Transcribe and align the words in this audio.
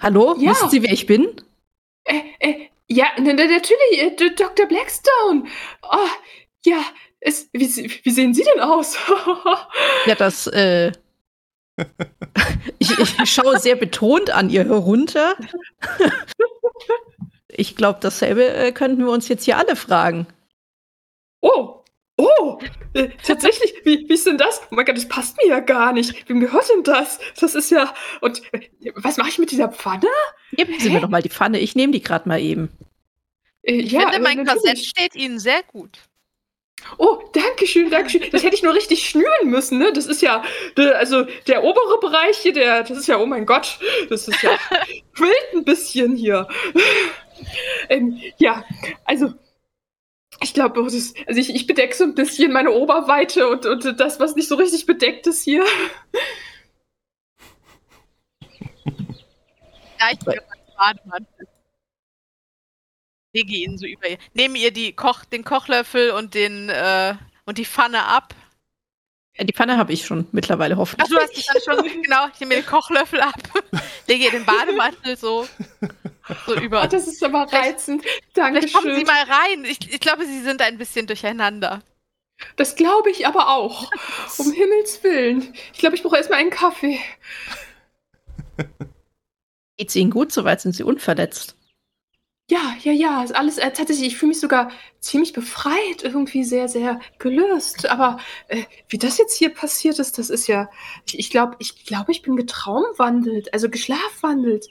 Hallo, 0.00 0.36
Ja. 0.38 0.50
wissen 0.50 0.70
Sie, 0.70 0.82
wer 0.82 0.92
ich 0.92 1.06
bin? 1.06 1.40
Äh, 2.04 2.20
äh, 2.40 2.68
ja, 2.88 3.06
natürlich, 3.18 3.92
äh, 3.98 4.10
Dr. 4.34 4.66
Blackstone. 4.66 5.44
Oh, 5.82 6.08
ja, 6.64 6.84
es, 7.20 7.48
wie, 7.52 7.66
wie 8.02 8.10
sehen 8.10 8.34
Sie 8.34 8.44
denn 8.44 8.60
aus? 8.60 8.96
Ja, 10.06 10.14
das, 10.14 10.46
äh. 10.48 10.92
ich, 12.78 12.98
ich 12.98 13.30
schaue 13.32 13.58
sehr 13.58 13.76
betont 13.76 14.30
an 14.30 14.50
ihr 14.50 14.64
herunter. 14.64 15.34
ich 17.48 17.74
glaube, 17.74 17.98
dasselbe 18.02 18.46
äh, 18.52 18.72
könnten 18.72 18.98
wir 19.04 19.10
uns 19.10 19.28
jetzt 19.28 19.44
hier 19.44 19.56
alle 19.58 19.76
fragen. 19.76 20.26
oh, 21.40 21.83
oh, 22.16 22.58
äh, 22.94 23.08
tatsächlich, 23.26 23.74
wie, 23.84 24.08
wie 24.08 24.14
ist 24.14 24.26
denn 24.26 24.38
das? 24.38 24.60
Oh 24.70 24.74
mein 24.74 24.84
Gott, 24.84 24.96
das 24.96 25.08
passt 25.08 25.36
mir 25.38 25.48
ja 25.48 25.60
gar 25.60 25.92
nicht. 25.92 26.28
Wem 26.28 26.40
gehört 26.40 26.68
denn 26.70 26.82
das? 26.82 27.18
Das 27.40 27.54
ist 27.54 27.70
ja, 27.70 27.94
und 28.20 28.42
äh, 28.52 28.70
was 28.96 29.16
mache 29.16 29.28
ich 29.30 29.38
mit 29.38 29.50
dieser 29.50 29.68
Pfanne? 29.68 30.06
Geben 30.52 30.74
Sie 30.78 30.88
Hä? 30.90 30.94
mir 30.94 31.00
doch 31.00 31.08
mal 31.08 31.22
die 31.22 31.30
Pfanne, 31.30 31.58
ich 31.58 31.74
nehme 31.74 31.92
die 31.92 32.02
gerade 32.02 32.28
mal 32.28 32.40
eben. 32.40 32.70
Äh, 33.62 33.74
Ich 33.76 33.92
ja, 33.92 34.00
finde, 34.00 34.16
äh, 34.16 34.20
mein. 34.20 34.46
Korsett 34.46 34.78
steht 34.78 35.14
Ihnen 35.14 35.38
sehr 35.38 35.62
gut. 35.64 35.98
Oh, 36.98 37.18
danke 37.32 37.66
schön, 37.66 37.90
danke 37.90 38.10
schön. 38.10 38.22
Das 38.30 38.42
hätte 38.42 38.56
ich 38.56 38.62
nur 38.62 38.74
richtig 38.74 39.08
schnüren 39.08 39.48
müssen, 39.48 39.78
ne? 39.78 39.92
Das 39.92 40.06
ist 40.06 40.20
ja, 40.20 40.44
also 40.76 41.24
der 41.46 41.64
obere 41.64 41.98
Bereich 42.00 42.36
hier, 42.38 42.52
der, 42.52 42.82
das 42.82 42.98
ist 42.98 43.06
ja, 43.06 43.18
oh 43.18 43.26
mein 43.26 43.46
Gott, 43.46 43.78
das 44.10 44.28
ist 44.28 44.42
ja, 44.42 44.50
quillt 45.14 45.52
ein 45.54 45.64
bisschen 45.64 46.14
hier. 46.14 46.46
ähm, 47.88 48.20
ja, 48.38 48.64
also, 49.04 49.32
ich 50.40 50.54
glaube, 50.54 50.80
also 50.80 50.96
ich, 51.26 51.54
ich 51.54 51.66
bedecke 51.66 51.94
so 51.94 52.04
ein 52.04 52.14
bisschen 52.14 52.52
meine 52.52 52.70
Oberweite 52.70 53.48
und, 53.48 53.66
und 53.66 54.00
das, 54.00 54.20
was 54.20 54.34
nicht 54.34 54.48
so 54.48 54.56
richtig 54.56 54.86
bedeckt 54.86 55.26
ist 55.26 55.42
hier. 55.42 55.64
Ja, 59.98 60.10
ich 60.12 60.18
bin 60.18 60.40
Bademantel. 60.76 61.48
Lege 63.32 63.52
ihn 63.52 63.78
so 63.78 63.86
über 63.86 64.08
ihr. 64.08 64.18
Nehme 64.32 64.58
ihr 64.58 64.70
die 64.70 64.92
Koch, 64.92 65.24
den 65.24 65.44
Kochlöffel 65.44 66.10
und 66.10 66.34
den 66.34 66.68
äh, 66.68 67.14
und 67.46 67.58
die 67.58 67.64
Pfanne 67.64 68.04
ab. 68.04 68.34
Die 69.40 69.52
Pfanne 69.52 69.76
habe 69.76 69.92
ich 69.92 70.06
schon 70.06 70.28
mittlerweile 70.30 70.74
Ach, 70.74 70.78
hoffentlich. 70.78 71.08
du 71.08 71.16
hast 71.16 71.36
dich 71.36 71.46
dann 71.46 71.60
schon, 71.62 72.02
genau, 72.02 72.28
ich 72.32 72.38
nehme 72.38 72.54
den 72.54 72.66
Kochlöffel 72.66 73.20
ab, 73.20 73.34
lege 74.06 74.24
ihr 74.24 74.30
den 74.30 74.44
Bademantel 74.44 75.16
so, 75.16 75.48
so 76.46 76.54
über. 76.60 76.82
Oh, 76.84 76.86
das 76.86 77.06
ist 77.06 77.22
aber 77.22 77.48
Vielleicht- 77.48 77.66
reizend. 77.74 78.02
Vielleicht 78.32 78.72
kommen 78.74 78.86
Dankeschön. 78.86 78.96
Sie 78.96 79.04
mal 79.04 79.22
rein. 79.24 79.64
Ich, 79.64 79.92
ich 79.92 80.00
glaube, 80.00 80.26
Sie 80.26 80.40
sind 80.42 80.60
ein 80.62 80.78
bisschen 80.78 81.06
durcheinander. 81.06 81.82
Das 82.56 82.74
glaube 82.76 83.10
ich 83.10 83.26
aber 83.26 83.48
auch. 83.50 83.90
Um 84.38 84.52
Himmels 84.52 85.02
Willen. 85.04 85.54
Ich 85.72 85.78
glaube, 85.78 85.96
ich 85.96 86.02
brauche 86.02 86.16
erstmal 86.16 86.40
einen 86.40 86.50
Kaffee. 86.50 86.98
Geht's 89.76 89.96
Ihnen 89.96 90.10
gut? 90.10 90.32
Soweit 90.32 90.60
sind 90.60 90.72
Sie 90.74 90.82
unverletzt. 90.84 91.56
Ja, 92.50 92.76
ja, 92.82 92.92
ja, 92.92 93.24
ist 93.24 93.34
alles 93.34 93.56
äh, 93.56 93.70
tatsächlich, 93.72 94.08
ich 94.08 94.16
fühle 94.18 94.28
mich 94.28 94.40
sogar 94.40 94.70
ziemlich 95.00 95.32
befreit, 95.32 96.02
irgendwie 96.02 96.44
sehr, 96.44 96.68
sehr 96.68 97.00
gelöst. 97.18 97.88
Aber 97.88 98.18
äh, 98.48 98.64
wie 98.88 98.98
das 98.98 99.16
jetzt 99.16 99.34
hier 99.38 99.48
passiert 99.48 99.98
ist, 99.98 100.18
das 100.18 100.28
ist 100.28 100.46
ja, 100.46 100.68
ich 101.10 101.30
glaube, 101.30 101.56
ich 101.58 101.86
glaube, 101.86 102.12
ich 102.12 102.20
bin 102.20 102.36
getraumwandelt, 102.36 103.52
also 103.54 103.70
geschlafwandelt. 103.70 104.66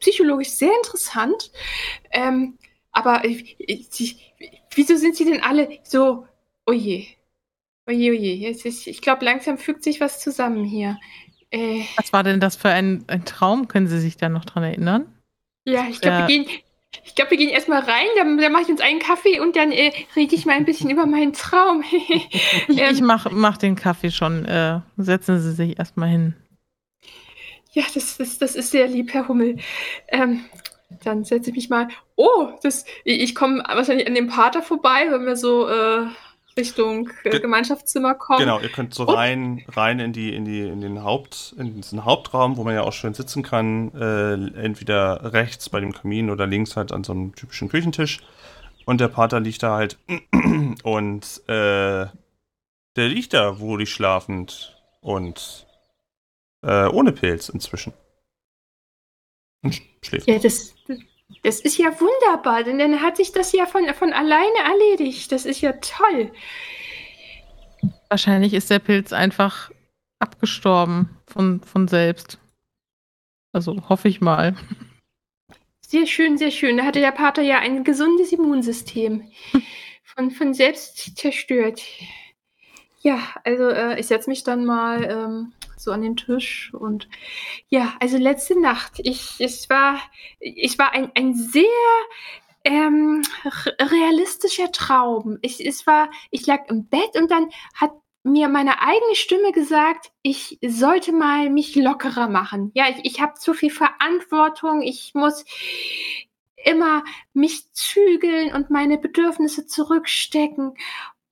Psychologisch 0.00 0.48
sehr 0.50 0.72
interessant. 0.82 1.50
Ähm, 2.10 2.58
aber 2.92 3.24
äh, 3.24 3.44
äh, 3.58 3.84
wieso 4.74 4.96
sind 4.96 5.16
Sie 5.16 5.24
denn 5.24 5.42
alle 5.42 5.68
so, 5.82 6.26
oje, 6.66 7.06
oje, 7.86 8.10
oje, 8.12 8.34
jetzt 8.34 8.64
ist, 8.64 8.86
ich 8.86 9.00
glaube, 9.02 9.24
langsam 9.24 9.58
fügt 9.58 9.82
sich 9.84 10.00
was 10.00 10.20
zusammen 10.20 10.64
hier. 10.64 10.98
Äh, 11.50 11.82
Was 11.96 12.12
war 12.12 12.22
denn 12.22 12.40
das 12.40 12.56
für 12.56 12.68
ein, 12.70 13.04
ein 13.08 13.24
Traum? 13.24 13.68
Können 13.68 13.86
Sie 13.86 14.00
sich 14.00 14.16
da 14.16 14.28
noch 14.28 14.44
dran 14.44 14.62
erinnern? 14.64 15.06
Ja, 15.64 15.86
ich 15.88 16.00
glaube, 16.00 16.16
Ja. 16.18 16.28
wir 16.28 16.44
gehen. 16.44 16.46
Ich 17.04 17.16
glaube, 17.16 17.32
wir 17.32 17.38
gehen 17.38 17.48
erstmal 17.48 17.80
rein, 17.80 18.06
dann, 18.16 18.38
dann 18.38 18.52
mache 18.52 18.62
ich 18.62 18.68
uns 18.68 18.80
einen 18.80 19.00
Kaffee 19.00 19.40
und 19.40 19.56
dann 19.56 19.72
äh, 19.72 19.90
rede 20.14 20.34
ich 20.36 20.46
mal 20.46 20.52
ein 20.54 20.64
bisschen 20.64 20.90
über 20.90 21.06
meinen 21.06 21.32
Traum. 21.32 21.82
Ich, 22.68 22.78
Ähm. 22.78 22.94
ich 22.94 23.00
mach, 23.00 23.30
mach 23.32 23.56
den 23.56 23.74
Kaffee 23.74 24.12
schon. 24.12 24.44
Äh, 24.44 24.80
setzen 24.96 25.40
Sie 25.40 25.52
sich 25.52 25.76
erstmal 25.78 26.08
hin. 26.08 26.34
Ja, 27.74 27.84
das, 27.94 28.16
das, 28.16 28.38
das 28.38 28.54
ist 28.56 28.70
sehr 28.70 28.88
lieb, 28.88 29.12
Herr 29.12 29.28
Hummel. 29.28 29.58
Ähm, 30.08 30.44
dann 31.02 31.24
setze 31.24 31.50
ich 31.50 31.56
mich 31.56 31.68
mal. 31.70 31.88
Oh, 32.16 32.48
das, 32.62 32.84
ich, 33.04 33.20
ich 33.20 33.34
komme 33.34 33.62
wahrscheinlich 33.66 34.06
an 34.06 34.14
dem 34.14 34.28
Pater 34.28 34.62
vorbei, 34.62 35.06
wenn 35.10 35.26
wir 35.26 35.36
so 35.36 35.68
äh, 35.68 36.06
Richtung 36.56 37.10
äh, 37.24 37.30
Ge- 37.30 37.40
Gemeinschaftszimmer 37.40 38.14
kommen. 38.14 38.38
Genau, 38.38 38.60
ihr 38.60 38.68
könnt 38.68 38.94
so 38.94 39.04
Und- 39.06 39.14
rein, 39.16 39.64
rein 39.68 39.98
in 39.98 40.12
die, 40.12 40.32
in 40.34 40.44
die, 40.44 40.60
in 40.60 40.80
den 40.80 41.02
Haupt, 41.02 41.54
in 41.58 41.74
diesen 41.74 42.04
Hauptraum, 42.04 42.56
wo 42.56 42.62
man 42.64 42.74
ja 42.74 42.82
auch 42.82 42.92
schön 42.92 43.12
sitzen 43.14 43.42
kann, 43.42 43.92
äh, 43.94 44.34
entweder 44.62 45.32
rechts 45.32 45.68
bei 45.68 45.80
dem 45.80 45.92
Kamin 45.92 46.30
oder 46.30 46.46
links 46.46 46.76
halt 46.76 46.92
an 46.92 47.02
so 47.02 47.12
einem 47.12 47.34
typischen 47.34 47.68
Küchentisch. 47.68 48.20
Und 48.86 49.00
der 49.00 49.08
Pater 49.08 49.40
liegt 49.40 49.62
da 49.64 49.74
halt 49.76 49.98
und 50.84 51.42
äh, 51.48 52.06
der 52.96 53.08
liegt 53.08 53.32
da 53.32 53.58
wohlig 53.58 53.90
schlafend 53.90 54.76
und 55.00 55.66
äh, 56.64 56.88
ohne 56.88 57.12
Pilz 57.12 57.48
inzwischen. 57.48 57.92
Und 59.62 59.80
schläft. 60.02 60.26
Ja, 60.28 60.38
das, 60.38 60.74
das 61.42 61.60
ist 61.60 61.78
ja 61.78 61.88
wunderbar, 62.00 62.64
denn 62.64 62.78
dann 62.78 63.00
hat 63.00 63.16
sich 63.16 63.32
das 63.32 63.52
ja 63.52 63.66
von, 63.66 63.86
von 63.94 64.12
alleine 64.12 64.58
erledigt. 64.64 65.32
Das 65.32 65.46
ist 65.46 65.60
ja 65.60 65.72
toll. 65.72 66.32
Wahrscheinlich 68.08 68.54
ist 68.54 68.70
der 68.70 68.78
Pilz 68.78 69.12
einfach 69.12 69.70
abgestorben 70.18 71.10
von, 71.26 71.60
von 71.62 71.88
selbst. 71.88 72.38
Also 73.52 73.88
hoffe 73.88 74.08
ich 74.08 74.20
mal. 74.20 74.56
Sehr 75.86 76.06
schön, 76.06 76.38
sehr 76.38 76.50
schön. 76.50 76.76
Da 76.76 76.84
hatte 76.84 77.00
der 77.00 77.12
Pater 77.12 77.42
ja 77.42 77.58
ein 77.58 77.84
gesundes 77.84 78.32
Immunsystem. 78.32 79.30
Von, 80.16 80.30
von 80.30 80.54
selbst 80.54 81.16
zerstört. 81.16 81.82
Ja, 83.00 83.18
also 83.42 83.68
äh, 83.68 83.98
ich 83.98 84.06
setze 84.06 84.30
mich 84.30 84.44
dann 84.44 84.64
mal 84.64 85.02
ähm, 85.02 85.52
so 85.76 85.92
an 85.92 86.02
den 86.02 86.16
Tisch 86.16 86.72
und 86.74 87.08
ja, 87.68 87.94
also 88.00 88.16
letzte 88.16 88.60
Nacht, 88.60 88.94
ich, 88.98 89.36
es 89.38 89.68
war, 89.70 89.98
ich 90.40 90.78
war 90.78 90.92
ein, 90.92 91.10
ein 91.14 91.34
sehr 91.34 91.64
ähm, 92.64 93.22
realistischer 93.80 94.72
Traum. 94.72 95.38
Ich, 95.42 95.64
es 95.64 95.86
war, 95.86 96.10
ich 96.30 96.46
lag 96.46 96.68
im 96.68 96.88
Bett 96.88 97.16
und 97.16 97.30
dann 97.30 97.50
hat 97.74 97.92
mir 98.24 98.48
meine 98.48 98.80
eigene 98.80 99.14
Stimme 99.14 99.52
gesagt, 99.52 100.10
ich 100.22 100.58
sollte 100.66 101.12
mal 101.12 101.50
mich 101.50 101.76
lockerer 101.76 102.28
machen. 102.28 102.70
Ja, 102.74 102.86
ich, 102.88 103.04
ich 103.04 103.20
habe 103.20 103.34
zu 103.34 103.52
viel 103.52 103.70
Verantwortung, 103.70 104.80
ich 104.80 105.12
muss 105.14 105.44
immer 106.64 107.04
mich 107.34 107.70
zügeln 107.72 108.54
und 108.54 108.70
meine 108.70 108.96
Bedürfnisse 108.96 109.66
zurückstecken. 109.66 110.74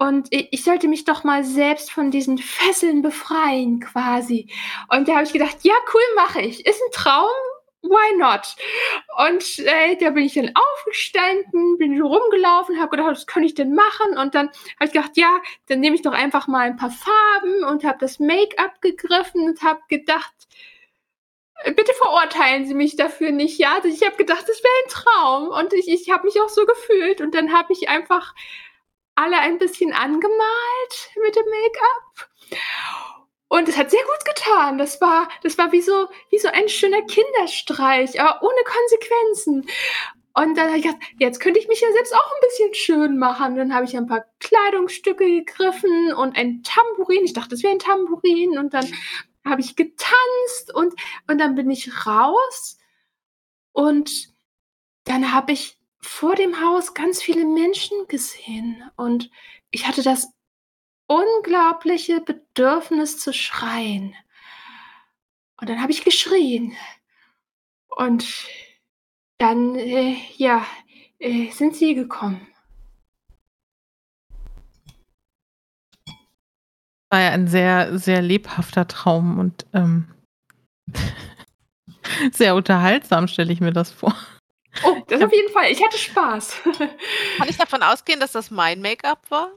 Und 0.03 0.27
ich, 0.31 0.65
sollte 0.65 0.89
mich 0.89 1.05
doch 1.05 1.23
mal 1.23 1.45
selbst 1.45 1.93
von 1.93 2.11
diesen 2.11 2.37
Fesseln 2.37 3.03
befreien, 3.03 3.79
quasi. 3.79 4.51
Und 4.89 5.07
da 5.07 5.13
habe 5.15 5.23
ich 5.23 5.33
gedacht, 5.33 5.59
ja, 5.63 5.75
cool, 5.95 6.01
mache 6.17 6.41
ich. 6.41 6.67
Ist 6.67 6.83
ein 6.83 6.91
Traum, 6.91 7.31
why 7.83 8.17
not? 8.19 8.57
Und 9.29 9.61
äh, 9.61 9.95
da 10.01 10.11
bin 10.11 10.25
ich 10.25 10.35
dann 10.35 10.53
aufgestanden, 10.57 11.79
bin 11.79 12.03
rumgelaufen, 12.03 12.81
habe 12.81 12.97
gedacht, 12.97 13.13
was 13.13 13.29
kann 13.29 13.45
ich 13.45 13.55
denn 13.55 13.75
machen? 13.75 14.19
Und 14.19 14.35
dann 14.35 14.49
habe 14.49 14.87
ich 14.87 14.93
gedacht, 14.93 15.13
ja, 15.15 15.41
dann 15.69 15.79
nehme 15.79 15.95
ich 15.95 16.03
doch 16.03 16.15
einfach 16.15 16.49
mal 16.49 16.63
ein 16.67 16.77
paar 16.77 16.91
Farben 16.91 17.63
und 17.63 17.85
habe 17.85 17.99
das 18.01 18.19
Make-up 18.19 18.81
gegriffen 18.81 19.45
und 19.45 19.63
habe 19.63 19.83
gedacht, 19.89 20.33
Bitte 21.65 21.93
verurteilen 21.95 22.67
Sie 22.67 22.75
mich 22.75 22.97
dafür 22.97 23.31
nicht, 23.31 23.59
ja? 23.61 23.77
Also 23.77 23.87
ich 23.87 24.05
habe 24.05 24.17
gedacht, 24.17 24.43
das 24.49 24.63
wäre 24.65 24.75
ein 24.83 24.91
Traum 24.91 25.49
und 25.49 25.73
ich, 25.75 25.89
ich 25.89 26.11
habe 26.11 26.25
mich 26.25 26.41
auch 26.41 26.49
so 26.49 26.67
gefühlt 26.67 27.21
und 27.21 27.37
dann 27.37 27.53
habe 27.53 27.73
ich 27.73 27.89
einfach 27.89 28.35
alle 29.15 29.39
ein 29.39 29.59
bisschen 29.59 29.93
angemalt 29.93 31.11
mit 31.23 31.37
dem 31.37 31.45
Make-up. 31.45 32.29
Und 33.49 33.69
es 33.69 33.77
hat 33.77 33.91
sehr 33.91 34.03
gut 34.03 34.25
getan. 34.25 34.79
Das 34.79 35.01
war, 35.01 35.29
das 35.43 35.59
war 35.59 35.73
wie 35.73 35.83
so, 35.83 36.09
wie 36.31 36.39
so 36.39 36.49
ein 36.49 36.69
schöner 36.69 37.03
Kinderstreich, 37.03 38.19
aber 38.19 38.43
ohne 38.43 38.65
Konsequenzen. 38.65 39.67
Und 40.35 40.57
dann 40.57 40.69
habe 40.69 40.79
ich 40.79 40.85
gedacht, 40.85 41.03
jetzt 41.19 41.41
könnte 41.41 41.61
ich 41.61 41.69
mich 41.69 41.83
ja 41.83 41.93
selbst 41.93 42.15
auch 42.15 42.33
ein 42.33 42.49
bisschen 42.49 42.75
schön 42.75 43.19
machen. 43.19 43.57
Dann 43.57 43.75
habe 43.75 43.85
ich 43.85 43.95
ein 43.95 44.07
paar 44.07 44.25
Kleidungsstücke 44.41 45.27
gegriffen 45.27 46.15
und 46.15 46.37
ein 46.37 46.63
Tambourin. 46.63 47.25
Ich 47.25 47.35
dachte, 47.35 47.51
das 47.51 47.63
wäre 47.63 47.75
ein 47.75 47.79
Tambourin. 47.79 48.59
Und 48.59 48.73
dann 48.73 48.87
habe 49.45 49.61
ich 49.61 49.77
getanzt 49.77 50.75
und, 50.75 50.95
und 51.29 51.39
dann 51.39 51.55
bin 51.55 51.71
ich 51.71 52.07
raus. 52.07 52.79
Und 53.73 54.33
dann 55.05 55.33
habe 55.33 55.53
ich 55.53 55.79
vor 56.05 56.35
dem 56.35 56.61
Haus 56.61 56.95
ganz 56.95 57.23
viele 57.23 57.45
Menschen 57.45 58.07
gesehen. 58.09 58.83
Und 58.97 59.31
ich 59.71 59.87
hatte 59.87 60.03
das 60.03 60.29
unglaubliche 61.07 62.21
Bedürfnis 62.21 63.19
zu 63.19 63.33
schreien. 63.33 64.15
Und 65.61 65.69
dann 65.69 65.81
habe 65.81 65.93
ich 65.93 66.05
geschrien. 66.05 66.77
Und 67.89 68.47
dann, 69.39 69.77
äh, 69.77 70.17
ja, 70.37 70.67
äh, 71.19 71.51
sind 71.51 71.77
sie 71.77 71.95
gekommen. 71.95 72.47
War 77.11 77.21
ja 77.21 77.31
ein 77.31 77.47
sehr, 77.47 77.99
sehr 77.99 78.23
lebhafter 78.23 78.89
Traum 78.89 79.39
und 79.39 79.67
ähm, 79.75 80.09
sehr 82.33 82.55
unterhaltsam, 82.55 83.29
stelle 83.29 83.53
ich 83.53 83.61
mir 83.61 83.73
das 83.73 83.91
vor. 83.91 84.17
Oh, 84.85 85.03
das 85.07 85.23
auf 85.23 85.33
jeden 85.33 85.53
Fall. 85.53 85.71
Ich 85.71 85.83
hatte 85.83 85.99
Spaß. 85.99 86.63
Kann 87.39 87.49
ich 87.49 87.57
davon 87.57 87.83
ausgehen, 87.83 88.21
dass 88.21 88.33
das 88.33 88.51
mein 88.51 88.81
Make-up 88.81 89.31
war? 89.31 89.53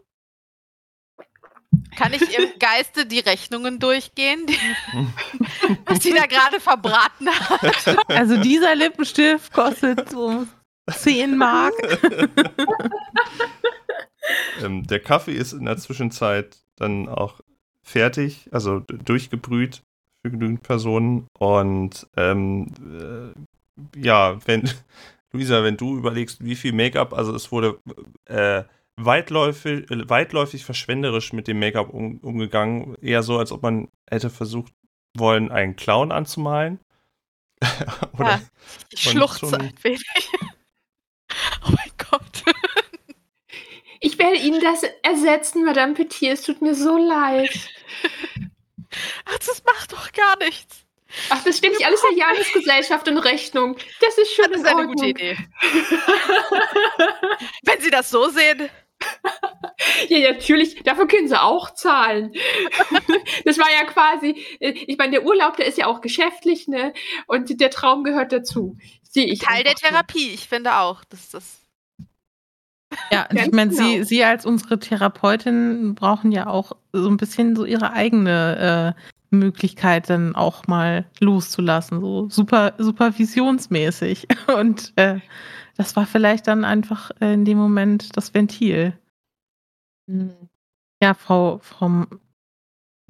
Kann 1.96 2.14
ich 2.14 2.38
im 2.38 2.50
Geiste 2.60 3.06
die 3.06 3.20
Rechnungen 3.20 3.80
durchgehen, 3.80 4.46
die, 4.48 4.58
was 5.86 6.04
sie 6.04 6.14
da 6.14 6.26
gerade 6.26 6.60
verbraten 6.60 7.30
hat? 7.30 8.10
Also 8.10 8.38
dieser 8.38 8.76
Lippenstift 8.76 9.54
kostet 9.54 10.10
so 10.10 10.46
10 10.92 11.38
Mark. 11.38 11.74
ähm, 14.62 14.86
der 14.86 15.00
Kaffee 15.00 15.34
ist 15.34 15.54
in 15.54 15.66
der 15.66 15.78
Zwischenzeit 15.78 16.58
dann 16.76 17.08
auch 17.08 17.40
fertig, 17.82 18.50
also 18.52 18.80
durchgebrüht 18.80 19.82
für 20.22 20.32
genügend 20.32 20.64
Personen. 20.64 21.28
Und 21.38 22.08
ähm, 22.18 22.68
äh, 22.80 23.40
ja, 23.96 24.38
wenn, 24.46 24.70
Luisa, 25.32 25.64
wenn 25.64 25.78
du 25.78 25.98
überlegst, 25.98 26.44
wie 26.44 26.56
viel 26.56 26.74
Make-up, 26.74 27.14
also 27.14 27.34
es 27.36 27.52
wurde 27.52 27.80
äh, 28.26 28.64
weitläufig, 28.98 29.86
weitläufig 29.90 30.64
verschwenderisch 30.66 31.34
mit 31.34 31.48
dem 31.48 31.60
Make-up 31.60 31.90
um, 31.90 32.20
umgegangen. 32.20 32.96
Eher 33.02 33.24
so, 33.24 33.38
als 33.38 33.52
ob 33.52 33.62
man 33.62 33.90
hätte 34.10 34.30
versucht 34.30 34.74
wollen, 35.18 35.52
einen 35.52 35.76
Clown 35.76 36.12
anzumalen. 36.12 36.80
Oder 38.14 38.30
ja, 38.30 38.42
ich 38.92 39.02
schluchze 39.02 39.60
ein 39.60 39.74
wenig. 39.82 40.04
oh 41.66 41.72
mein 41.72 41.92
Gott. 42.10 42.44
Ich 44.02 44.20
werde 44.20 44.38
Ihnen 44.38 44.62
das 44.62 44.84
ersetzen, 45.04 45.66
Madame 45.66 45.94
Petit. 45.94 46.34
Es 46.34 46.44
tut 46.44 46.62
mir 46.62 46.76
so 46.76 46.98
leid. 46.98 47.50
Ach, 49.26 49.38
das 49.40 49.64
macht 49.66 49.94
doch 49.94 50.12
gar 50.12 50.38
nichts. 50.38 50.85
Ach, 51.30 51.44
das 51.44 51.58
steht 51.58 51.72
nicht 51.72 51.86
alles 51.86 52.02
der 52.02 52.18
Jahresgesellschaft 52.18 53.08
in 53.08 53.18
Rechnung. 53.18 53.78
Das 54.02 54.18
ist 54.18 54.34
schon 54.34 54.52
das 54.52 54.62
ist 54.62 54.68
eine 54.68 54.88
gute 54.88 55.08
Idee. 55.08 55.38
Wenn 57.64 57.82
Sie 57.82 57.92
das 57.92 58.10
so 58.10 58.30
sehen. 58.30 58.70
ja, 60.08 60.32
natürlich, 60.32 60.82
dafür 60.84 61.08
können 61.08 61.28
sie 61.28 61.40
auch 61.40 61.72
zahlen. 61.74 62.32
das 63.46 63.58
war 63.58 63.68
ja 63.70 63.86
quasi, 63.86 64.46
äh, 64.60 64.72
ich 64.72 64.98
meine, 64.98 65.12
der 65.12 65.26
Urlaub, 65.26 65.58
der 65.58 65.68
ist 65.68 65.78
ja 65.78 65.88
auch 65.88 66.02
geschäftlich, 66.02 66.68
ne? 66.68 66.94
Und 67.28 67.60
der 67.60 67.70
Traum 67.70 68.04
gehört 68.04 68.32
dazu. 68.32 68.78
Sehe 69.04 69.26
ich. 69.26 69.40
Teil 69.40 69.64
der 69.64 69.76
Therapie, 69.76 70.34
ich 70.34 70.48
finde 70.48 70.78
auch, 70.78 71.04
dass 71.06 71.30
das. 71.30 71.62
Ja, 73.12 73.28
ich 73.34 73.52
meine, 73.52 73.72
genau. 73.72 73.84
Sie, 73.84 74.04
Sie 74.04 74.24
als 74.24 74.46
unsere 74.46 74.80
Therapeutin 74.80 75.94
brauchen 75.96 76.32
ja 76.32 76.48
auch 76.48 76.72
so 76.94 77.10
ein 77.10 77.18
bisschen 77.18 77.56
so 77.56 77.66
Ihre 77.66 77.92
eigene 77.92 78.96
äh, 78.96 79.02
Möglichkeit, 79.30 80.10
dann 80.10 80.36
auch 80.36 80.68
mal 80.68 81.06
loszulassen, 81.20 82.02
so 82.02 82.30
super, 82.30 82.74
supervisionsmäßig. 82.78 84.28
Und 84.58 84.94
äh, 84.96 85.20
das 85.78 85.96
war 85.96 86.06
vielleicht 86.06 86.48
dann 86.48 86.66
einfach 86.66 87.12
äh, 87.22 87.34
in 87.34 87.46
dem 87.46 87.58
Moment 87.58 88.16
das 88.16 88.34
Ventil. 88.34 88.94
Hm. 90.10 90.34
Ja, 91.02 91.14
Frau, 91.14 91.60
Frau 91.60 92.06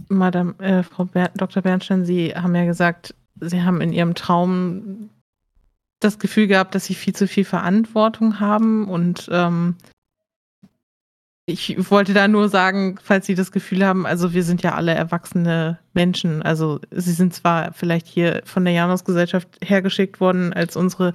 Madame, 0.10 0.58
äh, 0.60 0.84
Frau 0.84 1.06
Ber 1.06 1.30
Dr. 1.36 1.62
Bernstein, 1.62 2.06
Sie 2.06 2.36
haben 2.36 2.56
ja 2.56 2.66
gesagt, 2.66 3.16
Sie 3.40 3.62
haben 3.62 3.82
in 3.82 3.94
Ihrem 3.94 4.16
Traum 4.16 5.10
das 6.00 6.20
Gefühl 6.20 6.48
gehabt, 6.48 6.76
dass 6.76 6.86
Sie 6.86 6.96
viel 6.96 7.16
zu 7.16 7.28
viel 7.28 7.46
Verantwortung 7.46 8.40
haben 8.40 8.88
und 8.88 9.30
ähm, 9.32 9.76
ich 11.48 11.92
wollte 11.92 12.14
da 12.14 12.28
nur 12.28 12.50
sagen, 12.50 12.98
falls 13.04 13.28
Sie 13.28 13.36
das 13.36 13.52
Gefühl 13.52 13.86
haben, 13.86 14.08
also 14.08 14.34
wir 14.34 14.44
sind 14.44 14.64
ja 14.64 14.74
alle 14.74 14.96
erwachsene 14.96 15.80
Menschen. 15.94 16.42
Also 16.42 16.80
Sie 16.90 17.12
sind 17.12 17.36
zwar 17.36 17.72
vielleicht 17.74 18.08
hier 18.08 18.42
von 18.46 18.66
der 18.66 18.74
Janus-Gesellschaft 18.74 19.48
hergeschickt 19.64 20.20
worden 20.20 20.54
als 20.54 20.76
unsere 20.76 21.14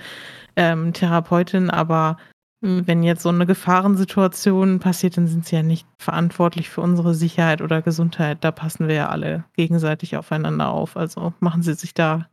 ähm, 0.54 0.92
Therapeutin, 0.92 1.68
aber 1.68 2.16
hm, 2.62 2.86
wenn 2.86 3.02
jetzt 3.02 3.22
so 3.22 3.28
eine 3.30 3.44
Gefahrensituation 3.44 4.78
passiert, 4.78 5.16
dann 5.16 5.26
sind 5.26 5.46
Sie 5.46 5.56
ja 5.56 5.64
nicht 5.64 5.88
verantwortlich 5.98 6.68
für 6.68 6.80
unsere 6.80 7.14
Sicherheit 7.14 7.60
oder 7.60 7.82
Gesundheit. 7.82 8.38
Da 8.42 8.52
passen 8.52 8.86
wir 8.86 8.94
ja 8.94 9.08
alle 9.08 9.44
gegenseitig 9.56 10.16
aufeinander 10.16 10.68
auf. 10.68 10.96
Also 10.96 11.34
machen 11.40 11.62
Sie 11.62 11.74
sich 11.74 11.92
da 11.92 12.28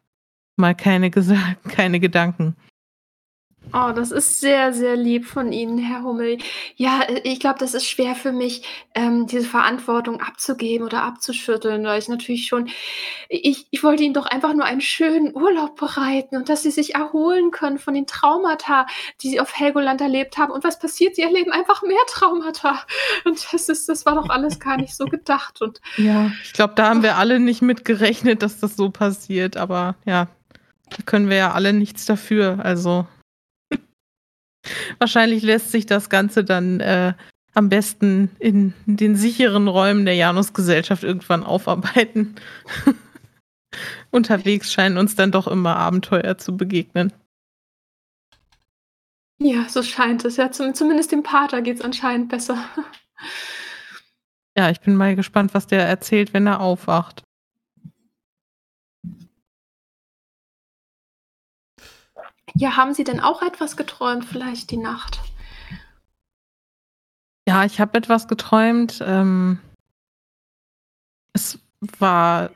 mal 0.56 0.76
keine, 0.76 1.10
keine 1.70 2.00
Gedanken. 2.00 2.56
Oh, 3.74 3.92
das 3.94 4.12
ist 4.12 4.40
sehr, 4.40 4.74
sehr 4.74 4.96
lieb 4.96 5.26
von 5.26 5.52
Ihnen, 5.52 5.78
Herr 5.78 6.04
Hummel. 6.04 6.38
Ja, 6.76 7.02
ich 7.24 7.40
glaube, 7.40 7.60
das 7.60 7.74
ist 7.74 7.86
schwer 7.86 8.16
für 8.16 8.32
mich, 8.32 8.64
ähm, 8.96 9.28
diese 9.28 9.46
Verantwortung 9.46 10.22
abzugeben 10.22 10.86
oder 10.86 11.04
abzuschütteln, 11.04 11.84
weil 11.86 12.00
ich 12.00 12.08
natürlich 12.08 12.48
schon 12.48 12.70
ich 13.30 13.68
ich 13.72 13.84
wollte 13.84 14.04
Ihnen 14.04 14.14
doch 14.14 14.26
einfach 14.26 14.54
nur 14.54 14.66
einen 14.66 14.82
schönen 14.82 15.36
Urlaub 15.36 15.76
bereiten 15.76 16.38
und 16.38 16.50
dass 16.50 16.64
Sie 16.64 16.72
sich 16.72 16.96
erholen 16.96 17.52
können 17.52 17.78
von 17.78 17.94
den 17.94 18.08
Traumata, 18.08 18.86
die 19.22 19.30
Sie 19.30 19.40
auf 19.40 19.58
Helgoland 19.58 20.02
erlebt 20.02 20.38
haben. 20.38 20.52
Und 20.52 20.64
was 20.64 20.80
passiert? 20.80 21.16
Sie 21.16 21.22
erleben 21.22 21.52
einfach 21.52 21.82
mehr 21.82 21.98
Traumata. 22.08 22.80
Und 23.26 23.46
das 23.52 23.70
ist 23.70 23.90
das 23.90 24.06
war 24.06 24.16
doch 24.16 24.30
alles 24.30 24.60
gar 24.60 24.78
nicht 24.78 24.96
so 24.96 25.06
gedacht 25.06 25.62
und 25.62 25.82
Ja, 25.98 26.32
ich 26.44 26.54
glaube, 26.54 26.74
da 26.76 26.90
haben 26.90 27.04
wir 27.04 27.18
alle 27.18 27.40
nicht 27.40 27.62
mit 27.62 27.86
gerechnet, 27.86 28.42
dass 28.42 28.60
das 28.60 28.76
so 28.76 28.90
passiert, 28.90 29.58
aber 29.58 29.96
ja, 30.06 30.28
da 30.90 30.98
können 31.06 31.30
wir 31.30 31.38
ja 31.38 31.52
alle 31.52 31.74
nichts 31.74 32.06
dafür, 32.06 32.60
also 32.64 33.06
Wahrscheinlich 35.00 35.44
lässt 35.44 35.72
sich 35.72 35.86
das 35.86 36.10
Ganze 36.10 36.44
dann 36.44 36.80
äh, 36.80 37.14
am 37.54 37.70
besten 37.70 38.30
in 38.40 38.74
den 38.86 39.16
sicheren 39.16 39.68
Räumen 39.68 40.06
der 40.06 40.16
Janus-Gesellschaft 40.16 41.04
irgendwann 41.04 41.44
aufarbeiten. 41.44 42.36
Unterwegs 44.12 44.72
scheinen 44.72 44.98
uns 44.98 45.16
dann 45.16 45.32
doch 45.32 45.48
immer 45.48 45.76
Abenteuer 45.76 46.38
zu 46.38 46.56
begegnen. 46.56 47.12
Ja, 49.40 49.68
so 49.70 49.84
scheint 49.84 50.26
es. 50.26 50.38
Ja, 50.38 50.52
zum, 50.52 50.74
zumindest 50.74 51.12
dem 51.12 51.24
Pater 51.24 51.62
geht 51.62 51.78
es 51.78 51.82
anscheinend 51.84 52.30
besser. 52.30 52.58
Ja, 54.60 54.72
ich 54.72 54.82
bin 54.82 54.96
mal 54.96 55.16
gespannt, 55.16 55.54
was 55.54 55.68
der 55.68 55.88
erzählt, 55.88 56.34
wenn 56.34 56.48
er 56.48 56.62
aufwacht. 56.62 57.22
Ja, 62.58 62.76
haben 62.76 62.94
Sie 62.94 63.04
denn 63.04 63.20
auch 63.20 63.44
etwas 63.44 63.78
geträumt, 63.78 64.26
vielleicht 64.26 64.72
die 64.72 64.78
Nacht? 64.78 65.20
Ja, 67.48 67.64
ich 67.66 67.80
habe 67.80 67.98
etwas 67.98 68.28
geträumt. 68.28 69.00
Ähm, 69.06 69.60
es 71.34 71.60
war, 72.00 72.50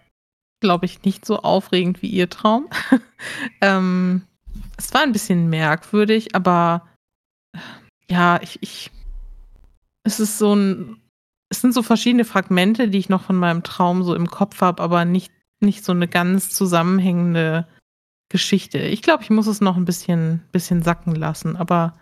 glaube 0.60 0.86
ich, 0.86 1.04
nicht 1.04 1.24
so 1.24 1.38
aufregend 1.38 2.02
wie 2.02 2.10
Ihr 2.10 2.30
Traum. 2.30 2.68
ähm, 3.62 4.24
es 4.76 4.92
war 4.92 5.02
ein 5.02 5.12
bisschen 5.12 5.50
merkwürdig, 5.52 6.36
aber 6.36 6.88
ja, 8.10 8.42
ich, 8.42 8.62
ich, 8.64 8.92
es 10.04 10.20
ist 10.20 10.40
so 10.40 10.56
ein, 10.56 11.00
es 11.50 11.62
sind 11.62 11.76
so 11.76 11.84
verschiedene 11.84 12.26
Fragmente, 12.26 12.90
die 12.90 12.98
ich 12.98 13.08
noch 13.10 13.22
von 13.22 13.36
meinem 13.36 13.62
Traum 13.62 14.04
so 14.04 14.16
im 14.16 14.28
Kopf 14.28 14.62
habe, 14.62 14.82
aber 14.82 15.06
nicht, 15.06 15.32
nicht 15.60 15.86
so 15.86 15.92
eine 15.92 16.08
ganz 16.08 16.50
zusammenhängende 16.50 17.68
Geschichte. 18.32 18.80
Ich 18.80 19.02
glaube, 19.02 19.24
ich 19.24 19.30
muss 19.30 19.48
es 19.48 19.62
noch 19.62 19.76
ein 19.76 19.86
bisschen, 19.86 20.42
bisschen 20.52 20.82
sacken 20.82 21.14
lassen, 21.14 21.58
aber 21.58 22.00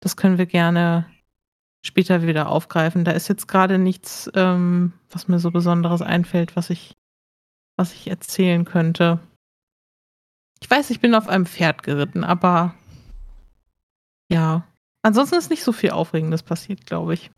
das 0.00 0.16
können 0.16 0.36
wir 0.36 0.46
gerne 0.46 1.06
später 1.84 2.22
wieder 2.22 2.48
aufgreifen. 2.48 3.04
Da 3.04 3.12
ist 3.12 3.28
jetzt 3.28 3.48
gerade 3.48 3.78
nichts, 3.78 4.30
ähm, 4.34 4.92
was 5.10 5.28
mir 5.28 5.38
so 5.38 5.50
Besonderes 5.50 6.02
einfällt, 6.02 6.56
was 6.56 6.70
ich, 6.70 6.96
was 7.76 7.94
ich 7.94 8.08
erzählen 8.08 8.64
könnte. 8.64 9.20
Ich 10.60 10.68
weiß, 10.68 10.90
ich 10.90 11.00
bin 11.00 11.14
auf 11.14 11.28
einem 11.28 11.46
Pferd 11.46 11.82
geritten, 11.82 12.24
aber 12.24 12.74
ja. 14.30 14.66
Ansonsten 15.02 15.36
ist 15.36 15.50
nicht 15.50 15.64
so 15.64 15.72
viel 15.72 15.90
Aufregendes 15.90 16.42
passiert, 16.42 16.84
glaube 16.84 17.14
ich. 17.14 17.30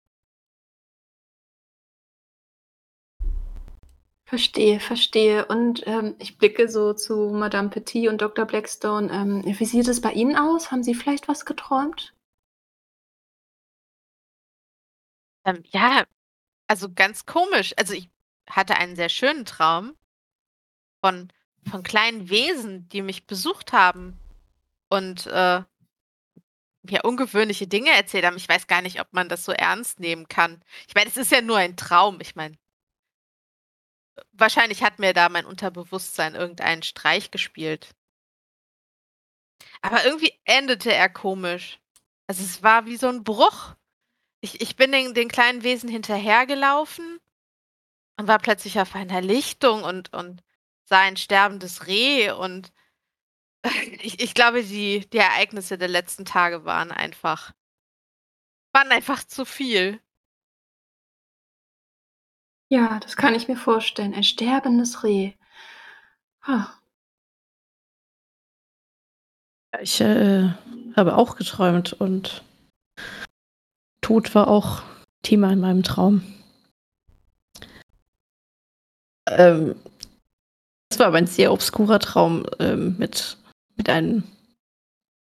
Verstehe, 4.32 4.80
verstehe. 4.80 5.44
Und 5.44 5.86
ähm, 5.86 6.16
ich 6.18 6.38
blicke 6.38 6.66
so 6.66 6.94
zu 6.94 7.32
Madame 7.34 7.68
Petit 7.68 8.08
und 8.08 8.22
Dr. 8.22 8.46
Blackstone. 8.46 9.12
Ähm, 9.12 9.42
wie 9.44 9.64
sieht 9.66 9.86
es 9.88 10.00
bei 10.00 10.10
Ihnen 10.12 10.36
aus? 10.36 10.70
Haben 10.70 10.82
Sie 10.82 10.94
vielleicht 10.94 11.28
was 11.28 11.44
geträumt? 11.44 12.14
Ähm, 15.44 15.62
ja, 15.66 16.04
also 16.66 16.90
ganz 16.90 17.26
komisch. 17.26 17.74
Also 17.76 17.92
ich 17.92 18.08
hatte 18.48 18.76
einen 18.76 18.96
sehr 18.96 19.10
schönen 19.10 19.44
Traum 19.44 19.94
von, 21.04 21.28
von 21.70 21.82
kleinen 21.82 22.30
Wesen, 22.30 22.88
die 22.88 23.02
mich 23.02 23.26
besucht 23.26 23.74
haben 23.74 24.18
und 24.88 25.26
äh, 25.26 25.62
mir 26.84 27.04
ungewöhnliche 27.04 27.66
Dinge 27.66 27.90
erzählt 27.90 28.24
haben. 28.24 28.38
Ich 28.38 28.48
weiß 28.48 28.66
gar 28.66 28.80
nicht, 28.80 28.98
ob 28.98 29.12
man 29.12 29.28
das 29.28 29.44
so 29.44 29.52
ernst 29.52 30.00
nehmen 30.00 30.26
kann. 30.26 30.64
Ich 30.88 30.94
meine, 30.94 31.10
es 31.10 31.18
ist 31.18 31.32
ja 31.32 31.42
nur 31.42 31.58
ein 31.58 31.76
Traum. 31.76 32.18
Ich 32.22 32.34
meine, 32.34 32.56
wahrscheinlich 34.32 34.82
hat 34.82 34.98
mir 34.98 35.12
da 35.12 35.28
mein 35.28 35.46
Unterbewusstsein 35.46 36.34
irgendeinen 36.34 36.82
Streich 36.82 37.30
gespielt. 37.30 37.94
Aber 39.80 40.04
irgendwie 40.04 40.32
endete 40.44 40.92
er 40.92 41.08
komisch. 41.08 41.80
Also 42.26 42.44
es 42.44 42.62
war 42.62 42.86
wie 42.86 42.96
so 42.96 43.08
ein 43.08 43.24
Bruch. 43.24 43.74
Ich, 44.40 44.60
ich 44.60 44.76
bin 44.76 44.92
den, 44.92 45.14
den 45.14 45.28
kleinen 45.28 45.62
Wesen 45.62 45.88
hinterhergelaufen 45.88 47.18
und 48.18 48.28
war 48.28 48.38
plötzlich 48.38 48.80
auf 48.80 48.94
einer 48.94 49.20
Lichtung 49.20 49.84
und, 49.84 50.12
und 50.12 50.42
sah 50.84 51.00
ein 51.00 51.16
sterbendes 51.16 51.86
Reh 51.86 52.30
und 52.30 52.72
ich, 54.00 54.20
ich 54.20 54.34
glaube, 54.34 54.62
die, 54.62 55.08
die 55.10 55.18
Ereignisse 55.18 55.78
der 55.78 55.88
letzten 55.88 56.24
Tage 56.24 56.64
waren 56.64 56.90
einfach, 56.90 57.52
waren 58.72 58.90
einfach 58.90 59.24
zu 59.24 59.44
viel. 59.44 60.00
Ja, 62.72 62.98
das 63.00 63.18
kann 63.18 63.34
ich 63.34 63.48
mir 63.48 63.56
vorstellen. 63.56 64.14
Ein 64.14 64.24
sterbendes 64.24 65.04
Reh. 65.04 65.34
Ah, 66.40 66.68
Ich 69.78 70.00
äh, 70.00 70.48
habe 70.96 71.18
auch 71.18 71.36
geträumt 71.36 71.92
und 71.92 72.42
Tod 74.00 74.34
war 74.34 74.48
auch 74.48 74.82
Thema 75.20 75.52
in 75.52 75.60
meinem 75.60 75.82
Traum. 75.82 76.22
Ähm, 79.28 79.74
es 80.90 80.98
war 80.98 81.08
aber 81.08 81.18
ein 81.18 81.26
sehr 81.26 81.52
obskurer 81.52 81.98
Traum 81.98 82.46
ähm, 82.58 82.96
mit, 82.96 83.36
mit 83.76 83.90
einem 83.90 84.24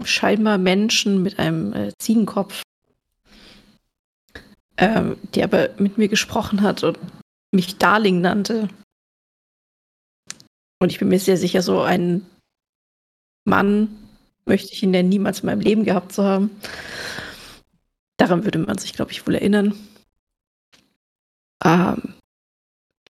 scheinbar 0.04 0.58
Menschen 0.58 1.22
mit 1.22 1.38
einem 1.38 1.72
äh, 1.72 1.92
Ziegenkopf, 1.98 2.60
ähm, 4.76 5.16
der 5.34 5.44
aber 5.44 5.70
mit 5.78 5.96
mir 5.96 6.08
gesprochen 6.08 6.60
hat 6.60 6.84
und 6.84 6.98
mich 7.52 7.78
Darling 7.78 8.20
nannte. 8.20 8.68
Und 10.80 10.92
ich 10.92 10.98
bin 10.98 11.08
mir 11.08 11.18
sehr 11.18 11.36
sicher, 11.36 11.62
so 11.62 11.80
einen 11.80 12.26
Mann 13.44 13.96
möchte 14.46 14.72
ich 14.72 14.82
ihn 14.82 14.92
denn 14.92 15.08
niemals 15.08 15.40
in 15.40 15.46
meinem 15.46 15.60
Leben 15.60 15.84
gehabt 15.84 16.12
zu 16.12 16.24
haben. 16.24 16.50
Daran 18.16 18.44
würde 18.44 18.58
man 18.58 18.78
sich, 18.78 18.92
glaube 18.92 19.12
ich, 19.12 19.26
wohl 19.26 19.34
erinnern. 19.34 19.74
Ähm, 21.64 22.14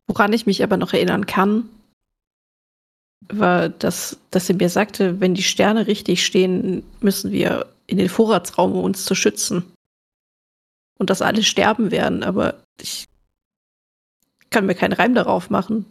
woran 0.07 0.33
ich 0.33 0.45
mich 0.45 0.63
aber 0.63 0.77
noch 0.77 0.93
erinnern 0.93 1.25
kann, 1.25 1.69
war, 3.27 3.69
dass, 3.69 4.17
dass 4.31 4.47
sie 4.47 4.53
mir 4.53 4.69
sagte, 4.69 5.19
wenn 5.19 5.33
die 5.33 5.43
Sterne 5.43 5.87
richtig 5.87 6.25
stehen, 6.25 6.83
müssen 6.99 7.31
wir 7.31 7.71
in 7.87 7.97
den 7.97 8.09
Vorratsraum, 8.09 8.73
um 8.73 8.83
uns 8.83 9.05
zu 9.05 9.15
schützen. 9.15 9.63
Und 10.97 11.09
dass 11.09 11.21
alle 11.21 11.43
sterben 11.43 11.91
werden, 11.91 12.23
aber 12.23 12.63
ich 12.79 13.05
kann 14.51 14.65
mir 14.65 14.75
keinen 14.75 14.93
Reim 14.93 15.15
darauf 15.15 15.49
machen. 15.49 15.85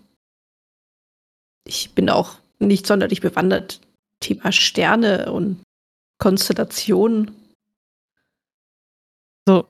Ich 1.66 1.92
bin 1.92 2.08
auch 2.08 2.36
nicht 2.58 2.86
sonderlich 2.86 3.20
bewandert 3.20 3.80
Thema 4.20 4.52
Sterne 4.52 5.32
und 5.32 5.62
Konstellationen. 6.18 7.34
So. 9.48 9.66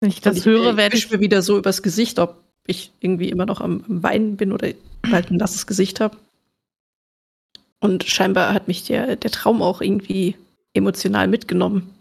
Wenn 0.00 0.10
ich 0.10 0.20
das 0.20 0.38
ich, 0.38 0.44
höre, 0.44 0.70
ich 0.70 0.76
werde 0.76 0.96
ich. 0.96 1.10
mir 1.10 1.20
wieder 1.20 1.42
so 1.42 1.58
übers 1.58 1.82
Gesicht, 1.82 2.18
ob 2.18 2.42
ich 2.66 2.92
irgendwie 3.00 3.28
immer 3.28 3.46
noch 3.46 3.60
am, 3.60 3.84
am 3.88 4.02
Weinen 4.02 4.36
bin 4.36 4.52
oder 4.52 4.72
halt 5.10 5.30
ein 5.30 5.36
nasses 5.36 5.66
Gesicht 5.66 6.00
habe. 6.00 6.16
Und 7.80 8.04
scheinbar 8.04 8.54
hat 8.54 8.68
mich 8.68 8.84
der, 8.84 9.16
der 9.16 9.30
Traum 9.30 9.60
auch 9.60 9.80
irgendwie 9.82 10.36
emotional 10.72 11.28
mitgenommen. 11.28 11.94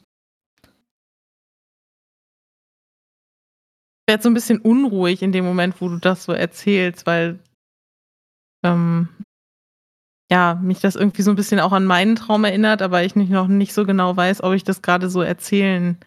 Werde 4.08 4.24
so 4.24 4.30
ein 4.30 4.34
bisschen 4.34 4.60
unruhig 4.60 5.22
in 5.22 5.32
dem 5.32 5.46
Moment, 5.46 5.80
wo 5.80 5.90
du 5.90 5.98
das 5.98 6.24
so 6.24 6.34
erzählst, 6.34 7.06
weil 7.06 7.40
ähm, 8.64 9.10
ja, 10.32 10.56
mich 10.56 10.80
das 10.80 10.96
irgendwie 10.96 11.22
so 11.22 11.32
ein 11.32 11.36
bisschen 11.36 11.60
auch 11.60 11.74
an 11.74 11.86
meinen 11.86 12.16
Traum 12.16 12.44
erinnert, 12.44 12.82
aber 12.82 13.04
ich 13.04 13.16
nicht, 13.16 13.30
noch 13.30 13.48
nicht 13.48 13.74
so 13.74 13.86
genau 13.86 14.16
weiß, 14.16 14.42
ob 14.44 14.54
ich 14.54 14.64
das 14.64 14.82
gerade 14.82 15.10
so 15.10 15.22
erzählen 15.22 15.98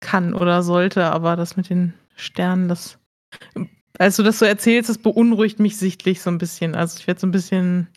kann 0.00 0.34
oder 0.34 0.62
sollte. 0.62 1.12
Aber 1.12 1.36
das 1.36 1.56
mit 1.56 1.68
den 1.68 1.92
Sternen, 2.16 2.68
das, 2.68 2.98
als 3.98 4.16
du 4.16 4.22
das 4.22 4.38
so 4.38 4.46
erzählst, 4.46 4.88
das 4.88 4.98
beunruhigt 4.98 5.58
mich 5.58 5.76
sichtlich 5.76 6.22
so 6.22 6.30
ein 6.30 6.38
bisschen. 6.38 6.74
Also 6.74 6.98
ich 6.98 7.06
werde 7.06 7.20
so 7.20 7.26
ein 7.26 7.32
bisschen 7.32 7.88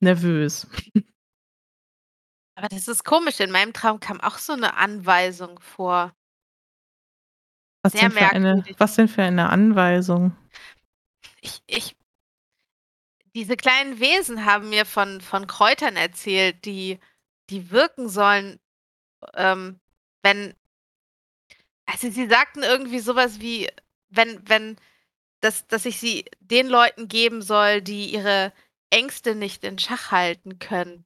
nervös. 0.00 0.66
Aber 2.58 2.68
das 2.68 2.88
ist 2.88 3.04
komisch. 3.04 3.38
In 3.40 3.50
meinem 3.50 3.74
Traum 3.74 4.00
kam 4.00 4.18
auch 4.22 4.38
so 4.38 4.54
eine 4.54 4.78
Anweisung 4.78 5.60
vor. 5.60 6.15
Was, 7.86 7.92
Sehr 7.92 8.08
denn 8.08 8.18
für, 8.18 8.30
eine, 8.30 8.64
was 8.78 8.96
denn 8.96 9.06
für 9.06 9.22
eine 9.22 9.48
Anweisung? 9.48 10.36
Ich, 11.40 11.62
ich, 11.68 11.94
diese 13.32 13.56
kleinen 13.56 14.00
Wesen 14.00 14.44
haben 14.44 14.70
mir 14.70 14.84
von, 14.84 15.20
von 15.20 15.46
Kräutern 15.46 15.94
erzählt, 15.94 16.64
die, 16.64 16.98
die 17.48 17.70
wirken 17.70 18.08
sollen, 18.08 18.58
ähm, 19.34 19.78
wenn, 20.22 20.54
also 21.84 22.10
sie 22.10 22.26
sagten 22.26 22.64
irgendwie 22.64 22.98
sowas 22.98 23.38
wie, 23.38 23.68
wenn, 24.08 24.42
wenn, 24.48 24.76
dass, 25.38 25.68
dass 25.68 25.84
ich 25.84 26.00
sie 26.00 26.24
den 26.40 26.66
Leuten 26.66 27.06
geben 27.06 27.40
soll, 27.40 27.82
die 27.82 28.12
ihre 28.12 28.52
Ängste 28.90 29.36
nicht 29.36 29.62
in 29.62 29.78
Schach 29.78 30.10
halten 30.10 30.58
können. 30.58 31.04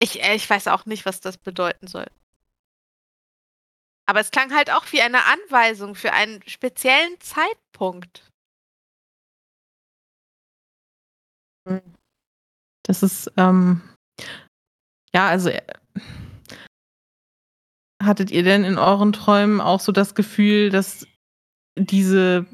Ich, 0.00 0.20
äh, 0.20 0.34
ich 0.34 0.50
weiß 0.50 0.66
auch 0.66 0.84
nicht, 0.84 1.06
was 1.06 1.20
das 1.20 1.38
bedeuten 1.38 1.86
soll. 1.86 2.08
Aber 4.06 4.20
es 4.20 4.30
klang 4.30 4.54
halt 4.54 4.70
auch 4.70 4.92
wie 4.92 5.00
eine 5.00 5.24
Anweisung 5.24 5.94
für 5.94 6.12
einen 6.12 6.42
speziellen 6.46 7.18
Zeitpunkt. 7.20 8.30
Das 12.86 13.02
ist, 13.02 13.32
ähm, 13.38 13.80
ja, 15.14 15.28
also 15.28 15.48
äh, 15.48 15.62
hattet 18.02 18.30
ihr 18.30 18.42
denn 18.42 18.64
in 18.64 18.76
euren 18.76 19.12
Träumen 19.12 19.60
auch 19.60 19.80
so 19.80 19.90
das 19.90 20.14
Gefühl, 20.14 20.68
dass 20.68 21.06
diese, 21.76 22.46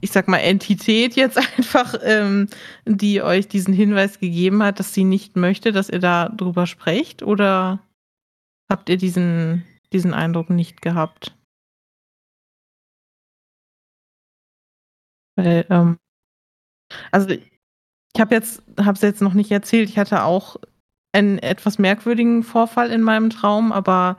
ich 0.00 0.12
sag 0.12 0.28
mal, 0.28 0.38
Entität 0.38 1.16
jetzt 1.16 1.38
einfach, 1.56 1.94
ähm, 2.02 2.48
die 2.84 3.22
euch 3.22 3.48
diesen 3.48 3.72
Hinweis 3.72 4.18
gegeben 4.18 4.62
hat, 4.62 4.78
dass 4.78 4.92
sie 4.92 5.04
nicht 5.04 5.36
möchte, 5.36 5.72
dass 5.72 5.88
ihr 5.88 6.00
da 6.00 6.28
drüber 6.28 6.66
sprecht? 6.66 7.22
Oder 7.22 7.80
habt 8.70 8.90
ihr 8.90 8.98
diesen, 8.98 9.64
diesen 9.92 10.14
Eindruck 10.14 10.50
nicht 10.50 10.82
gehabt? 10.82 11.36
Weil, 15.36 15.66
ähm, 15.70 15.98
also 17.12 17.28
ich 17.30 18.20
habe 18.20 18.34
jetzt, 18.34 18.62
habe 18.78 18.94
es 18.94 19.02
jetzt 19.02 19.22
noch 19.22 19.34
nicht 19.34 19.50
erzählt. 19.50 19.88
Ich 19.88 19.98
hatte 19.98 20.24
auch 20.24 20.56
einen 21.12 21.38
etwas 21.38 21.78
merkwürdigen 21.78 22.42
Vorfall 22.42 22.90
in 22.90 23.02
meinem 23.02 23.30
Traum, 23.30 23.72
aber 23.72 24.18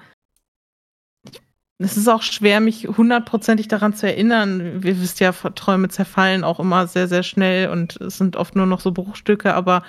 es 1.82 1.96
ist 1.96 2.10
auch 2.10 2.22
schwer, 2.22 2.60
mich 2.60 2.88
hundertprozentig 2.88 3.68
daran 3.70 3.94
zu 3.94 4.08
erinnern. 4.08 4.82
Ihr 4.84 5.00
wisst 5.00 5.20
ja, 5.22 5.32
Träume 5.32 5.88
zerfallen 5.90 6.44
auch 6.44 6.60
immer 6.60 6.88
sehr, 6.88 7.08
sehr 7.08 7.24
schnell 7.24 7.70
und 7.70 7.96
es 8.02 8.18
sind 8.18 8.36
oft 8.36 8.56
nur 8.56 8.66
noch 8.66 8.82
so 8.82 8.92
Bruchstücke, 8.92 9.54
aber 9.54 9.84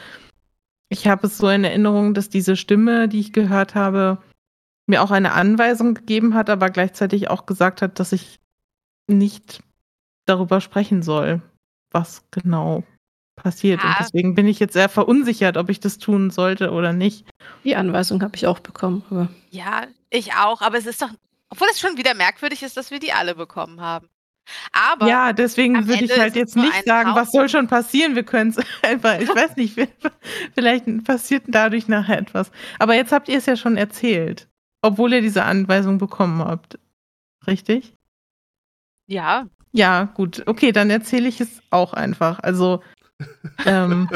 ich 0.88 1.08
habe 1.08 1.26
es 1.26 1.38
so 1.38 1.48
in 1.48 1.64
Erinnerung, 1.64 2.14
dass 2.14 2.28
diese 2.28 2.56
Stimme, 2.56 3.08
die 3.08 3.20
ich 3.20 3.32
gehört 3.32 3.74
habe, 3.74 4.18
mir 4.90 5.02
auch 5.02 5.10
eine 5.10 5.32
Anweisung 5.32 5.94
gegeben 5.94 6.34
hat, 6.34 6.50
aber 6.50 6.68
gleichzeitig 6.70 7.30
auch 7.30 7.46
gesagt 7.46 7.80
hat, 7.82 7.98
dass 7.98 8.12
ich 8.12 8.38
nicht 9.06 9.62
darüber 10.26 10.60
sprechen 10.60 11.02
soll, 11.02 11.40
was 11.90 12.24
genau 12.30 12.84
passiert. 13.36 13.82
Und 13.82 13.90
Ja. 13.90 13.96
deswegen 14.00 14.34
bin 14.34 14.46
ich 14.46 14.60
jetzt 14.60 14.74
sehr 14.74 14.88
verunsichert, 14.88 15.56
ob 15.56 15.70
ich 15.70 15.80
das 15.80 15.98
tun 15.98 16.30
sollte 16.30 16.70
oder 16.72 16.92
nicht. 16.92 17.26
Die 17.64 17.74
Anweisung 17.74 18.22
habe 18.22 18.36
ich 18.36 18.46
auch 18.46 18.58
bekommen, 18.60 19.02
aber 19.10 19.28
Ja, 19.50 19.86
ich 20.10 20.34
auch, 20.34 20.60
aber 20.60 20.76
es 20.78 20.86
ist 20.86 21.00
doch, 21.00 21.10
obwohl 21.48 21.68
es 21.72 21.80
schon 21.80 21.96
wieder 21.96 22.14
merkwürdig 22.14 22.62
ist, 22.62 22.76
dass 22.76 22.90
wir 22.90 22.98
die 23.00 23.12
alle 23.12 23.34
bekommen 23.34 23.80
haben. 23.80 24.08
Aber 24.72 25.06
ja, 25.06 25.32
deswegen 25.32 25.86
würde 25.86 26.04
ich 26.04 26.18
halt 26.18 26.34
jetzt 26.34 26.56
nicht 26.56 26.84
sagen, 26.84 27.10
Traum. 27.10 27.16
was 27.20 27.30
soll 27.30 27.48
schon 27.48 27.68
passieren. 27.68 28.16
Wir 28.16 28.24
können 28.24 28.50
es 28.50 28.58
einfach, 28.82 29.18
ich 29.20 29.28
weiß 29.28 29.56
nicht, 29.56 29.78
vielleicht 30.54 31.04
passiert 31.04 31.44
dadurch 31.46 31.88
nachher 31.88 32.18
etwas. 32.18 32.50
Aber 32.78 32.94
jetzt 32.94 33.12
habt 33.12 33.28
ihr 33.28 33.38
es 33.38 33.46
ja 33.46 33.56
schon 33.56 33.76
erzählt, 33.76 34.48
obwohl 34.82 35.12
ihr 35.12 35.20
diese 35.20 35.44
Anweisung 35.44 35.98
bekommen 35.98 36.40
habt. 36.44 36.78
Richtig? 37.46 37.94
ja, 39.06 39.46
Ja, 39.72 40.04
gut. 40.14 40.42
Okay, 40.46 40.72
dann 40.72 40.90
erzähle 40.90 41.28
ich 41.28 41.40
es 41.40 41.60
auch 41.70 41.92
einfach. 41.94 42.38
Also, 42.40 42.82
ähm, 43.66 44.08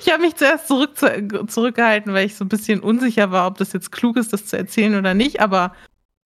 ich 0.00 0.10
habe 0.12 0.22
mich 0.22 0.36
zuerst 0.36 0.68
zurück 0.68 0.90
zurückgehalten, 1.50 2.12
weil 2.12 2.26
ich 2.26 2.36
so 2.36 2.44
ein 2.44 2.48
bisschen 2.48 2.80
unsicher 2.80 3.30
war, 3.30 3.46
ob 3.46 3.58
das 3.58 3.72
jetzt 3.72 3.90
klug 3.92 4.16
ist, 4.16 4.32
das 4.32 4.46
zu 4.46 4.56
erzählen 4.56 4.94
oder 4.96 5.14
nicht. 5.14 5.40
Aber 5.40 5.74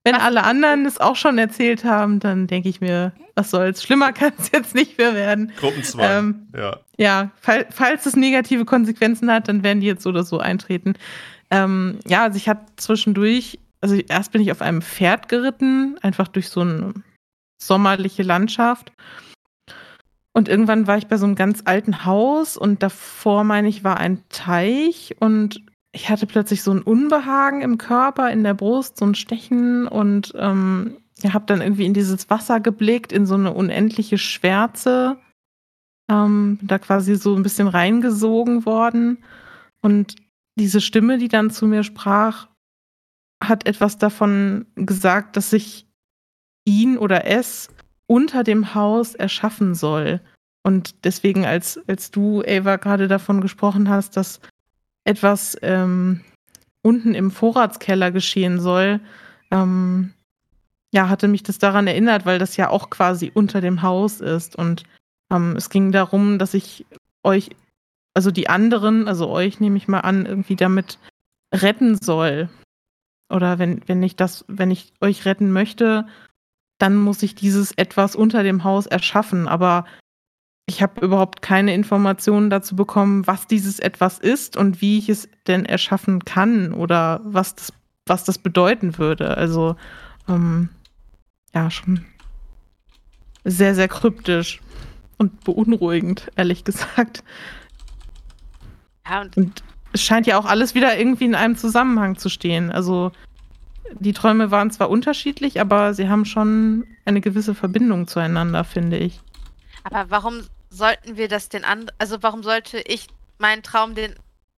wenn 0.05 0.15
Was- 0.17 0.23
alle 0.23 0.45
anderen 0.45 0.85
es 0.87 1.01
auch 1.01 1.17
schon 1.17 1.39
erzählt 1.39 1.85
haben, 1.85 2.21
dann 2.21 2.47
denke 2.47 2.69
ich 2.69 2.81
mir, 2.81 3.13
was 3.35 3.51
soll's. 3.51 3.83
Schlimmer 3.83 4.13
kann 4.15 4.33
es 4.39 4.51
jetzt 4.53 4.75
nicht 4.75 4.99
mehr 4.99 5.15
werden. 5.15 5.53
Gruppenzwang. 5.59 6.07
Ähm, 6.11 6.49
ja. 6.57 6.81
Ja, 6.97 7.31
fall, 7.41 7.67
falls 7.71 8.07
es 8.07 8.15
negative 8.17 8.65
Konsequenzen 8.65 9.31
hat, 9.31 9.49
dann 9.49 9.63
werden 9.65 9.81
die 9.81 9.87
jetzt 9.87 10.03
so 10.03 10.11
oder 10.11 10.23
so 10.25 10.39
eintreten. 10.39 10.95
Ähm, 11.51 11.99
ja, 12.07 12.25
also 12.25 12.37
ich 12.37 12.49
hatte 12.49 12.67
zwischendurch, 12.77 13.59
also 13.81 13.97
erst 13.97 14.33
bin 14.33 14.43
ich 14.43 14.51
auf 14.51 14.63
einem 14.63 14.83
Pferd 14.83 15.29
geritten, 15.29 15.99
einfach 16.03 16.29
durch 16.29 16.49
so 16.49 16.61
eine 16.61 16.95
sommerliche 17.61 18.23
Landschaft. 18.23 18.93
Und 20.33 20.49
irgendwann 20.49 20.87
war 20.87 20.99
ich 20.99 21.07
bei 21.07 21.17
so 21.17 21.27
einem 21.27 21.37
ganz 21.37 21.63
alten 21.65 22.05
Haus 22.05 22.57
und 22.57 22.83
davor, 22.83 23.45
meine 23.45 23.69
ich, 23.69 23.85
war 23.85 23.99
ein 23.99 24.23
Teich 24.31 25.15
und 25.21 25.63
ich 25.93 26.11
hatte 26.11 26.27
plötzlich 26.27 26.63
so 26.63 26.73
ein 26.73 26.83
Unbehagen 26.83 27.63
im 27.63 27.79
Körper, 27.79 28.31
in 28.31 28.43
der 28.43 28.55
Brust, 28.55 28.97
so 28.97 29.07
ein 29.07 29.15
Stechen 29.15 29.87
und 29.87 30.33
ähm, 30.37 30.97
habe 31.23 31.47
dann 31.47 31.63
irgendwie 31.63 31.87
in 31.87 31.95
dieses 31.95 32.29
Wasser 32.31 32.59
geblickt, 32.59 33.13
in 33.13 33.27
so 33.27 33.35
eine 33.35 33.53
unendliche 33.53 34.19
Schwärze 34.19 35.19
ähm, 36.11 36.59
da 36.63 36.79
quasi 36.79 37.15
so 37.15 37.35
ein 37.35 37.43
bisschen 37.43 37.69
reingesogen 37.69 38.67
worden. 38.67 39.23
Und 39.81 40.17
diese 40.59 40.81
Stimme, 40.81 41.19
die 41.19 41.29
dann 41.29 41.51
zu 41.51 41.67
mir 41.67 41.83
sprach, 41.83 42.49
hat 43.43 43.67
etwas 43.67 43.99
davon 43.99 44.67
gesagt, 44.77 45.37
dass 45.37 45.53
ich 45.53 45.87
ihn 46.65 46.97
oder 46.97 47.27
es 47.27 47.69
unter 48.07 48.45
dem 48.45 48.75
Haus 48.75 49.15
erschaffen 49.15 49.75
soll. 49.75 50.21
Und 50.63 51.05
deswegen, 51.05 51.45
als, 51.45 51.79
als 51.89 52.11
du, 52.11 52.43
Ava, 52.47 52.77
gerade 52.77 53.09
davon 53.09 53.41
gesprochen 53.41 53.89
hast, 53.89 54.17
dass 54.17 54.41
etwas 55.05 55.57
ähm, 55.61 56.23
unten 56.83 57.15
im 57.15 57.31
Vorratskeller 57.31 58.11
geschehen 58.11 58.61
soll, 58.61 59.01
ähm, 59.51 60.15
ja, 60.93 61.09
hatte 61.09 61.29
mich 61.29 61.43
das 61.43 61.59
daran 61.59 61.87
erinnert, 61.87 62.25
weil 62.25 62.39
das 62.39 62.57
ja 62.57 62.71
auch 62.71 62.89
quasi 62.89 63.31
unter 63.35 63.61
dem 63.61 63.83
Haus 63.83 64.21
ist. 64.21 64.57
Und 64.57 64.85
ähm, 65.31 65.57
es 65.57 65.69
ging 65.69 65.93
darum, 65.93 66.39
dass 66.39 66.55
ich 66.55 66.87
euch, 67.25 67.51
also 68.15 68.31
die 68.31 68.49
anderen, 68.49 69.09
also 69.09 69.29
euch 69.29 69.61
nehme 69.61 69.77
ich 69.77 69.89
mal 69.89 70.01
an, 70.01 70.25
irgendwie 70.25 70.57
damit 70.57 70.99
retten 71.53 71.99
soll. 72.01 72.49
Oder 73.29 73.59
wenn, 73.59 73.83
wenn 73.87 74.03
ich 74.03 74.17
das, 74.17 74.45
wenn 74.49 74.71
ich 74.71 74.93
euch 75.01 75.25
retten 75.25 75.53
möchte, 75.53 76.07
dann 76.79 76.97
muss 76.97 77.23
ich 77.23 77.35
dieses 77.35 77.73
etwas 77.73 78.17
unter 78.17 78.43
dem 78.43 78.65
Haus 78.65 78.87
erschaffen. 78.87 79.49
Aber 79.49 79.85
ich 80.67 80.83
habe 80.83 81.05
überhaupt 81.05 81.43
keine 81.43 81.75
Informationen 81.75 82.51
dazu 82.51 82.77
bekommen, 82.77 83.27
was 83.27 83.47
dieses 83.47 83.81
etwas 83.81 84.19
ist 84.19 84.57
und 84.57 84.81
wie 84.81 84.99
ich 84.99 85.09
es 85.09 85.29
denn 85.47 85.65
erschaffen 85.65 86.25
kann 86.25 86.73
oder 86.73 87.21
was 87.25 87.55
das, 87.55 87.73
was 88.07 88.25
das 88.25 88.39
bedeuten 88.39 88.99
würde. 88.99 89.37
Also 89.37 89.77
ähm, 90.29 90.69
ja, 91.55 91.71
schon 91.71 92.05
sehr, 93.45 93.75
sehr 93.75 93.89
kryptisch 93.89 94.61
und 95.19 95.45
beunruhigend, 95.45 96.31
ehrlich 96.37 96.65
gesagt. 96.65 97.23
Ja, 99.07 99.21
und 99.23 99.37
Und 99.37 99.63
es 99.93 100.03
scheint 100.03 100.27
ja 100.27 100.39
auch 100.39 100.47
alles 100.47 100.75
wieder 100.75 100.99
irgendwie 100.99 101.25
in 101.25 101.35
einem 101.35 101.57
Zusammenhang 101.57 102.17
zu 102.19 102.29
stehen. 102.29 102.71
Also 102.73 103.13
die 103.93 104.13
Träume 104.13 104.51
waren 104.51 104.71
zwar 104.71 104.91
unterschiedlich, 104.91 105.61
aber 105.61 105.95
sie 105.95 106.09
haben 106.09 106.25
schon 106.25 106.87
eine 107.05 107.21
gewisse 107.21 107.55
Verbindung 107.55 108.09
zueinander, 108.09 108.65
finde 108.65 108.99
ich. 108.99 109.23
aber 109.85 110.11
warum 110.11 110.49
sollten 110.71 111.17
wir 111.17 111.29
das 111.29 111.49
den 111.49 111.65
anderen, 111.65 111.95
also 111.99 112.23
warum 112.23 112.43
sollte 112.43 112.79
ich 112.81 113.09
meinen 113.39 113.63
Traum 113.63 113.95
den 113.95 114.15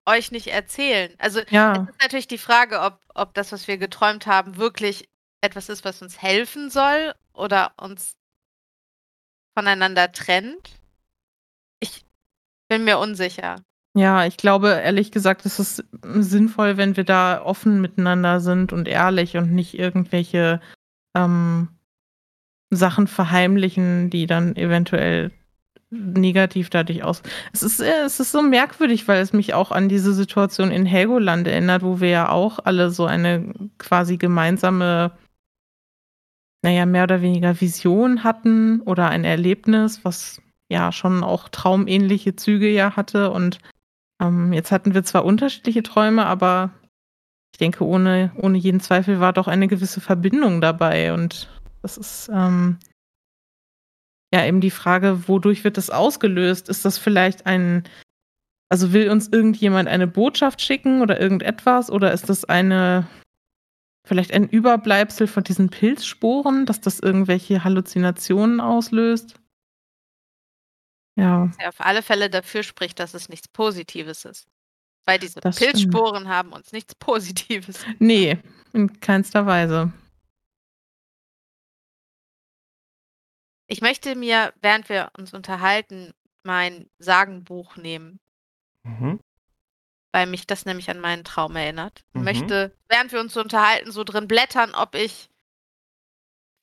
euch 0.05 0.31
nicht 0.31 0.47
erzählen? 0.47 1.13
Also 1.19 1.39
es 1.39 1.47
Ja, 1.49 1.73
ist 1.87 2.01
natürlich 2.01 2.27
die 2.27 2.37
Frage, 2.37 2.81
ob, 2.81 2.99
ob 3.13 3.33
das, 3.33 3.51
was 3.51 3.67
wir 3.67 3.77
geträumt 3.77 4.27
haben, 4.27 4.57
wirklich 4.57 5.09
etwas 5.41 5.69
ist, 5.69 5.83
was 5.85 6.01
uns 6.01 6.21
helfen 6.21 6.69
soll 6.69 7.13
oder 7.33 7.73
uns 7.77 8.15
voneinander 9.57 10.11
trennt. 10.11 10.79
Ich 11.79 12.05
bin 12.67 12.83
mir 12.83 12.99
unsicher. 12.99 13.63
Ja, 13.95 14.25
ich 14.25 14.35
glaube, 14.35 14.81
ehrlich 14.83 15.11
gesagt, 15.11 15.45
es 15.45 15.57
ist 15.57 15.85
sinnvoll, 16.03 16.75
wenn 16.75 16.97
wir 16.97 17.05
da 17.05 17.41
offen 17.41 17.79
miteinander 17.79 18.41
sind 18.41 18.73
und 18.73 18.89
ehrlich 18.89 19.37
und 19.37 19.53
nicht 19.53 19.79
irgendwelche 19.79 20.59
ähm, 21.15 21.69
Sachen 22.71 23.07
verheimlichen, 23.07 24.09
die 24.09 24.27
dann 24.27 24.57
eventuell 24.57 25.31
negativ 25.91 26.69
dadurch 26.69 27.03
aus. 27.03 27.21
Es 27.53 27.63
ist, 27.63 27.79
äh, 27.79 28.03
es 28.05 28.19
ist 28.19 28.33
so 28.33 28.41
merkwürdig, 28.41 29.07
weil 29.07 29.21
es 29.21 29.31
mich 29.31 29.53
auch 29.53 29.71
an 29.71 29.87
diese 29.87 30.13
Situation 30.13 30.71
in 30.71 30.85
Helgoland 30.85 31.47
erinnert, 31.47 31.81
wo 31.81 32.01
wir 32.01 32.09
ja 32.09 32.29
auch 32.29 32.59
alle 32.65 32.89
so 32.91 33.05
eine 33.05 33.53
quasi 33.77 34.17
gemeinsame, 34.17 35.11
naja, 36.63 36.85
mehr 36.85 37.03
oder 37.03 37.21
weniger 37.21 37.61
Vision 37.61 38.25
hatten 38.25 38.81
oder 38.81 39.07
ein 39.07 39.23
Erlebnis, 39.23 40.03
was 40.03 40.41
ja 40.67 40.91
schon 40.91 41.23
auch 41.23 41.47
traumähnliche 41.47 42.35
Züge 42.35 42.69
ja 42.69 42.97
hatte. 42.97 43.31
Und 43.31 43.59
ähm, 44.21 44.53
jetzt 44.53 44.71
hatten 44.71 44.93
wir 44.93 45.03
zwar 45.03 45.25
unterschiedliche 45.25 45.83
Träume, 45.83 46.25
aber 46.25 46.71
ich 47.53 47.59
denke, 47.59 47.85
ohne, 47.85 48.31
ohne 48.35 48.57
jeden 48.57 48.79
Zweifel 48.79 49.19
war 49.19 49.33
doch 49.33 49.47
eine 49.47 49.67
gewisse 49.67 50.01
Verbindung 50.01 50.61
dabei. 50.61 51.13
Und 51.13 51.49
das 51.81 51.97
ist 51.97 52.29
ähm, 52.33 52.79
ja 54.33 54.45
eben 54.45 54.61
die 54.61 54.71
Frage, 54.71 55.27
wodurch 55.27 55.63
wird 55.63 55.77
das 55.77 55.89
ausgelöst? 55.89 56.67
Ist 56.69 56.83
das 56.83 56.97
vielleicht 56.97 57.45
ein, 57.45 57.83
also 58.69 58.91
will 58.91 59.09
uns 59.09 59.29
irgendjemand 59.29 59.87
eine 59.87 60.07
Botschaft 60.07 60.61
schicken 60.61 61.01
oder 61.01 61.19
irgendetwas? 61.19 61.89
Oder 61.89 62.11
ist 62.11 62.29
das 62.29 62.43
eine, 62.43 63.07
vielleicht 64.05 64.33
ein 64.33 64.49
Überbleibsel 64.49 65.27
von 65.27 65.43
diesen 65.43 65.69
Pilzsporen, 65.69 66.65
dass 66.65 66.81
das 66.81 66.99
irgendwelche 66.99 67.63
Halluzinationen 67.63 68.59
auslöst? 68.59 69.39
Ja, 71.15 71.47
Was 71.49 71.57
ja 71.61 71.69
auf 71.69 71.79
alle 71.81 72.01
Fälle 72.03 72.29
dafür 72.29 72.63
spricht, 72.63 72.99
dass 72.99 73.13
es 73.13 73.29
nichts 73.29 73.47
Positives 73.47 74.25
ist. 74.25 74.47
Weil 75.05 75.19
diese 75.19 75.39
Das 75.39 75.55
stimmt. 75.57 75.73
Pilzsporen 75.73 76.27
haben 76.27 76.51
uns 76.51 76.71
nichts 76.71 76.95
Positives. 76.99 77.85
nee, 77.99 78.37
in 78.73 78.99
keinster 78.99 79.45
Weise. 79.45 79.93
Ich 83.67 83.81
möchte 83.81 84.15
mir, 84.15 84.53
während 84.61 84.89
wir 84.89 85.09
uns 85.17 85.33
unterhalten, 85.33 86.13
mein 86.43 86.89
Sagenbuch 86.99 87.77
nehmen, 87.77 88.19
Mhm. 88.83 89.19
weil 90.13 90.27
mich 90.27 90.45
das 90.45 90.65
nämlich 90.65 90.89
an 90.91 90.99
meinen 90.99 91.23
Traum 91.23 91.55
erinnert. 91.55 92.03
Mhm. 92.13 92.23
möchte, 92.23 92.75
während 92.89 93.11
wir 93.11 93.19
uns 93.19 93.35
unterhalten, 93.37 93.91
so 93.91 94.03
drin 94.03 94.27
blättern, 94.27 94.75
ob 94.75 94.93
ich 94.95 95.29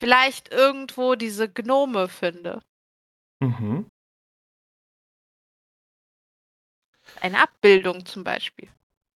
vielleicht 0.01 0.53
irgendwo 0.53 1.15
diese 1.17 1.49
Gnome 1.53 2.09
finde. 2.09 2.63
Mhm. 3.41 3.87
Eine 7.23 7.41
Abbildung 7.43 8.05
zum 8.05 8.25
Beispiel. 8.25 8.69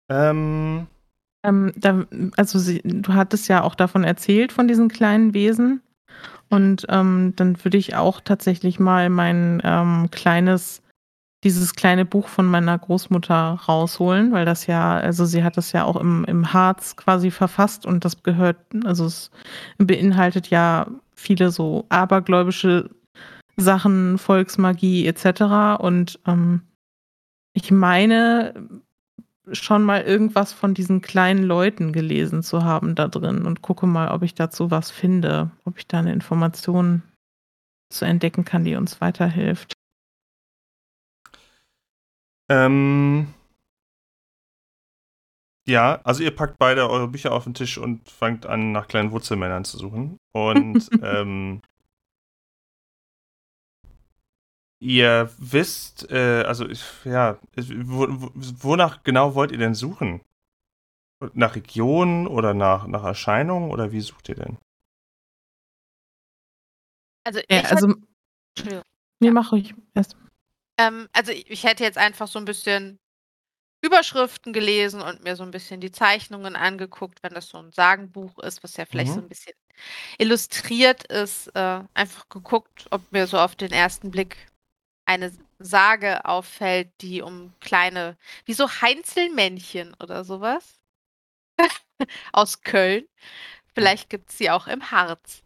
Ähm, 0.09 0.87
Ähm, 1.43 1.73
da, 1.75 2.05
also 2.37 2.57
sie, 2.59 2.81
du 2.83 3.13
hattest 3.13 3.49
ja 3.49 3.63
auch 3.63 3.75
davon 3.75 4.03
erzählt, 4.03 4.51
von 4.53 4.67
diesen 4.67 4.87
kleinen 4.89 5.33
Wesen. 5.33 5.81
Und 6.49 6.85
ähm, 6.89 7.33
dann 7.35 7.63
würde 7.63 7.77
ich 7.77 7.95
auch 7.95 8.21
tatsächlich 8.21 8.79
mal 8.79 9.09
mein 9.09 9.61
ähm, 9.63 10.09
kleines, 10.11 10.81
dieses 11.43 11.75
kleine 11.75 12.05
Buch 12.05 12.27
von 12.27 12.45
meiner 12.45 12.77
Großmutter 12.77 13.59
rausholen, 13.67 14.31
weil 14.31 14.45
das 14.45 14.67
ja, 14.67 14.95
also 14.95 15.25
sie 15.25 15.43
hat 15.43 15.57
das 15.57 15.71
ja 15.71 15.83
auch 15.83 15.95
im, 15.97 16.23
im 16.25 16.53
Harz 16.53 16.95
quasi 16.95 17.31
verfasst 17.31 17.85
und 17.85 18.05
das 18.05 18.23
gehört, 18.23 18.57
also 18.85 19.05
es 19.05 19.31
beinhaltet 19.77 20.49
ja 20.49 20.87
viele 21.15 21.51
so 21.51 21.85
abergläubische 21.89 22.89
Sachen, 23.57 24.17
Volksmagie 24.17 25.07
etc. 25.07 25.79
Und 25.79 26.19
ähm, 26.27 26.61
ich 27.53 27.71
meine, 27.71 28.69
schon 29.51 29.83
mal 29.83 30.01
irgendwas 30.01 30.53
von 30.53 30.73
diesen 30.73 31.01
kleinen 31.01 31.43
Leuten 31.43 31.91
gelesen 31.91 32.43
zu 32.43 32.63
haben 32.63 32.95
da 32.95 33.07
drin 33.07 33.45
und 33.45 33.61
gucke 33.61 33.85
mal, 33.85 34.09
ob 34.09 34.23
ich 34.23 34.35
dazu 34.35 34.71
was 34.71 34.91
finde, 34.91 35.51
ob 35.65 35.77
ich 35.77 35.87
da 35.87 35.99
eine 35.99 36.13
Information 36.13 37.03
zu 37.89 38.05
entdecken 38.05 38.45
kann, 38.45 38.63
die 38.63 38.75
uns 38.75 39.01
weiterhilft. 39.01 39.73
ähm, 42.49 43.27
Ja, 45.65 46.01
also 46.03 46.23
ihr 46.23 46.35
packt 46.35 46.57
beide 46.57 46.89
eure 46.89 47.07
Bücher 47.07 47.31
auf 47.31 47.45
den 47.45 47.53
Tisch 47.53 47.77
und 47.77 48.09
fangt 48.09 48.45
an, 48.45 48.73
nach 48.73 48.87
kleinen 48.87 49.11
Wurzelmännern 49.11 49.63
zu 49.63 49.77
suchen. 49.77 50.17
Und 50.33 50.89
ähm, 51.01 51.61
ihr 54.83 55.31
wisst, 55.37 56.11
äh, 56.11 56.43
also 56.45 56.67
ja, 57.05 57.39
wo, 57.55 58.07
wo, 58.09 58.31
wonach 58.35 59.03
genau 59.03 59.35
wollt 59.35 59.51
ihr 59.51 59.57
denn 59.57 59.75
suchen? 59.75 60.21
Nach 61.33 61.55
Region 61.55 62.27
oder 62.27 62.53
nach, 62.53 62.85
nach 62.87 63.03
Erscheinung 63.03 63.71
oder 63.71 63.91
wie 63.91 64.01
sucht 64.01 64.29
ihr 64.29 64.35
denn? 64.35 64.57
Also, 67.25 67.39
Ja, 67.49 67.59
ich 67.59 67.63
also, 67.65 67.87
hätte, 67.87 67.99
Entschuldigung. 68.57 68.83
nee, 69.21 69.31
mach 69.31 69.51
ruhig 69.51 69.73
erst. 69.95 70.15
Ähm, 70.79 71.07
also 71.13 71.31
ich, 71.31 71.49
ich 71.49 71.63
hätte 71.63 71.83
jetzt 71.83 71.97
einfach 71.97 72.27
so 72.27 72.39
ein 72.39 72.45
bisschen 72.45 72.99
Überschriften 73.83 74.53
gelesen 74.53 75.01
und 75.01 75.23
mir 75.23 75.35
so 75.35 75.43
ein 75.43 75.51
bisschen 75.51 75.81
die 75.81 75.91
Zeichnungen 75.91 76.55
angeguckt, 76.55 77.21
wenn 77.23 77.33
das 77.33 77.49
so 77.49 77.57
ein 77.59 77.71
Sagenbuch 77.71 78.39
ist, 78.39 78.63
was 78.63 78.77
ja 78.77 78.85
vielleicht 78.85 79.11
Mhm. 79.11 79.15
so 79.15 79.21
ein 79.21 79.29
bisschen 79.29 79.53
illustriert 80.19 81.05
ist. 81.05 81.47
Äh, 81.55 81.83
einfach 81.93 82.29
geguckt, 82.29 82.87
ob 82.91 83.11
mir 83.11 83.27
so 83.27 83.39
auf 83.39 83.55
den 83.55 83.71
ersten 83.71 84.11
Blick 84.11 84.37
eine 85.13 85.31
Sage 85.59 86.25
auffällt, 86.25 86.89
die 87.01 87.21
um 87.21 87.53
kleine, 87.59 88.17
wie 88.45 88.53
so 88.53 88.67
Heinzelmännchen 88.69 89.95
oder 90.01 90.23
sowas 90.23 90.79
aus 92.33 92.61
Köln. 92.61 93.05
Vielleicht 93.73 94.09
gibt 94.09 94.29
es 94.29 94.37
sie 94.37 94.49
auch 94.49 94.67
im 94.67 94.91
Harz. 94.91 95.43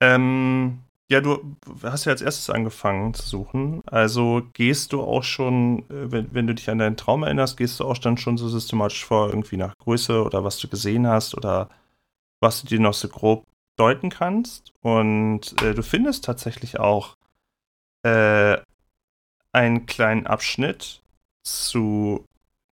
Ähm, 0.00 0.80
ja, 1.10 1.20
du 1.20 1.56
hast 1.82 2.04
ja 2.04 2.12
als 2.12 2.22
erstes 2.22 2.50
angefangen 2.50 3.14
zu 3.14 3.26
suchen. 3.26 3.82
Also 3.86 4.42
gehst 4.52 4.92
du 4.92 5.02
auch 5.02 5.24
schon, 5.24 5.80
äh, 5.90 6.12
wenn, 6.12 6.34
wenn 6.34 6.46
du 6.46 6.54
dich 6.54 6.68
an 6.70 6.78
deinen 6.78 6.96
Traum 6.96 7.22
erinnerst, 7.22 7.56
gehst 7.56 7.80
du 7.80 7.84
auch 7.84 7.98
dann 7.98 8.18
schon 8.18 8.36
so 8.36 8.48
systematisch 8.48 9.04
vor, 9.04 9.28
irgendwie 9.28 9.56
nach 9.56 9.76
Größe 9.78 10.22
oder 10.22 10.44
was 10.44 10.58
du 10.58 10.68
gesehen 10.68 11.06
hast 11.06 11.34
oder 11.34 11.68
was 12.40 12.60
du 12.60 12.68
dir 12.68 12.80
noch 12.80 12.94
so 12.94 13.08
grob 13.08 13.44
deuten 13.78 14.10
kannst. 14.10 14.72
Und 14.82 15.60
äh, 15.62 15.74
du 15.74 15.82
findest 15.82 16.24
tatsächlich 16.24 16.78
auch 16.78 17.16
äh, 18.08 18.62
einen 19.52 19.86
kleinen 19.86 20.26
Abschnitt 20.26 21.00
zu 21.42 22.24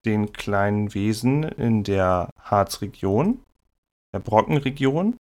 den 0.05 0.33
kleinen 0.33 0.93
Wesen 0.93 1.43
in 1.43 1.83
der 1.83 2.29
Harzregion, 2.39 3.39
der 4.13 4.19
Brockenregion. 4.19 5.17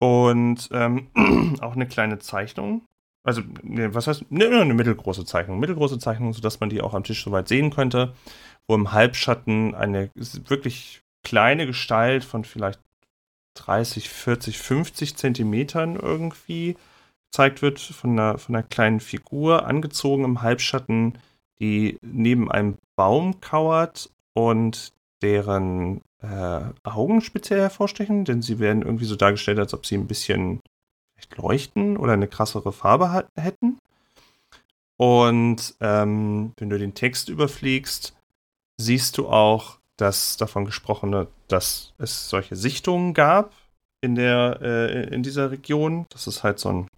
Und 0.00 0.68
ähm, 0.72 1.08
auch 1.60 1.74
eine 1.74 1.86
kleine 1.86 2.18
Zeichnung. 2.18 2.82
Also, 3.22 3.42
ne, 3.62 3.94
was 3.94 4.06
heißt, 4.06 4.30
ne, 4.30 4.46
eine 4.46 4.74
mittelgroße 4.74 5.24
Zeichnung. 5.24 5.60
Mittelgroße 5.60 5.98
Zeichnung, 5.98 6.32
sodass 6.32 6.58
man 6.60 6.70
die 6.70 6.80
auch 6.80 6.94
am 6.94 7.04
Tisch 7.04 7.22
soweit 7.22 7.48
sehen 7.48 7.70
könnte, 7.70 8.14
wo 8.66 8.74
im 8.74 8.92
Halbschatten 8.92 9.74
eine 9.74 10.10
wirklich 10.48 11.02
kleine 11.22 11.66
Gestalt 11.66 12.24
von 12.24 12.44
vielleicht 12.44 12.80
30, 13.54 14.08
40, 14.08 14.58
50 14.58 15.16
Zentimetern 15.16 15.96
irgendwie 15.96 16.76
gezeigt 17.30 17.62
wird, 17.62 17.78
von 17.78 18.10
einer, 18.10 18.38
von 18.38 18.54
einer 18.54 18.64
kleinen 18.64 19.00
Figur, 19.00 19.66
angezogen 19.66 20.24
im 20.24 20.42
Halbschatten, 20.42 21.18
die 21.60 21.98
neben 22.02 22.50
einem 22.50 22.76
Baum 22.96 23.40
kauert 23.40 24.10
und 24.34 24.92
deren 25.22 26.00
äh, 26.22 26.60
Augen 26.82 27.20
speziell 27.20 27.60
hervorstechen, 27.60 28.24
denn 28.24 28.42
sie 28.42 28.58
werden 28.58 28.82
irgendwie 28.82 29.04
so 29.04 29.16
dargestellt, 29.16 29.58
als 29.58 29.74
ob 29.74 29.86
sie 29.86 29.96
ein 29.96 30.06
bisschen 30.06 30.60
leuchten 31.36 31.96
oder 31.96 32.14
eine 32.14 32.28
krassere 32.28 32.72
Farbe 32.72 33.26
hätten. 33.36 33.78
Und 34.96 35.74
ähm, 35.80 36.52
wenn 36.58 36.70
du 36.70 36.78
den 36.78 36.94
Text 36.94 37.28
überfliegst, 37.28 38.14
siehst 38.78 39.18
du 39.18 39.28
auch 39.28 39.78
das 39.96 40.36
davon 40.36 40.64
gesprochene, 40.64 41.26
dass 41.48 41.92
es 41.98 42.28
solche 42.28 42.56
Sichtungen 42.56 43.14
gab 43.14 43.52
in 44.00 44.14
der 44.14 44.58
äh, 44.62 45.14
in 45.14 45.22
dieser 45.22 45.50
Region. 45.50 46.06
Das 46.10 46.26
ist 46.26 46.42
halt 46.42 46.58
so 46.58 46.70
ein, 46.70 46.88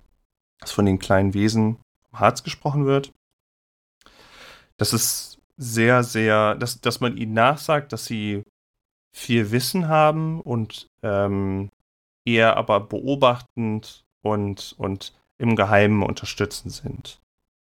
dass 0.62 0.72
von 0.72 0.86
den 0.86 0.98
kleinen 0.98 1.34
Wesen 1.34 1.76
vom 2.10 2.20
Harz 2.20 2.42
gesprochen 2.42 2.86
wird. 2.86 3.12
Das 4.78 4.92
ist 4.92 5.38
sehr, 5.56 6.02
sehr, 6.02 6.54
dass, 6.54 6.80
dass 6.80 7.00
man 7.00 7.16
ihnen 7.16 7.34
nachsagt, 7.34 7.92
dass 7.92 8.06
sie 8.06 8.42
viel 9.14 9.50
Wissen 9.50 9.88
haben 9.88 10.40
und 10.40 10.86
ähm, 11.02 11.70
eher 12.24 12.56
aber 12.56 12.80
beobachtend 12.80 14.04
und, 14.22 14.74
und 14.78 15.12
im 15.38 15.56
Geheimen 15.56 16.02
unterstützend 16.02 16.72
sind. 16.72 17.20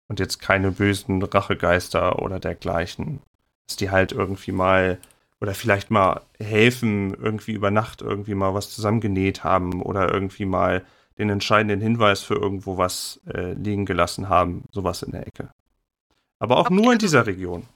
Und 0.09 0.21
jetzt 0.21 0.39
keine 0.39 0.71
bösen 0.71 1.23
Rachegeister 1.23 2.21
oder 2.21 2.39
dergleichen. 2.39 3.21
Dass 3.67 3.77
die 3.77 3.91
halt 3.91 4.13
irgendwie 4.13 4.53
mal 4.53 4.99
oder 5.41 5.55
vielleicht 5.55 5.91
mal 5.91 6.23
helfen, 6.39 7.15
irgendwie 7.15 7.53
über 7.53 7.71
Nacht 7.71 8.03
irgendwie 8.03 8.35
mal 8.35 8.55
was 8.55 8.71
zusammengenäht 8.71 9.45
haben 9.45 9.83
oder 9.83 10.13
irgendwie 10.13 10.45
mal 10.45 10.85
den 11.19 11.31
entscheidenden 11.31 11.81
Hinweis 11.81 12.23
für 12.23 12.35
irgendwo 12.35 12.77
was 12.77 13.21
äh, 13.27 13.53
liegen 13.53 13.87
gelassen 13.87 14.29
haben. 14.29 14.65
Sowas 14.73 15.03
in 15.03 15.13
der 15.13 15.27
Ecke. 15.27 15.51
Aber 16.41 16.57
auch 16.59 16.67
Okay, 16.67 16.75
nur 16.75 16.85
in 16.85 16.91
also- 16.93 16.99
dieser 17.07 17.27
Region. 17.27 17.67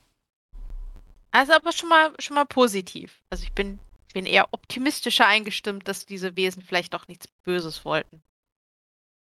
Also 1.31 1.53
aber 1.53 1.73
schon 1.73 1.89
mal, 1.91 2.13
schon 2.19 2.35
mal 2.37 2.47
positiv. 2.47 3.21
Also 3.31 3.45
ich 3.45 3.53
bin, 3.53 3.79
bin 4.15 4.25
eher 4.27 4.49
optimistischer 4.53 5.27
eingestimmt, 5.27 5.87
dass 5.87 6.07
diese 6.07 6.37
Wesen 6.37 6.63
vielleicht 6.63 6.95
doch 6.95 7.07
nichts 7.07 7.29
Böses 7.45 7.85
wollten. 7.85 8.23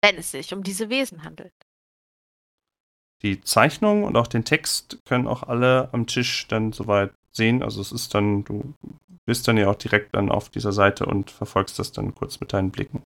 Wenn 0.03 0.17
es 0.17 0.31
sich 0.31 0.53
um 0.53 0.61
diese 0.63 0.89
Wesen 0.89 1.23
handelt. 1.23 1.53
Die 3.23 3.41
Zeichnung 3.41 4.03
und 4.03 4.15
auch 4.17 4.27
den 4.27 4.45
Text 4.45 4.99
können 5.05 5.27
auch 5.27 5.43
alle 5.43 5.89
am 5.93 6.05
Tisch 6.05 6.47
dann 6.47 6.73
soweit 6.73 7.11
sehen. 7.31 7.63
Also 7.63 7.81
es 7.81 7.91
ist 7.91 8.13
dann, 8.13 8.43
du 8.43 8.73
bist 9.25 9.47
dann 9.47 9.57
ja 9.57 9.67
auch 9.67 9.75
direkt 9.75 10.13
dann 10.15 10.29
auf 10.29 10.49
dieser 10.49 10.71
Seite 10.71 11.07
und 11.07 11.31
verfolgst 11.31 11.79
das 11.79 11.91
dann 11.91 12.13
kurz 12.13 12.39
mit 12.39 12.53
deinen 12.53 12.69
Blicken. 12.71 13.01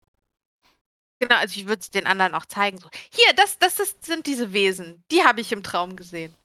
Genau, 1.20 1.36
also 1.36 1.60
ich 1.60 1.68
würde 1.68 1.80
es 1.80 1.92
den 1.92 2.08
anderen 2.08 2.34
auch 2.34 2.46
zeigen. 2.46 2.78
So, 2.78 2.90
hier, 3.12 3.34
das, 3.36 3.58
das 3.58 3.80
ist, 3.80 4.04
sind 4.06 4.26
diese 4.26 4.54
Wesen. 4.54 5.04
Die 5.12 5.24
habe 5.24 5.42
ich 5.42 5.52
im 5.52 5.64
Traum 5.64 5.96
gesehen. 5.96 6.36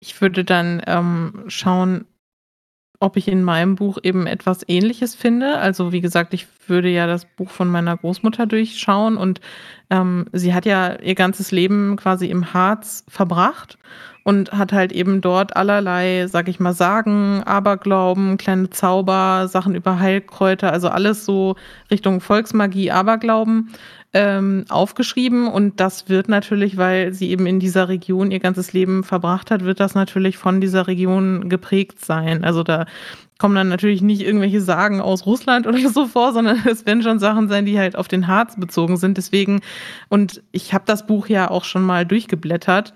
Ich 0.00 0.20
würde 0.20 0.44
dann 0.44 0.82
ähm, 0.86 1.44
schauen, 1.48 2.06
ob 3.00 3.16
ich 3.16 3.28
in 3.28 3.42
meinem 3.42 3.74
Buch 3.74 3.98
eben 4.02 4.26
etwas 4.26 4.60
Ähnliches 4.68 5.14
finde. 5.14 5.58
Also 5.58 5.92
wie 5.92 6.00
gesagt, 6.00 6.34
ich 6.34 6.46
würde 6.66 6.88
ja 6.88 7.06
das 7.06 7.24
Buch 7.24 7.50
von 7.50 7.68
meiner 7.68 7.96
Großmutter 7.96 8.46
durchschauen 8.46 9.16
und 9.16 9.40
ähm, 9.90 10.26
sie 10.32 10.54
hat 10.54 10.66
ja 10.66 10.98
ihr 11.00 11.14
ganzes 11.14 11.52
Leben 11.52 11.96
quasi 11.96 12.26
im 12.26 12.52
Harz 12.52 13.04
verbracht 13.08 13.78
und 14.24 14.50
hat 14.50 14.72
halt 14.72 14.90
eben 14.90 15.20
dort 15.20 15.56
allerlei, 15.56 16.26
sag 16.26 16.48
ich 16.48 16.58
mal, 16.58 16.72
Sagen, 16.72 17.44
Aberglauben, 17.44 18.38
kleine 18.38 18.70
Zauber, 18.70 19.46
Sachen 19.46 19.76
über 19.76 20.00
Heilkräuter, 20.00 20.72
also 20.72 20.88
alles 20.88 21.24
so 21.24 21.54
Richtung 21.92 22.20
Volksmagie, 22.20 22.90
Aberglauben 22.90 23.70
ähm, 24.16 24.64
aufgeschrieben 24.70 25.46
und 25.46 25.78
das 25.78 26.08
wird 26.08 26.30
natürlich, 26.30 26.78
weil 26.78 27.12
sie 27.12 27.28
eben 27.28 27.46
in 27.46 27.60
dieser 27.60 27.90
Region 27.90 28.30
ihr 28.30 28.40
ganzes 28.40 28.72
Leben 28.72 29.04
verbracht 29.04 29.50
hat, 29.50 29.62
wird 29.62 29.78
das 29.78 29.94
natürlich 29.94 30.38
von 30.38 30.62
dieser 30.62 30.86
Region 30.86 31.50
geprägt 31.50 32.02
sein. 32.02 32.42
Also 32.42 32.62
da 32.62 32.86
kommen 33.38 33.54
dann 33.54 33.68
natürlich 33.68 34.00
nicht 34.00 34.22
irgendwelche 34.22 34.62
Sagen 34.62 35.02
aus 35.02 35.26
Russland 35.26 35.66
oder 35.66 35.90
so 35.90 36.06
vor, 36.06 36.32
sondern 36.32 36.62
es 36.66 36.86
werden 36.86 37.02
schon 37.02 37.18
Sachen 37.18 37.48
sein, 37.48 37.66
die 37.66 37.78
halt 37.78 37.94
auf 37.94 38.08
den 38.08 38.26
Harz 38.26 38.58
bezogen 38.58 38.96
sind. 38.96 39.18
Deswegen, 39.18 39.60
und 40.08 40.42
ich 40.50 40.72
habe 40.72 40.84
das 40.86 41.06
Buch 41.06 41.26
ja 41.26 41.50
auch 41.50 41.64
schon 41.64 41.82
mal 41.82 42.06
durchgeblättert. 42.06 42.94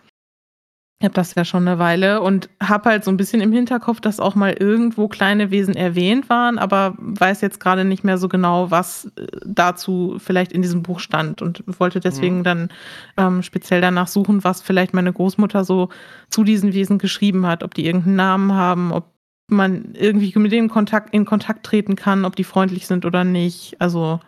Ich 1.03 1.05
habe 1.05 1.15
das 1.15 1.35
ja 1.35 1.47
schon 1.47 1.67
eine 1.67 1.79
Weile 1.79 2.21
und 2.21 2.51
habe 2.63 2.91
halt 2.91 3.05
so 3.05 3.11
ein 3.11 3.17
bisschen 3.17 3.41
im 3.41 3.53
Hinterkopf, 3.53 4.03
dass 4.03 4.21
auch 4.21 4.35
mal 4.35 4.53
irgendwo 4.53 5.09
kleine 5.09 5.51
Wesen 5.51 5.75
erwähnt 5.75 6.29
waren, 6.29 6.59
aber 6.59 6.95
weiß 6.99 7.41
jetzt 7.41 7.59
gerade 7.59 7.87
nicht 7.87 8.05
mehr 8.05 8.19
so 8.19 8.29
genau, 8.29 8.71
was 8.71 9.07
äh, 9.17 9.27
dazu 9.47 10.17
vielleicht 10.19 10.53
in 10.53 10.61
diesem 10.61 10.83
Buch 10.83 11.01
stand 11.01 11.41
und 11.41 11.65
wollte 11.81 12.01
deswegen 12.01 12.41
Mhm. 12.41 12.45
dann 12.45 12.69
ähm, 13.17 13.43
speziell 13.43 13.81
danach 13.81 14.09
suchen, 14.09 14.45
was 14.45 14.61
vielleicht 14.61 14.93
meine 14.93 15.11
Großmutter 15.11 15.65
so 15.65 15.89
zu 16.29 16.45
diesen 16.45 16.75
Wesen 16.75 16.99
geschrieben 16.99 17.47
hat, 17.47 17.63
ob 17.63 17.73
die 17.73 17.87
irgendeinen 17.87 18.17
Namen 18.17 18.53
haben, 18.53 18.93
ob 18.93 19.07
man 19.49 19.95
irgendwie 19.95 20.39
mit 20.39 20.53
denen 20.53 20.69
Kontakt, 20.69 21.15
in 21.15 21.25
Kontakt 21.25 21.65
treten 21.65 21.97
kann, 21.97 22.27
ob 22.27 22.37
die 22.37 22.45
freundlich 22.45 22.87
sind 22.87 23.07
oder 23.07 23.25
nicht. 23.25 23.81
Also 23.81 24.21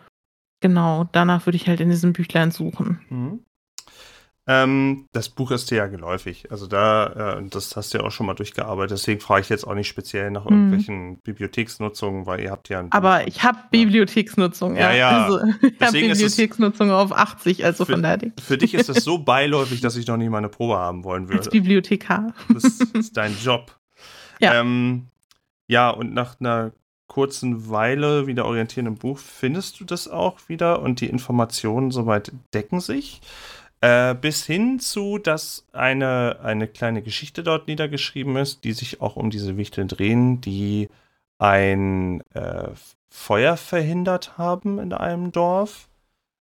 genau, 0.59 1.07
danach 1.11 1.45
würde 1.45 1.57
ich 1.57 1.67
halt 1.67 1.81
in 1.81 1.91
diesem 1.91 2.13
Büchlein 2.13 2.49
suchen. 2.49 2.99
Mhm. 3.09 3.39
Ähm, 4.45 5.05
das 5.13 5.29
Buch 5.29 5.51
ist 5.51 5.71
dir 5.71 5.75
ja 5.77 5.87
geläufig. 5.87 6.51
Also 6.51 6.67
da, 6.67 7.37
äh, 7.39 7.43
das 7.49 7.77
hast 7.77 7.93
du 7.93 7.99
ja 7.99 8.03
auch 8.03 8.11
schon 8.11 8.25
mal 8.25 8.33
durchgearbeitet. 8.33 8.91
Deswegen 8.97 9.21
frage 9.21 9.41
ich 9.41 9.49
jetzt 9.49 9.65
auch 9.65 9.73
nicht 9.73 9.87
speziell 9.87 10.31
nach 10.31 10.43
Mhm. 10.43 10.51
irgendwelchen 10.51 11.17
Bibliotheksnutzungen, 11.23 12.25
weil 12.25 12.41
ihr 12.41 12.51
habt 12.51 12.67
ja 12.67 12.79
ein 12.79 12.89
Buch 12.89 12.97
Aber 12.97 13.19
und- 13.21 13.27
ich 13.27 13.41
habe 13.43 13.57
Bibliotheksnutzung, 13.71 14.75
ja. 14.75 14.91
Ja, 14.91 14.95
ja. 14.95 15.23
Also, 15.25 15.39
ich 15.61 15.79
habe 15.81 15.85
es- 15.85 15.91
Bibliotheksnutzung 15.93 16.91
auf 16.91 17.13
80, 17.13 17.63
also 17.63 17.85
Für- 17.85 17.93
von 17.93 18.03
daher 18.03 18.19
Für 18.41 18.57
dich 18.57 18.73
ist 18.73 18.89
das 18.89 19.03
so 19.05 19.17
beiläufig, 19.19 19.79
dass 19.79 19.95
ich 19.95 20.07
noch 20.07 20.17
nie 20.17 20.27
mal 20.27 20.39
eine 20.39 20.49
Probe 20.49 20.75
haben 20.77 21.05
wollen 21.05 21.23
als 21.23 21.31
würde. 21.45 21.49
Bibliothekar. 21.51 22.33
Das 22.53 22.63
ist 22.65 23.15
dein 23.15 23.37
Job. 23.41 23.77
Ja. 24.41 24.55
Ähm, 24.59 25.07
ja, 25.69 25.89
und 25.89 26.13
nach 26.13 26.39
einer 26.41 26.73
kurzen 27.07 27.69
Weile 27.69 28.27
wieder 28.27 28.45
orientieren 28.45 28.87
im 28.87 28.95
Buch 28.95 29.19
findest 29.19 29.79
du 29.79 29.85
das 29.85 30.07
auch 30.09 30.37
wieder 30.49 30.81
und 30.81 30.99
die 30.99 31.07
Informationen 31.07 31.91
soweit 31.91 32.31
decken 32.53 32.81
sich. 32.81 33.21
Äh, 33.83 34.15
bis 34.15 34.45
hin 34.45 34.79
zu, 34.79 35.17
dass 35.17 35.65
eine, 35.73 36.39
eine 36.41 36.69
kleine 36.69 37.01
Geschichte 37.01 37.43
dort 37.43 37.67
niedergeschrieben 37.67 38.37
ist, 38.37 38.63
die 38.63 38.71
sich 38.71 39.01
auch 39.01 39.17
um 39.17 39.29
diese 39.29 39.57
Wichteln 39.57 39.89
drehen, 39.89 40.39
die 40.39 40.87
ein 41.37 42.21
äh, 42.33 42.69
Feuer 43.09 43.57
verhindert 43.57 44.37
haben 44.37 44.79
in 44.79 44.93
einem 44.93 45.33
Dorf. 45.33 45.89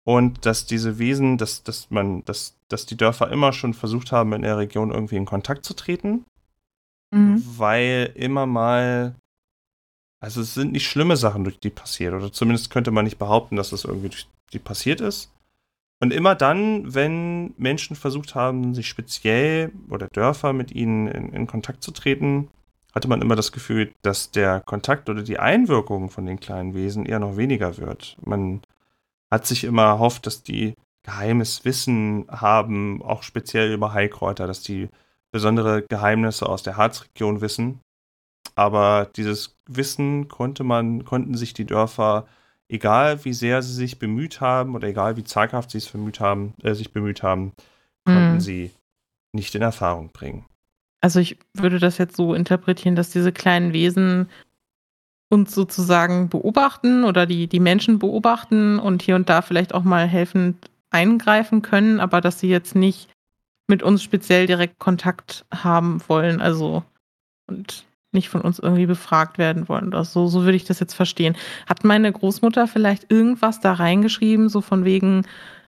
Und 0.06 0.45
dass 0.45 0.65
diese 0.65 0.98
Wesen, 0.98 1.38
dass, 1.38 1.63
dass 1.63 1.91
man, 1.91 2.24
dass, 2.24 2.56
dass 2.69 2.86
die 2.86 2.95
Dörfer 2.95 3.30
immer 3.30 3.52
schon 3.52 3.74
versucht 3.74 4.13
haben, 4.13 4.32
in 4.32 4.43
der 4.43 4.58
Region 4.58 4.91
irgendwie 4.91 5.17
in 5.17 5.26
Kontakt 5.26 5.65
zu 5.65 5.74
treten. 5.74 6.24
Mhm. 7.12 7.43
Weil 7.58 8.13
immer 8.15 8.45
mal 8.45 9.15
also 10.21 10.39
es 10.39 10.54
sind 10.54 10.71
nicht 10.71 10.88
schlimme 10.88 11.17
Sachen, 11.17 11.43
durch 11.43 11.60
die 11.60 11.69
passiert. 11.69 12.13
Oder 12.13 12.32
zumindest 12.32 12.69
könnte 12.69 12.91
man 12.91 13.04
nicht 13.04 13.19
behaupten, 13.19 13.58
dass 13.58 13.71
das 13.71 13.84
irgendwie 13.84 14.10
durch 14.10 14.28
die 14.54 14.60
passiert 14.60 15.02
ist. 15.02 15.30
Und 16.06 16.12
immer 16.12 16.36
dann, 16.36 16.94
wenn 16.94 17.56
Menschen 17.58 17.96
versucht 17.96 18.36
haben, 18.36 18.76
sich 18.76 18.88
speziell 18.88 19.72
oder 19.89 20.08
Dörfer 20.08 20.54
mit 20.54 20.72
ihnen 20.72 21.08
in, 21.08 21.34
in, 21.34 21.48
Kontakt 21.48 21.82
zu 21.82 21.89
treten, 21.89 22.48
hatte 22.94 23.08
man 23.08 23.24
immer 23.24 23.36
das 23.36 23.52
Gefühl, 23.52 23.91
dass 24.04 24.30
der 24.30 24.62
Kontakt 24.62 25.10
oder 25.10 25.24
die 25.24 25.39
Einwirkung 25.39 26.12
von 26.12 26.28
den 26.28 26.39
kleinen 26.39 26.76
Wesen 26.76 27.08
eher 27.08 27.18
noch 27.18 27.38
weniger 27.38 27.80
wird. 27.80 28.18
Man 28.24 28.62
hat 29.32 29.48
sich 29.48 29.63
immer 29.63 29.82
erhofft, 29.82 30.28
dass 30.28 30.44
die 30.44 30.76
geheimes 31.02 31.65
Wissen 31.65 32.28
haben, 32.30 33.02
auch 33.02 33.24
speziell 33.24 33.74
über 33.74 33.91
Heilkräuter, 33.91 34.46
dass 34.46 34.62
die 34.62 34.89
besondere 35.32 35.82
Geheimnisse 35.89 36.48
aus 36.48 36.62
der 36.62 36.78
Harzregion 36.78 37.41
wissen. 37.41 37.80
Aber 38.54 39.10
dieses 39.15 39.58
Wissen 39.68 40.28
konnte 40.28 40.63
man, 40.63 41.04
konnten 41.04 41.36
sich 41.36 41.56
die 41.56 41.65
Dörfer 41.65 42.28
egal 42.69 43.23
wie 43.25 43.34
sehr 43.34 43.62
sie 43.62 43.73
sich 43.73 43.99
bemüht 43.99 44.41
haben 44.41 44.75
oder 44.75 44.88
egal 44.88 45.17
wie 45.17 45.23
zaghaft 45.23 45.71
sie 45.71 45.78
es 45.78 45.88
bemüht 45.88 46.19
haben, 46.19 46.54
äh, 46.63 46.73
sich 46.73 46.91
bemüht 46.91 47.23
haben, 47.23 47.54
konnten 48.06 48.34
mhm. 48.34 48.39
sie 48.39 48.71
nicht 49.34 49.54
in 49.56 49.62
Erfahrung 49.62 50.12
bringen. 50.12 50.45
Also 51.01 51.19
ich 51.19 51.38
würde 51.54 51.80
das 51.80 51.97
jetzt 51.97 52.15
so 52.15 52.34
interpretieren, 52.34 52.95
dass 52.95 53.10
diese 53.10 53.32
kleinen 53.32 53.73
Wesen 53.73 54.30
uns 55.30 55.54
sozusagen 55.54 56.30
beobachten 56.30 57.04
oder 57.04 57.25
die, 57.25 57.47
die 57.47 57.60
Menschen 57.60 57.99
beobachten 57.99 58.80
und 58.80 59.01
hier 59.01 59.15
und 59.15 59.30
da 59.30 59.41
vielleicht 59.41 59.73
auch 59.73 59.84
mal 59.84 60.08
helfend 60.08 60.69
eingreifen 60.91 61.62
können, 61.62 61.99
aber 61.99 62.21
dass 62.21 62.39
sie 62.39 62.47
jetzt 62.47 62.75
nicht 62.75 63.10
mit 63.67 63.84
uns 63.84 64.04
speziell 64.04 64.47
direkt 64.47 64.80
Kontakt 64.80 65.45
haben 65.54 66.01
wollen. 66.08 66.41
Also 66.41 66.84
und 67.47 67.86
nicht 68.15 68.30
von 68.30 68.41
uns 68.41 68.58
irgendwie 68.58 68.88
befragt 68.88 69.38
werden 69.38 69.69
wollen 69.69 69.89
oder 69.89 70.04
so. 70.04 70.28
So 70.28 70.43
würde 70.43 70.58
ich 70.58 70.63
das 70.63 70.80
jetzt 70.80 70.95
verstehen. 70.95 71.36
Hat 71.67 71.84
meine 71.84 72.12
Großmutter 72.12 72.67
vielleicht 72.67 73.12
irgendwas 73.12 73.60
da 73.60 73.73
reingeschrieben, 73.73 74.49
so 74.49 74.62
von 74.62 74.84
wegen, 74.86 75.28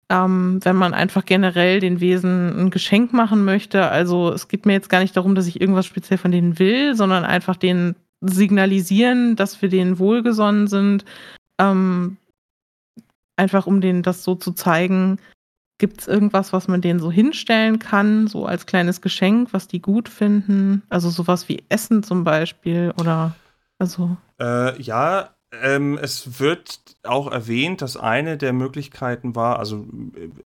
ähm, 0.10 0.60
wenn 0.64 0.76
man 0.76 0.94
einfach 0.94 1.24
generell 1.24 1.80
den 1.80 2.02
Wesen 2.02 2.66
ein 2.66 2.70
Geschenk 2.70 3.14
machen 3.14 3.46
möchte? 3.46 3.88
Also 3.88 4.34
es 4.34 4.50
geht 4.50 4.66
mir 4.66 4.74
jetzt 4.74 4.90
gar 4.90 5.00
nicht 5.00 5.16
darum, 5.16 5.36
dass 5.36 5.48
ich 5.48 5.62
irgendwas 5.62 5.86
speziell 5.86 6.18
von 6.18 6.32
denen 6.32 6.60
will, 6.60 6.96
sondern 6.96 7.24
einfach 7.24 7.56
denen 7.56 7.96
signalisieren, 8.20 9.38
dass 9.38 9.62
wir 9.62 9.70
denen 9.70 9.98
wohlgesonnen 9.98 10.68
sind. 10.68 11.06
Ähm, 11.58 12.18
einfach 13.38 13.66
um 13.68 13.82
denen 13.82 14.04
das 14.04 14.24
so 14.24 14.36
zu 14.36 14.52
zeigen, 14.52 15.18
Gibt 15.82 16.02
es 16.02 16.08
irgendwas, 16.08 16.54
was 16.54 16.68
man 16.68 16.80
denen 16.80 17.00
so 17.00 17.12
hinstellen 17.12 17.80
kann, 17.80 18.28
so 18.28 18.46
als 18.46 18.68
kleines 18.68 19.02
Geschenk, 19.02 19.52
was 19.52 19.68
die 19.68 19.82
gut 19.82 20.10
finden? 20.10 20.84
Also 20.90 21.10
sowas 21.10 21.50
wie 21.50 21.64
Essen 21.70 22.04
zum 22.04 22.24
Beispiel 22.24 22.94
oder 23.00 23.34
also. 23.80 24.16
Äh, 24.40 24.80
ja, 24.80 25.32
ähm, 25.64 25.98
es 26.00 26.40
wird 26.40 26.82
auch 27.02 27.32
erwähnt, 27.32 27.82
dass 27.82 27.98
eine 27.98 28.38
der 28.38 28.54
Möglichkeiten 28.54 29.36
war, 29.36 29.58
also 29.58 29.88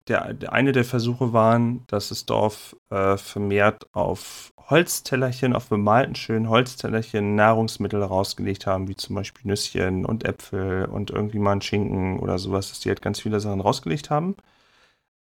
der, 0.07 0.35
der 0.35 0.53
eine 0.53 0.73
der 0.73 0.85
Versuche 0.85 1.33
waren, 1.33 1.83
dass 1.87 2.11
das 2.11 2.27
Dorf 2.27 2.77
äh, 2.91 3.17
vermehrt 3.17 3.87
auf 3.95 4.53
Holztellerchen, 4.69 5.55
auf 5.55 5.71
bemalten 5.71 6.15
schönen 6.15 6.51
Holztellerchen 6.51 7.37
Nahrungsmittel 7.37 8.03
rausgelegt 8.03 8.67
haben, 8.67 8.87
wie 8.87 8.97
zum 8.97 9.17
Beispiel 9.17 9.51
Nüsschen 9.51 10.05
und 10.05 10.27
Äpfel 10.27 10.85
und 10.85 11.11
irgendwie 11.11 11.39
mal 11.39 11.53
ein 11.53 11.63
Schinken 11.63 12.19
oder 12.21 12.39
sowas, 12.39 12.69
dass 12.69 12.81
die 12.81 12.91
halt 12.91 13.01
ganz 13.01 13.19
viele 13.19 13.41
Sachen 13.41 13.63
rausgelegt 13.63 14.11
haben. 14.11 14.37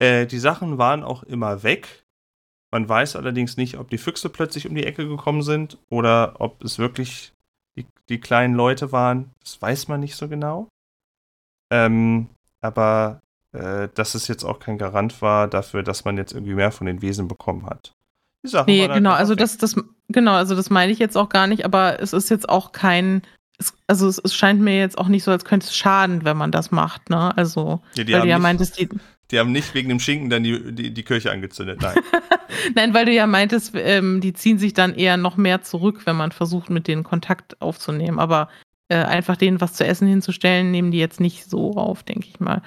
Äh, 0.01 0.27
die 0.27 0.39
Sachen 0.39 0.79
waren 0.79 1.05
auch 1.05 1.23
immer 1.23 1.63
weg. 1.63 2.05
Man 2.73 2.89
weiß 2.89 3.17
allerdings 3.17 3.57
nicht, 3.57 3.79
ob 3.79 3.91
die 3.91 3.99
Füchse 3.99 4.29
plötzlich 4.29 4.69
um 4.69 4.75
die 4.75 4.87
Ecke 4.87 5.07
gekommen 5.07 5.43
sind 5.43 5.79
oder 5.89 6.41
ob 6.41 6.65
es 6.65 6.79
wirklich 6.79 7.33
die, 7.77 7.87
die 8.09 8.21
kleinen 8.21 8.55
Leute 8.55 8.93
waren. 8.93 9.31
Das 9.43 9.61
weiß 9.61 9.89
man 9.89 10.01
nicht 10.01 10.17
so 10.17 10.29
genau. 10.29 10.69
Ähm, 11.71 12.29
aber 12.61 13.21
äh, 13.53 13.89
dass 13.95 14.15
es 14.15 14.29
jetzt 14.29 14.45
auch 14.45 14.59
kein 14.59 14.79
Garant 14.79 15.21
war 15.23 15.49
dafür, 15.49 15.83
dass 15.83 16.05
man 16.05 16.17
jetzt 16.17 16.33
irgendwie 16.33 16.55
mehr 16.55 16.73
von 16.73 16.87
den 16.87 17.03
Wesen 17.03 17.29
bekommen 17.29 17.67
hat. 17.67 17.93
Die 18.45 18.49
Sachen 18.49 18.71
nee, 18.71 18.83
halt 18.83 18.95
genau, 18.95 19.13
also 19.13 19.35
das, 19.35 19.59
das, 19.59 19.75
genau, 20.09 20.33
also 20.33 20.55
das 20.55 20.71
meine 20.71 20.93
ich 20.93 20.99
jetzt 20.99 21.17
auch 21.17 21.29
gar 21.29 21.47
nicht, 21.47 21.65
aber 21.65 22.01
es 22.01 22.13
ist 22.13 22.31
jetzt 22.31 22.49
auch 22.49 22.73
kein, 22.73 23.23
es, 23.59 23.75
also 23.87 24.09
es, 24.09 24.19
es, 24.19 24.35
scheint 24.35 24.61
mir 24.61 24.79
jetzt 24.79 24.97
auch 24.97 25.09
nicht 25.09 25.25
so, 25.25 25.31
als 25.31 25.45
könnte 25.45 25.67
es 25.67 25.77
schaden, 25.77 26.25
wenn 26.25 26.37
man 26.37 26.51
das 26.51 26.71
macht, 26.71 27.11
ne? 27.11 27.37
Also, 27.37 27.83
ja, 27.95 28.09
weil 28.09 28.23
du 28.23 28.29
ja 28.29 28.39
meintest, 28.39 28.79
die, 28.79 28.89
die 29.31 29.39
haben 29.39 29.53
nicht 29.53 29.75
wegen 29.75 29.89
dem 29.89 30.01
Schinken 30.01 30.31
dann 30.31 30.43
die, 30.43 30.73
die, 30.73 30.93
die 30.93 31.03
Kirche 31.03 31.31
angezündet, 31.31 31.81
nein. 31.81 31.97
nein, 32.75 32.95
weil 32.95 33.07
du 33.07 33.13
ja 33.13 33.27
meintest, 33.27 33.73
ähm, 33.77 34.21
die 34.21 34.33
ziehen 34.33 34.59
sich 34.59 34.75
dann 34.75 34.95
eher 34.95 35.17
noch 35.17 35.37
mehr 35.37 35.63
zurück, 35.63 36.03
wenn 36.05 36.17
man 36.17 36.33
versucht, 36.33 36.71
mit 36.71 36.89
denen 36.89 37.05
Kontakt 37.05 37.61
aufzunehmen. 37.61 38.19
Aber 38.19 38.49
äh, 38.89 38.97
einfach 38.97 39.37
denen 39.37 39.61
was 39.61 39.75
zu 39.75 39.87
essen 39.87 40.09
hinzustellen, 40.09 40.71
nehmen 40.71 40.91
die 40.91 40.99
jetzt 40.99 41.21
nicht 41.21 41.49
so 41.49 41.75
auf, 41.77 42.03
denke 42.03 42.27
ich 42.29 42.41
mal. 42.41 42.63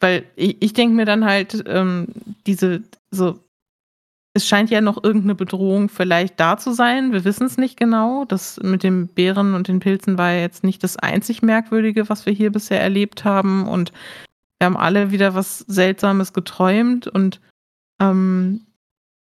Weil 0.00 0.24
ich, 0.36 0.62
ich 0.62 0.72
denke 0.72 0.94
mir 0.94 1.04
dann 1.04 1.24
halt, 1.24 1.64
ähm, 1.66 2.06
diese, 2.46 2.82
so, 3.10 3.40
es 4.34 4.46
scheint 4.46 4.70
ja 4.70 4.80
noch 4.80 5.02
irgendeine 5.02 5.34
Bedrohung 5.34 5.88
vielleicht 5.88 6.38
da 6.40 6.56
zu 6.58 6.72
sein. 6.72 7.12
Wir 7.12 7.24
wissen 7.24 7.46
es 7.46 7.56
nicht 7.56 7.76
genau. 7.76 8.24
Das 8.24 8.58
mit 8.62 8.82
den 8.82 9.06
Bären 9.06 9.54
und 9.54 9.68
den 9.68 9.80
Pilzen 9.80 10.18
war 10.18 10.32
ja 10.32 10.40
jetzt 10.40 10.64
nicht 10.64 10.82
das 10.82 10.96
einzig 10.96 11.42
Merkwürdige, 11.42 12.08
was 12.08 12.26
wir 12.26 12.32
hier 12.32 12.50
bisher 12.50 12.80
erlebt 12.80 13.24
haben. 13.24 13.68
Und 13.68 13.92
wir 14.64 14.66
haben 14.66 14.76
alle 14.78 15.10
wieder 15.10 15.34
was 15.34 15.58
Seltsames 15.58 16.32
geträumt 16.32 17.06
und 17.06 17.38
ähm, 18.00 18.62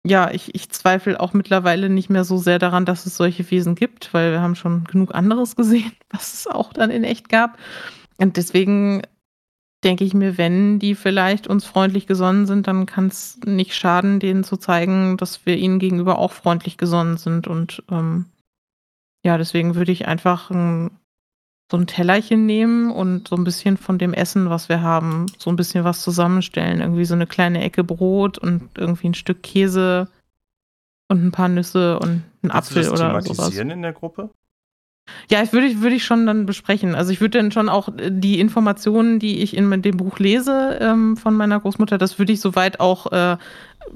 ja, 0.06 0.30
ich, 0.30 0.54
ich 0.54 0.68
zweifle 0.68 1.18
auch 1.18 1.32
mittlerweile 1.32 1.88
nicht 1.88 2.10
mehr 2.10 2.24
so 2.24 2.36
sehr 2.36 2.58
daran, 2.58 2.84
dass 2.84 3.06
es 3.06 3.16
solche 3.16 3.50
Wesen 3.50 3.74
gibt, 3.74 4.12
weil 4.12 4.32
wir 4.32 4.42
haben 4.42 4.54
schon 4.54 4.84
genug 4.84 5.14
anderes 5.14 5.56
gesehen, 5.56 5.92
was 6.10 6.34
es 6.34 6.46
auch 6.46 6.74
dann 6.74 6.90
in 6.90 7.04
echt 7.04 7.30
gab. 7.30 7.56
Und 8.18 8.36
deswegen 8.36 9.00
denke 9.82 10.04
ich 10.04 10.12
mir, 10.12 10.36
wenn 10.36 10.78
die 10.78 10.94
vielleicht 10.94 11.46
uns 11.46 11.64
freundlich 11.64 12.06
gesonnen 12.06 12.44
sind, 12.44 12.66
dann 12.66 12.84
kann 12.84 13.06
es 13.06 13.40
nicht 13.46 13.74
schaden, 13.74 14.20
denen 14.20 14.44
zu 14.44 14.58
zeigen, 14.58 15.16
dass 15.16 15.46
wir 15.46 15.56
ihnen 15.56 15.78
gegenüber 15.78 16.18
auch 16.18 16.32
freundlich 16.32 16.76
gesonnen 16.76 17.16
sind. 17.16 17.46
Und 17.48 17.82
ähm, 17.90 18.26
ja, 19.24 19.38
deswegen 19.38 19.74
würde 19.74 19.92
ich 19.92 20.06
einfach 20.06 20.50
ein 20.50 20.99
so 21.70 21.76
ein 21.76 21.86
Tellerchen 21.86 22.46
nehmen 22.46 22.90
und 22.90 23.28
so 23.28 23.36
ein 23.36 23.44
bisschen 23.44 23.76
von 23.76 23.96
dem 23.96 24.12
Essen, 24.12 24.50
was 24.50 24.68
wir 24.68 24.82
haben, 24.82 25.26
so 25.38 25.50
ein 25.50 25.56
bisschen 25.56 25.84
was 25.84 26.02
zusammenstellen. 26.02 26.80
Irgendwie 26.80 27.04
so 27.04 27.14
eine 27.14 27.26
kleine 27.26 27.62
Ecke 27.62 27.84
Brot 27.84 28.38
und 28.38 28.70
irgendwie 28.76 29.08
ein 29.08 29.14
Stück 29.14 29.42
Käse 29.42 30.08
und 31.08 31.24
ein 31.24 31.30
paar 31.30 31.48
Nüsse 31.48 32.00
und 32.00 32.24
ein 32.42 32.50
Apfel 32.50 32.82
du 32.82 32.90
das 32.90 33.00
oder 33.00 33.22
sowas. 33.22 33.56
in 33.56 33.82
der 33.82 33.92
Gruppe? 33.92 34.30
Ja, 35.28 35.42
ich 35.42 35.52
würde 35.52 35.80
würde 35.80 35.94
ich 35.94 36.04
schon 36.04 36.26
dann 36.26 36.46
besprechen. 36.46 36.94
Also 36.94 37.12
ich 37.12 37.20
würde 37.20 37.38
dann 37.38 37.52
schon 37.52 37.68
auch 37.68 37.88
äh, 37.96 38.10
die 38.10 38.40
Informationen, 38.40 39.18
die 39.18 39.40
ich 39.42 39.56
in 39.56 39.82
dem 39.82 39.96
Buch 39.96 40.18
lese 40.18 40.78
ähm, 40.80 41.16
von 41.16 41.36
meiner 41.36 41.60
Großmutter, 41.60 41.98
das 41.98 42.18
würde 42.18 42.32
ich 42.32 42.40
soweit 42.40 42.80
auch 42.80 43.10
äh, 43.12 43.36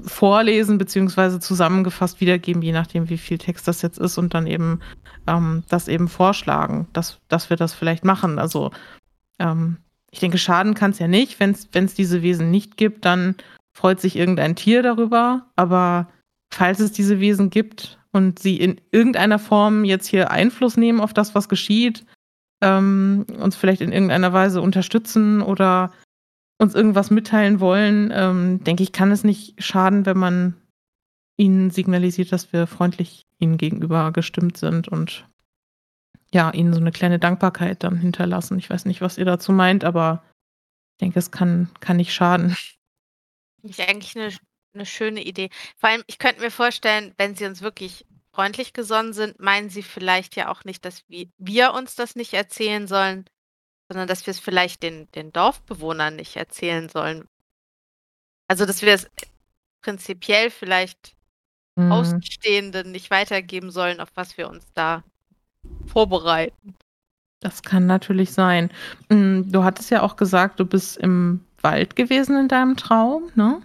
vorlesen 0.01 0.77
beziehungsweise 0.77 1.39
zusammengefasst 1.39 2.21
wiedergeben, 2.21 2.61
je 2.61 2.71
nachdem, 2.71 3.09
wie 3.09 3.17
viel 3.17 3.37
Text 3.37 3.67
das 3.67 3.81
jetzt 3.81 3.97
ist 3.97 4.17
und 4.17 4.33
dann 4.33 4.47
eben 4.47 4.79
ähm, 5.27 5.63
das 5.69 5.87
eben 5.87 6.07
vorschlagen, 6.07 6.87
dass, 6.93 7.19
dass 7.27 7.49
wir 7.49 7.57
das 7.57 7.73
vielleicht 7.73 8.05
machen. 8.05 8.39
Also 8.39 8.71
ähm, 9.39 9.77
ich 10.11 10.19
denke, 10.19 10.37
schaden 10.37 10.73
kann 10.73 10.91
es 10.91 10.99
ja 10.99 11.07
nicht. 11.07 11.39
Wenn 11.39 11.51
es 11.51 11.93
diese 11.93 12.21
Wesen 12.21 12.51
nicht 12.51 12.77
gibt, 12.77 13.05
dann 13.05 13.35
freut 13.73 13.99
sich 13.99 14.15
irgendein 14.15 14.55
Tier 14.55 14.81
darüber. 14.81 15.47
Aber 15.55 16.07
falls 16.53 16.79
es 16.79 16.91
diese 16.91 17.19
Wesen 17.19 17.49
gibt 17.49 17.99
und 18.11 18.39
sie 18.39 18.57
in 18.57 18.79
irgendeiner 18.91 19.39
Form 19.39 19.83
jetzt 19.83 20.07
hier 20.07 20.31
Einfluss 20.31 20.77
nehmen 20.77 21.01
auf 21.01 21.13
das, 21.13 21.35
was 21.35 21.49
geschieht, 21.49 22.05
ähm, 22.61 23.25
uns 23.39 23.55
vielleicht 23.55 23.81
in 23.81 23.91
irgendeiner 23.91 24.31
Weise 24.31 24.61
unterstützen 24.61 25.41
oder 25.41 25.91
uns 26.57 26.73
irgendwas 26.73 27.11
mitteilen 27.11 27.59
wollen, 27.59 28.11
ähm, 28.13 28.63
denke 28.63 28.83
ich, 28.83 28.91
kann 28.91 29.11
es 29.11 29.23
nicht 29.23 29.61
schaden, 29.61 30.05
wenn 30.05 30.17
man 30.17 30.55
ihnen 31.37 31.69
signalisiert, 31.69 32.31
dass 32.31 32.53
wir 32.53 32.65
freundlich 32.67 33.25
ihnen 33.39 33.57
gegenüber 33.57 34.11
gestimmt 34.11 34.57
sind 34.57 34.87
und 34.87 35.27
ja, 36.33 36.51
ihnen 36.51 36.73
so 36.73 36.79
eine 36.79 36.91
kleine 36.91 37.19
Dankbarkeit 37.19 37.83
dann 37.83 37.97
hinterlassen. 37.97 38.57
Ich 38.57 38.69
weiß 38.69 38.85
nicht, 38.85 39.01
was 39.01 39.17
ihr 39.17 39.25
dazu 39.25 39.51
meint, 39.51 39.83
aber 39.83 40.23
ich 40.93 40.99
denke, 40.99 41.19
es 41.19 41.31
kann, 41.31 41.69
kann 41.81 41.97
nicht 41.97 42.13
schaden. 42.13 42.55
Ich 43.61 43.81
eigentlich 43.81 44.15
eine, 44.15 44.31
eine 44.73 44.85
schöne 44.85 45.23
Idee. 45.23 45.49
Vor 45.77 45.89
allem, 45.89 46.03
ich 46.07 46.19
könnte 46.19 46.41
mir 46.41 46.51
vorstellen, 46.51 47.13
wenn 47.17 47.35
sie 47.35 47.45
uns 47.45 47.61
wirklich 47.61 48.05
freundlich 48.31 48.73
gesonnen 48.73 49.13
sind, 49.13 49.39
meinen 49.39 49.69
sie 49.69 49.81
vielleicht 49.81 50.35
ja 50.35 50.49
auch 50.49 50.65
nicht, 50.65 50.85
dass 50.85 51.07
wir, 51.07 51.27
wir 51.37 51.73
uns 51.73 51.95
das 51.95 52.15
nicht 52.15 52.33
erzählen 52.33 52.85
sollen, 52.87 53.25
sondern 53.95 54.09
dass 54.09 54.25
wir 54.27 54.31
es 54.31 54.39
vielleicht 54.39 54.83
den, 54.83 55.09
den 55.13 55.31
Dorfbewohnern 55.31 56.17
nicht 56.17 56.35
erzählen 56.35 56.89
sollen. 56.89 57.23
Also, 58.49 58.65
dass 58.65 58.81
wir 58.81 58.93
es 58.93 59.09
prinzipiell 59.81 60.49
vielleicht 60.49 61.15
Hm. 61.77 61.91
Außenstehenden 61.91 62.91
nicht 62.91 63.11
weitergeben 63.11 63.69
sollen, 63.69 63.99
auf 63.99 64.09
was 64.15 64.37
wir 64.37 64.49
uns 64.49 64.65
da 64.73 65.03
vorbereiten. 65.85 66.75
Das 67.41 67.63
kann 67.63 67.85
natürlich 67.85 68.31
sein. 68.31 68.69
Hm, 69.09 69.51
Du 69.51 69.63
hattest 69.63 69.91
ja 69.91 70.01
auch 70.01 70.15
gesagt, 70.15 70.59
du 70.59 70.65
bist 70.65 70.97
im 70.97 71.45
Wald 71.61 71.95
gewesen 71.95 72.37
in 72.37 72.47
deinem 72.47 72.77
Traum, 72.77 73.29
ne? 73.35 73.61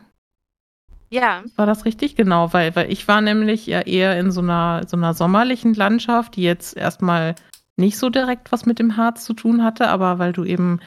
Ja, 1.11 1.43
War 1.57 1.67
das 1.67 1.85
richtig? 1.85 2.15
Genau, 2.17 2.53
weil, 2.53 2.75
weil 2.77 2.91
ich 2.91 3.07
war 3.09 3.21
nämlich 3.21 3.67
ja 3.67 3.81
eher 3.81 4.19
in 4.19 4.31
so 4.31 4.41
einer, 4.41 4.87
so 4.87 4.97
einer 4.97 5.13
sommerlichen 5.15 5.75
Landschaft, 5.75 6.37
die 6.37 6.43
jetzt 6.43 6.77
erstmal 6.77 7.35
nicht 7.81 7.99
so 7.99 8.11
direkt 8.11 8.53
was 8.53 8.67
mit 8.67 8.79
dem 8.79 8.97
Harz 8.97 9.25
zu 9.25 9.35
tun 9.35 9.65
hatte, 9.65 9.89
aber 9.89 10.19
weil 10.19 10.33
du 10.33 10.45
eben 10.45 10.81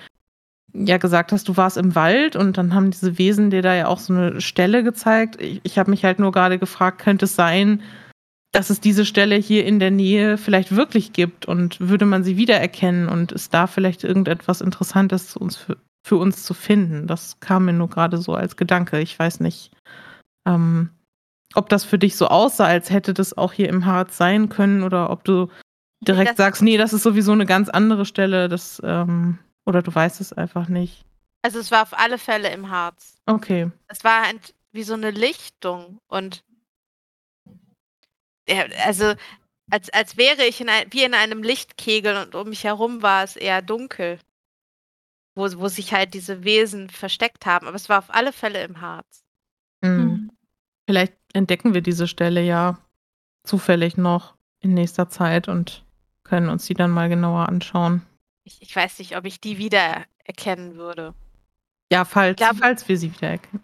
ja 0.73 0.97
gesagt 0.97 1.32
hast, 1.32 1.47
du 1.47 1.58
warst 1.58 1.77
im 1.77 1.95
Wald 1.95 2.36
und 2.36 2.58
dann 2.58 2.73
haben 2.73 2.91
diese 2.91 3.17
Wesen 3.17 3.49
dir 3.51 3.62
da 3.62 3.75
ja 3.75 3.88
auch 3.88 3.99
so 3.99 4.13
eine 4.13 4.41
Stelle 4.41 4.84
gezeigt. 4.84 5.39
Ich, 5.41 5.62
ich 5.63 5.77
habe 5.77 5.91
mich 5.91 6.03
halt 6.03 6.19
nur 6.19 6.32
gerade 6.32 6.58
gefragt, 6.58 6.99
könnte 6.99 7.25
es 7.25 7.36
sein, 7.36 7.82
dass 8.51 8.69
es 8.69 8.79
diese 8.79 9.06
Stelle 9.06 9.36
hier 9.36 9.65
in 9.65 9.79
der 9.79 9.91
Nähe 9.91 10.38
vielleicht 10.38 10.75
wirklich 10.75 11.13
gibt 11.13 11.47
und 11.47 11.79
würde 11.79 12.06
man 12.06 12.23
sie 12.23 12.38
wiedererkennen 12.38 13.10
und 13.10 13.32
ist 13.32 13.53
da 13.53 13.67
vielleicht 13.67 14.03
irgendetwas 14.03 14.62
Interessantes 14.62 15.27
zu 15.29 15.39
uns 15.39 15.58
für, 15.58 15.77
für 16.03 16.17
uns 16.17 16.43
zu 16.43 16.53
finden? 16.53 17.08
Das 17.08 17.39
kam 17.39 17.65
mir 17.65 17.73
nur 17.73 17.89
gerade 17.89 18.17
so 18.17 18.34
als 18.34 18.56
Gedanke. 18.56 18.99
Ich 18.99 19.17
weiß 19.17 19.39
nicht, 19.39 19.71
ähm, 20.47 20.89
ob 21.56 21.69
das 21.69 21.84
für 21.84 21.99
dich 21.99 22.15
so 22.15 22.27
aussah, 22.27 22.65
als 22.65 22.89
hätte 22.89 23.13
das 23.13 23.38
auch 23.38 23.53
hier 23.53 23.69
im 23.69 23.86
Harz 23.86 24.17
sein 24.17 24.49
können 24.49 24.84
oder 24.84 25.10
ob 25.10 25.23
du 25.23 25.49
direkt 26.07 26.31
das- 26.31 26.37
sagst, 26.37 26.61
nee, 26.61 26.77
das 26.77 26.93
ist 26.93 27.03
sowieso 27.03 27.31
eine 27.31 27.45
ganz 27.45 27.69
andere 27.69 28.05
Stelle, 28.05 28.49
das, 28.49 28.81
ähm, 28.83 29.39
oder 29.65 29.81
du 29.81 29.93
weißt 29.93 30.21
es 30.21 30.33
einfach 30.33 30.67
nicht. 30.67 31.05
also 31.41 31.59
es 31.59 31.71
war 31.71 31.81
auf 31.83 31.97
alle 31.97 32.17
Fälle 32.17 32.51
im 32.51 32.69
Harz. 32.69 33.15
Okay. 33.25 33.69
Es 33.87 34.03
war 34.03 34.23
ein, 34.23 34.39
wie 34.71 34.83
so 34.83 34.93
eine 34.93 35.11
Lichtung 35.11 35.99
und 36.07 36.43
ja, 38.47 38.65
also 38.85 39.13
als, 39.71 39.89
als 39.91 40.17
wäre 40.17 40.43
ich 40.43 40.59
in 40.61 40.69
ein, 40.69 40.87
wie 40.91 41.03
in 41.03 41.13
einem 41.13 41.43
Lichtkegel 41.43 42.17
und 42.17 42.35
um 42.35 42.49
mich 42.49 42.63
herum 42.65 43.01
war 43.01 43.23
es 43.23 43.35
eher 43.35 43.61
dunkel, 43.61 44.19
wo, 45.35 45.43
wo 45.57 45.67
sich 45.69 45.93
halt 45.93 46.13
diese 46.13 46.43
Wesen 46.43 46.89
versteckt 46.89 47.45
haben. 47.45 47.67
Aber 47.67 47.75
es 47.75 47.87
war 47.89 47.99
auf 47.99 48.13
alle 48.13 48.33
Fälle 48.33 48.63
im 48.63 48.81
Harz. 48.81 49.23
Hm. 49.83 49.97
Hm. 49.97 50.31
Vielleicht 50.85 51.13
entdecken 51.33 51.73
wir 51.73 51.81
diese 51.81 52.07
Stelle 52.07 52.41
ja 52.41 52.77
zufällig 53.43 53.95
noch 53.95 54.35
in 54.59 54.73
nächster 54.73 55.09
Zeit 55.09 55.47
und 55.47 55.82
können 56.23 56.49
uns 56.49 56.65
die 56.65 56.73
dann 56.73 56.91
mal 56.91 57.09
genauer 57.09 57.49
anschauen. 57.49 58.01
Ich, 58.43 58.62
ich 58.62 58.75
weiß 58.75 58.99
nicht, 58.99 59.15
ob 59.17 59.25
ich 59.25 59.39
die 59.39 59.57
wieder 59.57 60.03
erkennen 60.23 60.75
würde. 60.75 61.13
Ja, 61.91 62.05
falls, 62.05 62.38
glaube- 62.38 62.57
falls 62.57 62.88
wir 62.88 62.97
sie 62.97 63.13
wiedererkennen. 63.13 63.63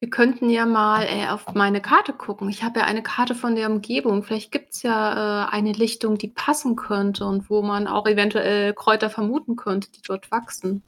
Wir 0.00 0.10
könnten 0.10 0.50
ja 0.50 0.66
mal 0.66 1.04
äh, 1.04 1.28
auf 1.28 1.54
meine 1.54 1.80
Karte 1.80 2.12
gucken. 2.12 2.50
Ich 2.50 2.62
habe 2.62 2.80
ja 2.80 2.84
eine 2.84 3.02
Karte 3.02 3.34
von 3.34 3.54
der 3.54 3.70
Umgebung. 3.70 4.22
Vielleicht 4.22 4.52
gibt 4.52 4.74
es 4.74 4.82
ja 4.82 5.46
äh, 5.46 5.48
eine 5.50 5.72
Lichtung, 5.72 6.18
die 6.18 6.28
passen 6.28 6.76
könnte 6.76 7.24
und 7.24 7.48
wo 7.48 7.62
man 7.62 7.86
auch 7.86 8.06
eventuell 8.06 8.74
Kräuter 8.74 9.08
vermuten 9.08 9.56
könnte, 9.56 9.90
die 9.92 10.02
dort 10.02 10.30
wachsen. 10.30 10.82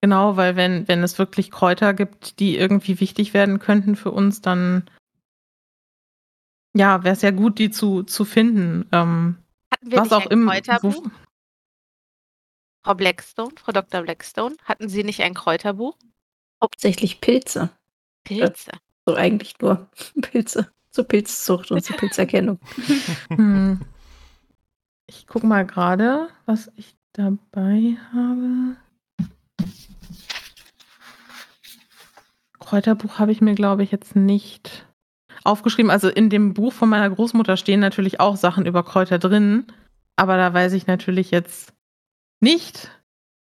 Genau, 0.00 0.38
weil 0.38 0.56
wenn, 0.56 0.88
wenn 0.88 1.02
es 1.02 1.18
wirklich 1.18 1.50
Kräuter 1.50 1.92
gibt, 1.92 2.40
die 2.40 2.56
irgendwie 2.56 3.00
wichtig 3.00 3.34
werden 3.34 3.58
könnten 3.58 3.96
für 3.96 4.12
uns, 4.12 4.40
dann 4.40 4.88
ja, 6.74 7.04
wäre 7.04 7.12
es 7.14 7.20
ja 7.20 7.32
gut, 7.32 7.58
die 7.58 7.70
zu, 7.70 8.04
zu 8.04 8.24
finden. 8.24 8.88
Ähm, 8.92 9.36
Hatten 9.70 9.90
wir 9.90 9.98
was 9.98 10.04
nicht 10.10 10.12
auch 10.14 10.26
ein 10.26 10.32
im 10.32 10.46
Kräuterbuch? 10.48 11.04
wo- 11.04 11.10
Frau 12.84 12.94
Blackstone, 12.94 13.52
Frau 13.62 13.72
Dr. 13.72 14.02
Blackstone, 14.02 14.56
hatten 14.64 14.88
Sie 14.88 15.04
nicht 15.04 15.20
ein 15.22 15.34
Kräuterbuch? 15.34 15.96
Hauptsächlich 16.62 17.20
Pilze. 17.20 17.70
Pilze. 18.24 18.72
So 19.06 19.14
eigentlich 19.14 19.58
nur 19.60 19.88
Pilze. 20.22 20.72
Zur 20.90 21.04
Pilzzucht 21.04 21.70
und 21.70 21.82
zur 21.84 21.96
Pilzerkennung. 21.96 22.58
Hm. 23.28 23.80
Ich 25.06 25.26
guck 25.26 25.42
mal 25.44 25.66
gerade, 25.66 26.28
was 26.46 26.70
ich 26.76 26.96
dabei 27.12 27.96
habe. 28.12 28.76
Kräuterbuch 32.58 33.18
habe 33.18 33.32
ich 33.32 33.40
mir, 33.40 33.54
glaube 33.54 33.82
ich, 33.82 33.90
jetzt 33.90 34.14
nicht 34.16 34.86
aufgeschrieben. 35.44 35.90
Also 35.90 36.08
in 36.08 36.30
dem 36.30 36.54
Buch 36.54 36.72
von 36.72 36.88
meiner 36.88 37.10
Großmutter 37.10 37.56
stehen 37.56 37.80
natürlich 37.80 38.20
auch 38.20 38.36
Sachen 38.36 38.66
über 38.66 38.82
Kräuter 38.82 39.18
drin, 39.18 39.66
aber 40.16 40.36
da 40.36 40.52
weiß 40.52 40.72
ich 40.74 40.86
natürlich 40.86 41.30
jetzt 41.30 41.72
nicht, 42.40 42.90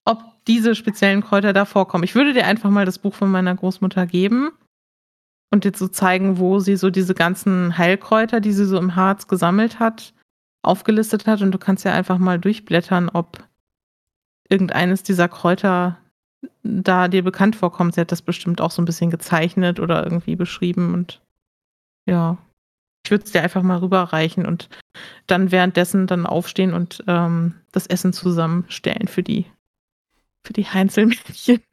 ob 0.05 0.23
diese 0.47 0.75
speziellen 0.75 1.23
Kräuter 1.23 1.53
da 1.53 1.65
vorkommen. 1.65 2.05
Ich 2.05 2.15
würde 2.15 2.33
dir 2.33 2.47
einfach 2.47 2.71
mal 2.71 2.87
das 2.87 2.99
Buch 2.99 3.15
von 3.15 3.31
meiner 3.31 3.55
Großmutter 3.55 4.07
geben 4.07 4.51
und 5.51 5.65
dir 5.65 5.73
so 5.75 5.89
zeigen, 5.89 6.39
wo 6.39 6.59
sie 6.61 6.77
so 6.77 6.91
diese 6.91 7.15
ganzen 7.15 7.77
Heilkräuter, 7.79 8.41
die 8.41 8.53
sie 8.53 8.65
so 8.65 8.79
im 8.79 8.97
Harz 8.97 9.27
gesammelt 9.29 9.79
hat, 9.79 10.15
aufgelistet 10.63 11.27
hat. 11.27 11.43
Und 11.43 11.53
du 11.53 11.59
kannst 11.59 11.85
ja 11.85 11.93
einfach 11.93 12.19
mal 12.19 12.39
durchblättern, 12.39 13.09
ob 13.09 13.45
irgendeines 14.49 15.03
dieser 15.03 15.29
Kräuter 15.29 15.99
da 16.63 17.09
dir 17.09 17.23
bekannt 17.23 17.57
vorkommt. 17.57 17.95
Sie 17.95 18.01
hat 18.01 18.13
das 18.13 18.23
bestimmt 18.23 18.61
auch 18.61 18.71
so 18.71 18.83
ein 18.83 18.87
bisschen 18.87 19.11
gezeichnet 19.11 19.81
oder 19.81 20.05
irgendwie 20.05 20.37
beschrieben. 20.37 20.95
Und 20.95 21.21
ja, 22.09 22.39
ich 23.05 23.11
würde 23.11 23.25
es 23.25 23.33
dir 23.33 23.43
einfach 23.43 23.63
mal 23.63 23.79
rüberreichen 23.79 24.47
und 24.47 24.69
dann 25.27 25.53
währenddessen 25.53 26.07
dann 26.07 26.27
aufstehen 26.27 26.75
und 26.75 27.05
ähm, 27.07 27.55
das 27.73 27.87
Essen 27.87 28.13
zusammenstellen 28.13 29.09
für 29.09 29.23
die, 29.23 29.47
für 30.45 30.53
die 30.53 30.67
Heinzelmädchen. 30.67 31.63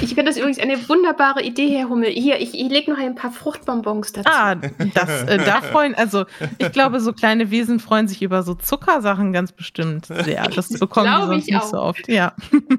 Ich 0.00 0.14
finde 0.14 0.24
das 0.24 0.38
übrigens 0.38 0.58
eine 0.58 0.88
wunderbare 0.88 1.42
Idee, 1.42 1.68
Herr 1.68 1.88
Hummel. 1.88 2.10
Hier, 2.10 2.40
ich, 2.40 2.54
ich 2.54 2.68
lege 2.70 2.90
noch 2.90 2.98
ein 2.98 3.14
paar 3.14 3.30
Fruchtbonbons 3.30 4.12
dazu. 4.12 4.28
Ah, 4.32 4.54
das, 4.54 5.22
äh, 5.24 5.38
da 5.38 5.60
freuen, 5.60 5.94
also 5.94 6.24
ich 6.58 6.72
glaube, 6.72 7.00
so 7.00 7.12
kleine 7.12 7.50
Wesen 7.50 7.80
freuen 7.80 8.08
sich 8.08 8.22
über 8.22 8.42
so 8.42 8.54
Zuckersachen 8.54 9.32
ganz 9.32 9.52
bestimmt 9.52 10.06
sehr. 10.06 10.48
Das 10.48 10.68
bekommen 10.80 11.14
die 11.20 11.26
sonst 11.26 11.48
ich 11.48 11.52
nicht 11.52 11.62
auch. 11.62 11.70
so 11.70 11.78
oft. 11.78 12.08
Ja. 12.08 12.34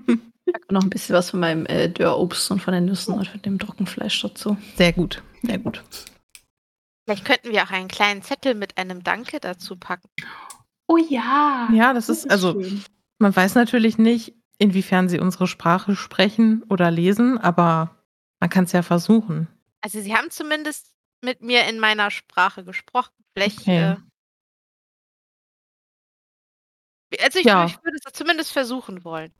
Und 0.05 0.71
noch 0.71 0.83
ein 0.83 0.89
bisschen 0.89 1.15
was 1.15 1.29
von 1.29 1.39
meinem 1.39 1.65
äh, 1.67 1.89
Dörrobst 1.89 2.49
und 2.51 2.61
von 2.61 2.73
den 2.73 2.85
Nüssen 2.85 3.13
und 3.13 3.27
von 3.27 3.41
dem 3.43 3.59
Trockenfleisch 3.59 4.21
dazu. 4.21 4.57
Sehr 4.75 4.93
gut, 4.93 5.21
sehr 5.43 5.59
gut. 5.59 5.83
Vielleicht 7.05 7.25
könnten 7.25 7.51
wir 7.51 7.63
auch 7.63 7.69
einen 7.71 7.87
kleinen 7.87 8.21
Zettel 8.23 8.55
mit 8.55 8.77
einem 8.77 9.03
Danke 9.03 9.39
dazu 9.39 9.75
packen. 9.77 10.09
Oh 10.87 10.97
ja. 10.97 11.69
Ja, 11.71 11.93
das 11.93 12.09
ist, 12.09 12.29
also 12.29 12.61
schön. 12.61 12.83
man 13.19 13.35
weiß 13.35 13.55
natürlich 13.55 13.97
nicht, 13.97 14.33
inwiefern 14.57 15.07
sie 15.09 15.19
unsere 15.19 15.47
Sprache 15.47 15.95
sprechen 15.95 16.63
oder 16.69 16.89
lesen, 16.91 17.37
aber 17.37 17.95
man 18.39 18.49
kann 18.49 18.63
es 18.65 18.71
ja 18.71 18.81
versuchen. 18.81 19.47
Also 19.81 20.01
Sie 20.01 20.15
haben 20.15 20.31
zumindest 20.31 20.93
mit 21.21 21.41
mir 21.41 21.65
in 21.69 21.79
meiner 21.79 22.09
Sprache 22.11 22.63
gesprochen. 22.63 23.11
Vielleicht. 23.33 23.59
Okay. 23.61 23.97
Äh, 27.11 27.23
also 27.23 27.39
ich, 27.39 27.45
Ja. 27.45 27.65
ich 27.65 27.77
würde 27.83 27.97
es 28.03 28.13
zumindest 28.13 28.51
versuchen 28.51 29.03
wollen. 29.03 29.31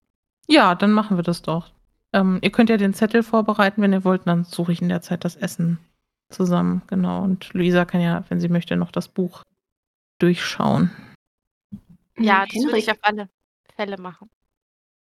Ja, 0.47 0.75
dann 0.75 0.91
machen 0.91 1.17
wir 1.17 1.23
das 1.23 1.41
doch. 1.41 1.71
Ähm, 2.13 2.39
ihr 2.41 2.51
könnt 2.51 2.69
ja 2.69 2.77
den 2.77 2.93
Zettel 2.93 3.23
vorbereiten, 3.23 3.81
wenn 3.81 3.91
ihr 3.93 4.03
wollt, 4.03 4.27
dann 4.27 4.43
suche 4.43 4.71
ich 4.71 4.81
in 4.81 4.89
der 4.89 5.01
Zeit 5.01 5.25
das 5.25 5.35
Essen 5.35 5.79
zusammen. 6.35 6.81
Genau. 6.87 7.23
Und 7.23 7.53
Luisa 7.53 7.85
kann 7.85 8.01
ja, 8.01 8.23
wenn 8.29 8.39
sie 8.39 8.49
möchte, 8.49 8.75
noch 8.75 8.91
das 8.91 9.07
Buch 9.07 9.43
durchschauen. 10.19 10.91
Ja, 12.17 12.45
das 12.45 12.63
würde 12.63 12.77
ich 12.77 12.91
auf 12.91 12.99
alle 13.01 13.29
Fälle 13.75 13.97
machen. 13.97 14.29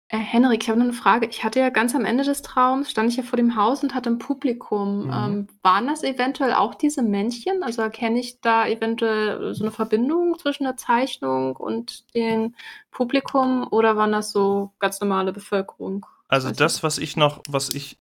Äh, 0.09 0.17
Henrik, 0.17 0.63
ich 0.63 0.69
habe 0.69 0.79
noch 0.79 0.85
eine 0.85 0.93
Frage. 0.93 1.25
Ich 1.27 1.43
hatte 1.43 1.59
ja 1.59 1.69
ganz 1.69 1.95
am 1.95 2.05
Ende 2.05 2.23
des 2.23 2.43
Traums, 2.43 2.91
stand 2.91 3.09
ich 3.09 3.17
ja 3.17 3.23
vor 3.23 3.37
dem 3.37 3.55
Haus 3.55 3.81
und 3.81 3.95
hatte 3.95 4.11
ein 4.11 4.19
Publikum. 4.19 5.05
Mhm. 5.05 5.11
Ähm, 5.11 5.47
waren 5.63 5.87
das 5.87 6.03
eventuell 6.03 6.53
auch 6.53 6.75
diese 6.75 7.01
Männchen? 7.01 7.63
Also 7.63 7.81
erkenne 7.81 8.19
ich 8.19 8.39
da 8.39 8.67
eventuell 8.67 9.55
so 9.55 9.63
eine 9.63 9.71
Verbindung 9.71 10.37
zwischen 10.37 10.65
der 10.65 10.77
Zeichnung 10.77 11.55
und 11.55 12.13
dem 12.13 12.53
Publikum 12.91 13.67
oder 13.71 13.97
waren 13.97 14.11
das 14.11 14.31
so 14.31 14.71
ganz 14.79 14.99
normale 15.01 15.33
Bevölkerung? 15.33 16.05
Also 16.27 16.51
das, 16.51 16.83
was 16.83 16.99
ich 16.99 17.17
noch, 17.17 17.41
was 17.47 17.69
ich 17.69 17.97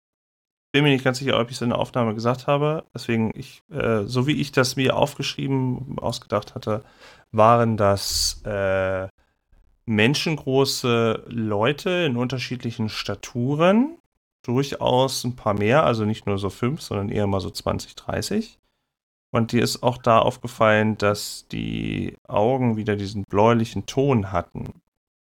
bin 0.73 0.85
mir 0.85 0.91
nicht 0.91 1.05
ganz 1.05 1.19
sicher, 1.19 1.39
ob 1.39 1.51
ich 1.51 1.57
es 1.57 1.63
in 1.63 1.71
der 1.71 1.79
Aufnahme 1.79 2.15
gesagt 2.15 2.47
habe. 2.47 2.85
Deswegen, 2.95 3.33
ich, 3.35 3.63
äh, 3.71 4.05
so 4.05 4.27
wie 4.27 4.41
ich 4.41 4.53
das 4.53 4.77
mir 4.77 4.97
aufgeschrieben, 4.97 5.99
ausgedacht 5.99 6.55
hatte, 6.55 6.85
waren 7.33 7.77
das 7.77 8.43
äh, 8.45 9.09
menschengroße 9.87 11.25
Leute 11.29 11.91
in 11.91 12.17
unterschiedlichen 12.17 12.89
Staturen. 12.89 13.97
Durchaus 14.43 15.25
ein 15.25 15.37
paar 15.37 15.55
mehr, 15.55 15.85
also 15.85 16.05
nicht 16.05 16.27
nur 16.27 16.39
so 16.39 16.49
fünf, 16.49 16.81
sondern 16.81 17.11
eher 17.11 17.27
mal 17.27 17.41
so 17.41 17.51
20, 17.51 17.95
30. 17.95 18.59
Und 19.33 19.53
dir 19.53 19.63
ist 19.63 19.83
auch 19.83 19.99
da 19.99 20.19
aufgefallen, 20.19 20.97
dass 20.99 21.47
die 21.49 22.17
Augen 22.27 22.77
wieder 22.77 22.97
diesen 22.97 23.25
bläulichen 23.25 23.87
Ton 23.87 24.33
hatten 24.33 24.81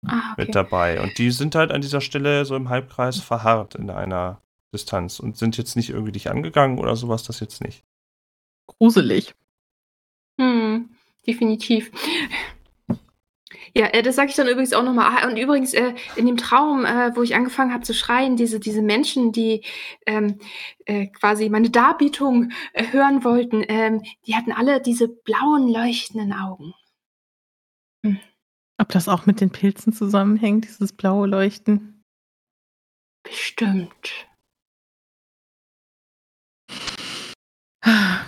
Ah, 0.07 0.33
okay. 0.33 0.45
mit 0.47 0.55
dabei. 0.55 1.01
Und 1.01 1.19
die 1.19 1.31
sind 1.31 1.55
halt 1.55 1.71
an 1.71 1.83
dieser 1.83 2.01
Stelle 2.01 2.45
so 2.45 2.57
im 2.57 2.69
Halbkreis 2.69 3.19
verharrt 3.19 3.75
in 3.75 3.91
einer 3.91 4.41
Distanz 4.73 5.21
und 5.21 5.37
sind 5.37 5.57
jetzt 5.57 5.77
nicht 5.77 5.91
irgendwie 5.91 6.13
dich 6.13 6.31
angegangen 6.31 6.79
oder 6.79 6.97
sowas, 6.97 7.23
das 7.23 7.41
jetzt 7.41 7.63
nicht. 7.63 7.85
Gruselig. 8.67 9.35
Hm, 10.41 10.91
definitiv. 11.27 11.91
Ja, 13.75 13.87
äh, 13.87 14.03
das 14.03 14.17
sage 14.17 14.31
ich 14.31 14.37
dann 14.37 14.49
übrigens 14.49 14.73
auch 14.73 14.83
noch 14.83 14.95
mal. 14.95 15.07
Ah, 15.07 15.29
und 15.29 15.37
übrigens, 15.37 15.75
äh, 15.75 15.95
in 16.17 16.27
dem 16.27 16.37
Traum, 16.37 16.85
äh, 16.85 17.15
wo 17.15 17.23
ich 17.23 17.35
angefangen 17.35 17.73
habe 17.73 17.85
zu 17.85 17.95
schreien, 17.95 18.37
diese 18.37 18.59
diese 18.59 18.83
Menschen, 18.83 19.33
die, 19.33 19.65
ähm, 20.07 20.39
äh, 20.87 21.07
quasi 21.09 21.49
meine 21.49 21.71
Darbietung, 21.71 22.51
äh, 22.73 22.93
hören 22.93 23.23
wollten, 23.25 23.65
ähm, 23.69 24.03
die 24.27 24.35
hatten 24.35 24.53
alle 24.53 24.81
diese 24.81 25.09
blauen, 25.09 25.69
leuchtenden 25.69 26.33
Augen. 26.33 26.75
Ob 28.81 28.89
das 28.89 29.09
auch 29.09 29.27
mit 29.27 29.43
den 29.43 29.51
Pilzen 29.51 29.93
zusammenhängt, 29.93 30.65
dieses 30.65 30.95
blaue 30.95 31.27
Leuchten? 31.27 32.03
Bestimmt. 33.23 34.30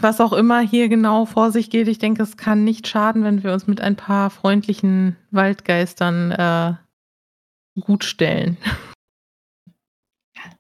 Was 0.00 0.20
auch 0.20 0.32
immer 0.32 0.60
hier 0.60 0.88
genau 0.88 1.26
vor 1.26 1.52
sich 1.52 1.68
geht, 1.68 1.88
ich 1.88 1.98
denke, 1.98 2.22
es 2.22 2.36
kann 2.36 2.64
nicht 2.64 2.88
schaden, 2.88 3.22
wenn 3.24 3.42
wir 3.42 3.52
uns 3.52 3.66
mit 3.66 3.80
ein 3.80 3.96
paar 3.96 4.30
freundlichen 4.30 5.16
Waldgeistern 5.30 6.30
äh, 6.32 7.80
gut 7.80 8.04
stellen. 8.04 8.56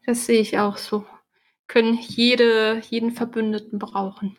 Das 0.04 0.26
sehe 0.26 0.40
ich 0.40 0.58
auch 0.58 0.76
so. 0.76 1.06
Können 1.66 1.94
jede 1.94 2.80
jeden 2.90 3.12
Verbündeten 3.12 3.78
brauchen. 3.78 4.36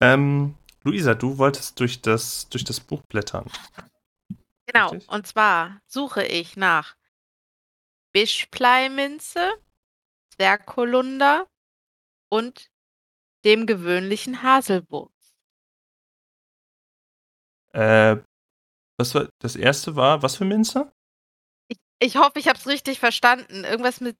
Ähm, 0.00 0.54
Luisa, 0.82 1.14
du 1.14 1.36
wolltest 1.36 1.78
durch 1.78 2.00
das, 2.00 2.48
durch 2.48 2.64
das 2.64 2.80
Buch 2.80 3.02
blättern. 3.02 3.46
Genau, 4.66 4.90
Richtig. 4.90 5.10
und 5.10 5.26
zwar 5.26 5.80
suche 5.86 6.24
ich 6.24 6.56
nach 6.56 6.96
Bischpleiminze, 8.12 9.52
Zwergholunder 10.30 11.46
und 12.30 12.70
dem 13.44 13.66
gewöhnlichen 13.66 14.42
Haselwurz. 14.42 15.12
Äh, 17.72 18.16
was 18.98 19.14
war, 19.14 19.28
das 19.38 19.56
erste 19.56 19.96
war, 19.96 20.22
was 20.22 20.36
für 20.36 20.44
Minze? 20.44 20.92
Ich, 21.68 21.78
ich 22.00 22.16
hoffe, 22.16 22.38
ich 22.38 22.48
habe 22.48 22.58
es 22.58 22.66
richtig 22.66 22.98
verstanden. 22.98 23.64
Irgendwas 23.64 24.00
mit 24.00 24.16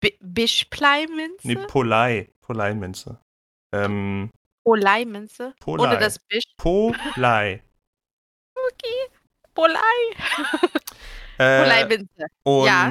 Bi 0.00 0.16
Bischpleiminze? 0.20 1.46
Nee, 1.46 1.56
Polei. 1.66 2.30
Polei-Minze. 2.42 3.18
Ähm, 3.72 4.30
Poleiminze? 4.64 5.54
Polei. 5.60 5.88
Ohne 5.88 5.98
das 5.98 6.18
Bisch. 6.18 6.44
Polei. 6.58 7.62
Polei. 9.54 9.78
Äh, 11.38 11.88
und 12.44 12.66
Ja. 12.66 12.90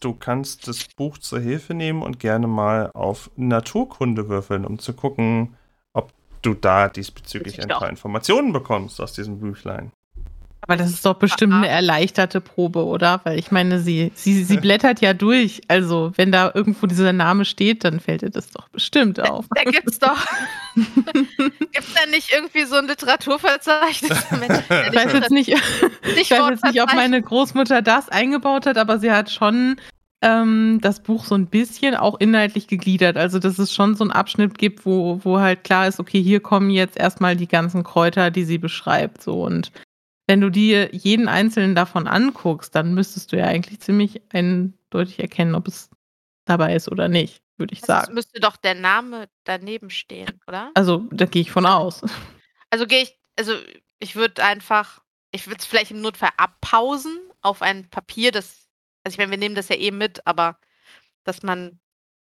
du 0.00 0.14
kannst 0.14 0.68
das 0.68 0.84
Buch 0.96 1.18
zur 1.18 1.40
Hilfe 1.40 1.74
nehmen 1.74 2.02
und 2.02 2.20
gerne 2.20 2.46
mal 2.46 2.90
auf 2.92 3.30
Naturkunde 3.36 4.28
würfeln, 4.28 4.64
um 4.64 4.78
zu 4.78 4.92
gucken, 4.92 5.56
ob 5.92 6.12
du 6.42 6.54
da 6.54 6.88
diesbezüglich 6.88 7.60
ein 7.60 7.68
paar. 7.68 7.88
Informationen 7.88 8.52
bekommst 8.52 9.00
aus 9.00 9.12
diesem 9.12 9.40
Büchlein. 9.40 9.92
Aber 10.70 10.76
das 10.76 10.90
ist 10.90 11.04
doch 11.04 11.14
bestimmt 11.14 11.52
eine 11.52 11.66
erleichterte 11.66 12.40
Probe, 12.40 12.84
oder? 12.84 13.20
Weil 13.24 13.40
ich 13.40 13.50
meine, 13.50 13.80
sie, 13.80 14.12
sie, 14.14 14.44
sie 14.44 14.56
blättert 14.56 15.00
ja 15.00 15.14
durch. 15.14 15.62
Also, 15.66 16.12
wenn 16.14 16.30
da 16.30 16.52
irgendwo 16.54 16.86
dieser 16.86 17.12
Name 17.12 17.44
steht, 17.44 17.82
dann 17.82 17.98
fällt 17.98 18.22
ihr 18.22 18.30
das 18.30 18.52
doch 18.52 18.68
bestimmt 18.68 19.18
auf. 19.18 19.46
Da 19.52 19.64
gibt's 19.64 19.98
doch. 19.98 20.24
gibt's 20.76 21.92
da 21.92 22.08
nicht 22.12 22.32
irgendwie 22.32 22.62
so 22.66 22.76
ein 22.76 22.86
Literaturverzeichnis? 22.86 24.26
Ich 24.30 24.94
weiß 24.94 25.12
jetzt 25.12 25.32
nicht, 25.32 25.48
ich 25.48 26.30
weiß 26.30 26.50
jetzt 26.50 26.64
nicht, 26.64 26.80
ob 26.80 26.94
meine 26.94 27.20
Großmutter 27.20 27.82
das 27.82 28.08
eingebaut 28.08 28.66
hat, 28.66 28.78
aber 28.78 29.00
sie 29.00 29.10
hat 29.10 29.28
schon 29.28 29.74
ähm, 30.22 30.78
das 30.80 31.02
Buch 31.02 31.24
so 31.24 31.34
ein 31.34 31.48
bisschen 31.48 31.96
auch 31.96 32.20
inhaltlich 32.20 32.68
gegliedert. 32.68 33.16
Also, 33.16 33.40
dass 33.40 33.58
es 33.58 33.74
schon 33.74 33.96
so 33.96 34.04
einen 34.04 34.12
Abschnitt 34.12 34.56
gibt, 34.56 34.86
wo, 34.86 35.18
wo 35.24 35.40
halt 35.40 35.64
klar 35.64 35.88
ist, 35.88 35.98
okay, 35.98 36.22
hier 36.22 36.38
kommen 36.38 36.70
jetzt 36.70 36.96
erstmal 36.96 37.34
die 37.34 37.48
ganzen 37.48 37.82
Kräuter, 37.82 38.30
die 38.30 38.44
sie 38.44 38.58
beschreibt. 38.58 39.20
So 39.20 39.42
und 39.42 39.72
wenn 40.30 40.40
du 40.40 40.48
dir 40.48 40.94
jeden 40.94 41.26
einzelnen 41.26 41.74
davon 41.74 42.06
anguckst, 42.06 42.72
dann 42.76 42.94
müsstest 42.94 43.32
du 43.32 43.36
ja 43.36 43.46
eigentlich 43.46 43.80
ziemlich 43.80 44.22
eindeutig 44.32 45.18
erkennen, 45.18 45.56
ob 45.56 45.66
es 45.66 45.90
dabei 46.44 46.76
ist 46.76 46.88
oder 46.88 47.08
nicht, 47.08 47.42
würde 47.56 47.72
ich 47.74 47.80
Es 47.80 47.88
sagen. 47.88 48.14
müsste 48.14 48.38
doch 48.38 48.56
der 48.56 48.76
Name 48.76 49.28
daneben 49.42 49.90
stehen, 49.90 50.40
oder? 50.46 50.70
Also, 50.74 50.98
da 51.10 51.26
gehe 51.26 51.42
ich 51.42 51.50
von 51.50 51.66
aus. 51.66 52.02
Also 52.70 52.86
gehe 52.86 53.02
ich, 53.02 53.18
also 53.36 53.54
ich 53.98 54.14
würde 54.14 54.44
einfach, 54.44 55.02
ich 55.32 55.48
würde 55.48 55.58
es 55.58 55.66
vielleicht 55.66 55.90
im 55.90 56.00
Notfall 56.00 56.30
abpausen 56.36 57.18
auf 57.42 57.60
ein 57.60 57.90
Papier, 57.90 58.30
das, 58.30 58.68
also 59.02 59.14
ich 59.14 59.18
meine, 59.18 59.32
wir 59.32 59.38
nehmen 59.38 59.56
das 59.56 59.68
ja 59.68 59.74
eh 59.76 59.90
mit, 59.90 60.24
aber 60.28 60.60
dass 61.24 61.42
man 61.42 61.80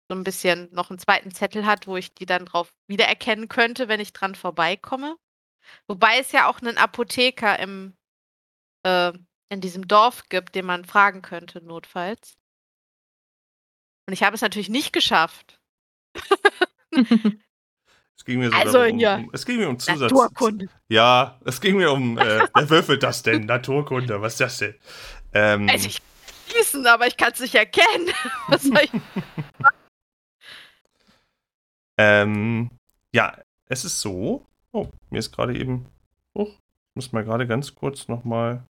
so 0.08 0.16
ein 0.16 0.24
bisschen 0.24 0.70
noch 0.74 0.92
einen 0.92 1.00
zweiten 1.00 1.32
Zettel 1.32 1.66
hat, 1.66 1.88
wo 1.88 1.98
ich 1.98 2.14
die 2.14 2.28
dann 2.28 2.46
drauf 2.46 2.72
wiedererkennen 2.86 3.48
könnte, 3.48 3.88
wenn 3.88 4.00
ich 4.00 4.14
dran 4.14 4.36
vorbeikomme. 4.36 5.16
Wobei 5.88 6.20
es 6.20 6.32
ja 6.32 6.48
auch 6.50 6.62
einen 6.62 6.78
Apotheker 6.78 7.60
im, 7.60 7.96
äh, 8.84 9.14
in 9.50 9.62
diesem 9.62 9.88
Dorf 9.88 10.24
gibt, 10.30 10.56
den 10.56 10.66
man 10.66 10.86
fragen 10.86 11.22
könnte, 11.22 11.64
notfalls. 11.64 12.38
Und 14.08 14.14
ich 14.14 14.24
habe 14.24 14.36
es 14.36 14.42
natürlich 14.42 14.70
nicht 14.70 14.94
geschafft. 14.94 15.60
Es 16.92 18.24
ging 18.24 18.40
mir 18.40 18.50
so 18.50 18.56
Also, 18.58 18.78
darum, 18.80 18.94
um, 18.94 19.00
ja. 19.00 19.16
um, 19.16 19.30
es 19.34 19.46
ging 19.46 19.58
mir 19.58 19.68
um 19.70 19.78
Zusatz. 19.80 20.12
Naturkunde. 20.12 20.68
Ja, 20.88 21.40
es 21.46 21.60
ging 21.60 21.78
mir 21.78 21.92
um, 21.92 22.18
äh, 22.18 22.48
wer 22.54 22.70
würfelt 22.70 23.04
das 23.04 23.24
denn? 23.24 23.46
Naturkunde, 23.46 24.22
was 24.22 24.34
ist 24.34 24.42
das 24.42 24.58
denn? 24.60 24.76
Ähm, 25.34 25.68
Also 25.70 25.88
ich 25.88 26.02
gießen, 26.48 26.86
aber 26.88 27.08
ich 27.08 27.18
kann 27.18 27.34
es 27.34 27.40
nicht 27.40 27.56
erkennen. 27.56 28.12
Was 28.48 28.64
soll 28.64 28.82
ich? 28.84 28.92
Ähm, 31.98 32.70
ja, 33.14 33.38
es 33.68 33.86
ist 33.86 34.02
so. 34.02 34.46
Oh, 34.76 34.90
mir 35.10 35.20
ist 35.20 35.32
gerade 35.32 35.58
eben. 35.58 35.86
Oh, 36.34 36.50
ich 36.50 36.96
muss 36.96 37.14
mal 37.14 37.24
gerade 37.24 37.48
ganz 37.48 37.76
kurz 37.76 38.10
nochmal 38.10 38.68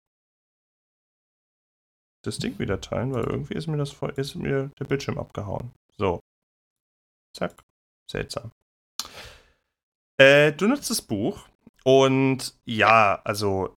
das 2.22 2.38
Ding 2.38 2.56
wieder 2.60 2.80
teilen, 2.80 3.12
weil 3.12 3.24
irgendwie 3.24 3.54
ist 3.54 3.66
mir 3.66 3.78
das 3.78 3.96
ist 4.14 4.36
mir 4.36 4.70
der 4.78 4.84
Bildschirm 4.84 5.18
abgehauen. 5.18 5.72
So. 5.96 6.20
Zack. 7.36 7.64
Seltsam. 8.08 8.52
Äh, 10.18 10.52
du 10.52 10.68
nutzt 10.68 10.88
das 10.88 11.02
Buch 11.02 11.48
und 11.82 12.54
ja, 12.64 13.20
also 13.24 13.76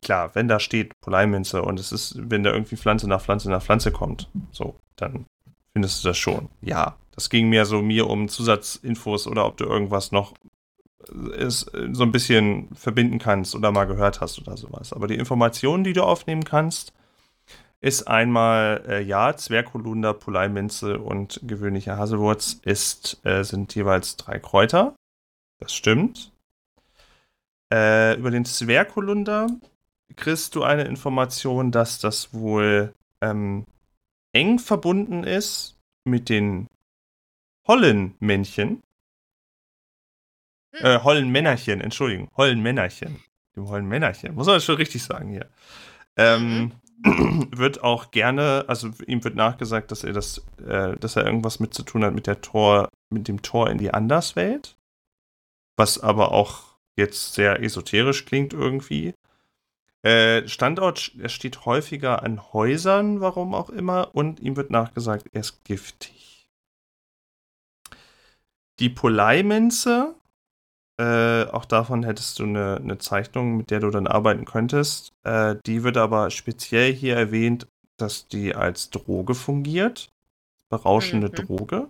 klar, 0.00 0.36
wenn 0.36 0.46
da 0.46 0.60
steht 0.60 0.92
Poleiminze 1.00 1.62
und 1.62 1.80
es 1.80 1.90
ist, 1.90 2.30
wenn 2.30 2.44
da 2.44 2.52
irgendwie 2.52 2.76
Pflanze 2.76 3.08
nach 3.08 3.20
Pflanze 3.20 3.50
nach 3.50 3.64
Pflanze 3.64 3.90
kommt, 3.90 4.30
so, 4.52 4.76
dann 4.94 5.26
findest 5.72 6.04
du 6.04 6.08
das 6.08 6.18
schon. 6.18 6.50
Ja, 6.60 6.96
das 7.16 7.30
ging 7.30 7.48
mehr 7.48 7.66
so 7.66 7.82
mir 7.82 8.08
um 8.08 8.28
Zusatzinfos 8.28 9.26
oder 9.26 9.44
ob 9.44 9.56
du 9.56 9.64
irgendwas 9.64 10.12
noch 10.12 10.34
äh, 11.08 11.44
ist, 11.44 11.70
so 11.92 12.02
ein 12.02 12.12
bisschen 12.12 12.68
verbinden 12.74 13.18
kannst 13.18 13.54
oder 13.54 13.72
mal 13.72 13.86
gehört 13.86 14.20
hast 14.20 14.40
oder 14.40 14.56
sowas. 14.56 14.92
Aber 14.92 15.06
die 15.06 15.16
Informationen, 15.16 15.84
die 15.84 15.92
du 15.92 16.02
aufnehmen 16.02 16.44
kannst, 16.44 16.92
ist 17.80 18.06
einmal, 18.06 18.84
äh, 18.86 19.02
ja, 19.02 19.36
Zwergholunder, 19.36 20.14
Poleiminze 20.14 21.00
und 21.00 21.40
gewöhnlicher 21.42 21.98
Haselwurz 21.98 22.60
ist, 22.62 23.20
äh, 23.24 23.42
sind 23.42 23.74
jeweils 23.74 24.16
drei 24.16 24.38
Kräuter. 24.38 24.94
Das 25.58 25.74
stimmt. 25.74 26.32
Äh, 27.72 28.16
über 28.18 28.30
den 28.30 28.44
Zwergholunder 28.44 29.48
kriegst 30.14 30.54
du 30.54 30.62
eine 30.62 30.84
Information, 30.84 31.72
dass 31.72 31.98
das 31.98 32.32
wohl 32.32 32.94
ähm, 33.20 33.64
eng 34.32 34.58
verbunden 34.58 35.24
ist 35.24 35.76
mit 36.04 36.28
den 36.28 36.68
Hollenmännchen. 37.66 38.82
Äh, 40.72 41.00
Hollenmännerchen, 41.00 41.80
Entschuldigung. 41.80 42.28
Hollenmännerchen. 42.36 43.22
Dem 43.56 43.68
Hollenmännerchen. 43.68 44.34
Muss 44.34 44.46
man 44.46 44.56
das 44.56 44.64
schon 44.64 44.76
richtig 44.76 45.02
sagen 45.02 45.28
hier. 45.28 45.48
Ähm, 46.16 46.72
wird 47.04 47.82
auch 47.82 48.10
gerne, 48.10 48.64
also 48.68 48.90
ihm 49.06 49.22
wird 49.24 49.34
nachgesagt, 49.34 49.90
dass 49.90 50.04
er 50.04 50.12
das, 50.12 50.38
äh, 50.66 50.96
dass 50.96 51.16
er 51.16 51.26
irgendwas 51.26 51.60
mit 51.60 51.74
zu 51.74 51.82
tun 51.82 52.04
hat 52.04 52.14
mit 52.14 52.26
der 52.26 52.40
Tor, 52.40 52.88
mit 53.10 53.28
dem 53.28 53.42
Tor 53.42 53.70
in 53.70 53.78
die 53.78 53.92
Anderswelt. 53.92 54.76
Was 55.76 55.98
aber 55.98 56.32
auch 56.32 56.76
jetzt 56.96 57.34
sehr 57.34 57.62
esoterisch 57.62 58.24
klingt 58.24 58.52
irgendwie. 58.52 59.14
Äh, 60.02 60.48
Standort, 60.48 61.12
er 61.18 61.28
steht 61.28 61.64
häufiger 61.64 62.22
an 62.22 62.52
Häusern, 62.52 63.20
warum 63.20 63.54
auch 63.54 63.70
immer, 63.70 64.14
und 64.14 64.40
ihm 64.40 64.56
wird 64.56 64.70
nachgesagt, 64.70 65.28
er 65.32 65.40
ist 65.40 65.64
giftig. 65.64 66.46
Die 68.80 68.88
Poleiminze, 68.88 70.16
äh, 71.02 71.50
auch 71.50 71.64
davon 71.64 72.04
hättest 72.04 72.38
du 72.38 72.44
eine, 72.44 72.76
eine 72.76 72.98
Zeichnung, 72.98 73.56
mit 73.56 73.70
der 73.72 73.80
du 73.80 73.90
dann 73.90 74.06
arbeiten 74.06 74.44
könntest. 74.44 75.12
Äh, 75.24 75.56
die 75.66 75.82
wird 75.82 75.96
aber 75.96 76.30
speziell 76.30 76.92
hier 76.92 77.16
erwähnt, 77.16 77.66
dass 77.96 78.28
die 78.28 78.54
als 78.54 78.90
Droge 78.90 79.34
fungiert. 79.34 80.12
Berauschende 80.68 81.28
Mhm. 81.28 81.34
Droge. 81.34 81.88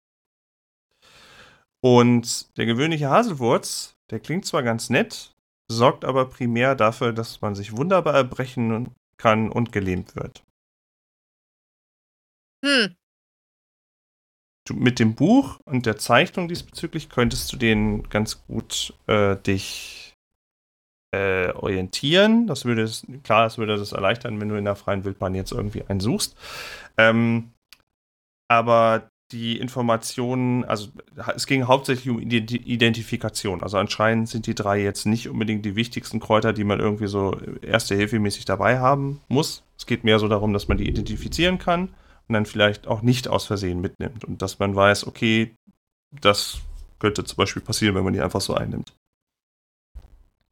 Und 1.80 2.56
der 2.56 2.64
gewöhnliche 2.64 3.10
Haselwurz, 3.10 3.96
der 4.10 4.20
klingt 4.20 4.46
zwar 4.46 4.62
ganz 4.62 4.88
nett, 4.88 5.32
sorgt 5.70 6.06
aber 6.06 6.30
primär 6.30 6.74
dafür, 6.74 7.12
dass 7.12 7.42
man 7.42 7.54
sich 7.54 7.76
wunderbar 7.76 8.14
erbrechen 8.14 8.94
kann 9.18 9.50
und 9.50 9.72
gelähmt 9.72 10.16
wird. 10.16 10.42
Hm, 12.64 12.94
Du, 14.64 14.74
mit 14.74 15.00
dem 15.00 15.14
Buch 15.14 15.58
und 15.64 15.86
der 15.86 15.96
Zeichnung 15.96 16.46
diesbezüglich 16.46 17.08
könntest 17.08 17.52
du 17.52 17.56
den 17.56 18.08
ganz 18.08 18.44
gut 18.46 18.94
äh, 19.08 19.36
dich 19.36 20.14
äh, 21.12 21.50
orientieren. 21.52 22.46
Das 22.46 22.64
würde 22.64 22.88
klar, 23.24 23.44
das 23.44 23.58
würde 23.58 23.76
das 23.76 23.92
erleichtern, 23.92 24.40
wenn 24.40 24.48
du 24.48 24.54
in 24.56 24.64
der 24.64 24.76
freien 24.76 25.04
Wildbahn 25.04 25.34
jetzt 25.34 25.52
irgendwie 25.52 25.82
einen 25.82 26.00
suchst. 26.00 26.36
Ähm, 26.96 27.50
aber 28.48 29.08
die 29.32 29.58
Informationen, 29.58 30.64
also 30.64 30.88
es 31.34 31.46
ging 31.46 31.66
hauptsächlich 31.66 32.10
um 32.10 32.20
Identifikation. 32.20 33.62
Also 33.62 33.78
anscheinend 33.78 34.28
sind 34.28 34.46
die 34.46 34.54
drei 34.54 34.80
jetzt 34.80 35.06
nicht 35.06 35.28
unbedingt 35.28 35.64
die 35.64 35.74
wichtigsten 35.74 36.20
Kräuter, 36.20 36.52
die 36.52 36.64
man 36.64 36.80
irgendwie 36.80 37.06
so 37.06 37.36
erste 37.62 37.94
Hilfe 37.96 38.18
mäßig 38.20 38.44
dabei 38.44 38.78
haben 38.78 39.20
muss. 39.28 39.64
Es 39.78 39.86
geht 39.86 40.04
mehr 40.04 40.18
so 40.18 40.28
darum, 40.28 40.52
dass 40.52 40.68
man 40.68 40.76
die 40.76 40.88
identifizieren 40.88 41.58
kann 41.58 41.88
und 42.28 42.34
dann 42.34 42.46
vielleicht 42.46 42.86
auch 42.86 43.02
nicht 43.02 43.28
aus 43.28 43.46
Versehen 43.46 43.80
mitnimmt 43.80 44.24
und 44.24 44.42
dass 44.42 44.58
man 44.58 44.74
weiß, 44.74 45.06
okay, 45.06 45.54
das 46.10 46.58
könnte 46.98 47.24
zum 47.24 47.36
Beispiel 47.36 47.62
passieren, 47.62 47.94
wenn 47.94 48.04
man 48.04 48.12
die 48.12 48.20
einfach 48.20 48.40
so 48.40 48.54
einnimmt. 48.54 48.92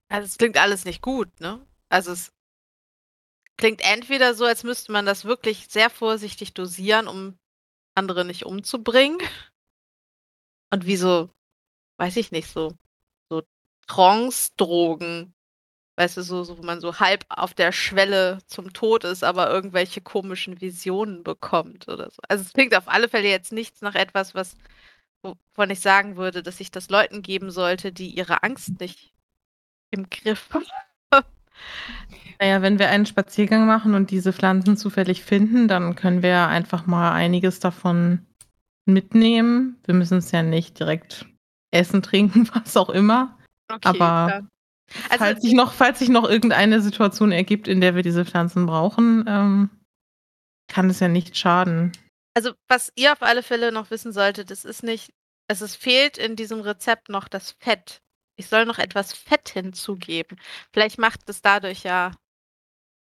Also 0.08 0.26
es 0.26 0.38
klingt 0.38 0.56
alles 0.56 0.84
nicht 0.84 1.02
gut, 1.02 1.28
ne? 1.40 1.64
Also 1.88 2.12
es 2.12 2.32
klingt 3.56 3.82
entweder 3.82 4.34
so, 4.34 4.44
als 4.44 4.64
müsste 4.64 4.90
man 4.90 5.06
das 5.06 5.24
wirklich 5.24 5.68
sehr 5.68 5.90
vorsichtig 5.90 6.54
dosieren, 6.54 7.06
um 7.06 7.38
andere 7.94 8.24
nicht 8.24 8.44
umzubringen. 8.46 9.18
Und 10.72 10.86
wie 10.86 10.96
so, 10.96 11.30
weiß 11.98 12.16
ich 12.16 12.32
nicht, 12.32 12.48
so, 12.48 12.72
so 13.28 13.42
Trance-Drogen. 13.86 15.34
Weißt 16.00 16.16
du, 16.16 16.22
so, 16.22 16.44
so, 16.44 16.56
wo 16.56 16.62
man 16.62 16.80
so 16.80 16.98
halb 16.98 17.26
auf 17.28 17.52
der 17.52 17.72
Schwelle 17.72 18.38
zum 18.46 18.72
Tod 18.72 19.04
ist, 19.04 19.22
aber 19.22 19.50
irgendwelche 19.50 20.00
komischen 20.00 20.58
Visionen 20.62 21.22
bekommt 21.22 21.88
oder 21.88 22.08
so. 22.10 22.22
Also 22.26 22.42
es 22.42 22.54
klingt 22.54 22.74
auf 22.74 22.88
alle 22.88 23.06
Fälle 23.06 23.28
jetzt 23.28 23.52
nichts 23.52 23.82
nach 23.82 23.94
etwas, 23.94 24.34
was, 24.34 24.56
wovon 25.22 25.68
ich 25.68 25.80
sagen 25.80 26.16
würde, 26.16 26.42
dass 26.42 26.58
ich 26.58 26.70
das 26.70 26.88
Leuten 26.88 27.20
geben 27.20 27.50
sollte, 27.50 27.92
die 27.92 28.16
ihre 28.16 28.42
Angst 28.42 28.80
nicht 28.80 29.12
im 29.90 30.08
Griff 30.08 30.48
haben. 31.12 31.26
Naja, 32.40 32.62
wenn 32.62 32.78
wir 32.78 32.88
einen 32.88 33.04
Spaziergang 33.04 33.66
machen 33.66 33.92
und 33.92 34.10
diese 34.10 34.32
Pflanzen 34.32 34.78
zufällig 34.78 35.22
finden, 35.22 35.68
dann 35.68 35.96
können 35.96 36.22
wir 36.22 36.48
einfach 36.48 36.86
mal 36.86 37.12
einiges 37.12 37.60
davon 37.60 38.24
mitnehmen. 38.86 39.78
Wir 39.84 39.92
müssen 39.92 40.16
es 40.16 40.30
ja 40.30 40.42
nicht 40.42 40.80
direkt 40.80 41.26
essen, 41.70 42.00
trinken, 42.02 42.48
was 42.54 42.74
auch 42.78 42.88
immer. 42.88 43.36
Okay, 43.70 44.00
Aber 44.00 44.48
also, 45.08 45.24
falls, 45.24 45.42
sich 45.42 45.52
noch, 45.52 45.72
falls 45.72 45.98
sich 45.98 46.08
noch 46.08 46.28
irgendeine 46.28 46.80
Situation 46.80 47.32
ergibt, 47.32 47.68
in 47.68 47.80
der 47.80 47.94
wir 47.94 48.02
diese 48.02 48.24
Pflanzen 48.24 48.66
brauchen, 48.66 49.24
ähm, 49.28 49.70
kann 50.68 50.90
es 50.90 51.00
ja 51.00 51.08
nicht 51.08 51.36
schaden. 51.36 51.92
Also, 52.34 52.52
was 52.68 52.92
ihr 52.96 53.12
auf 53.12 53.22
alle 53.22 53.42
Fälle 53.42 53.72
noch 53.72 53.90
wissen 53.90 54.12
solltet, 54.12 54.50
es 54.50 54.64
ist 54.64 54.82
nicht, 54.82 55.12
es 55.48 55.62
ist, 55.62 55.76
fehlt 55.76 56.18
in 56.18 56.36
diesem 56.36 56.60
Rezept 56.60 57.08
noch 57.08 57.28
das 57.28 57.52
Fett. 57.58 58.00
Ich 58.36 58.46
soll 58.46 58.64
noch 58.64 58.78
etwas 58.78 59.12
Fett 59.12 59.50
hinzugeben. 59.50 60.38
Vielleicht 60.72 60.98
macht 60.98 61.28
es 61.28 61.42
dadurch 61.42 61.82
ja 61.82 62.12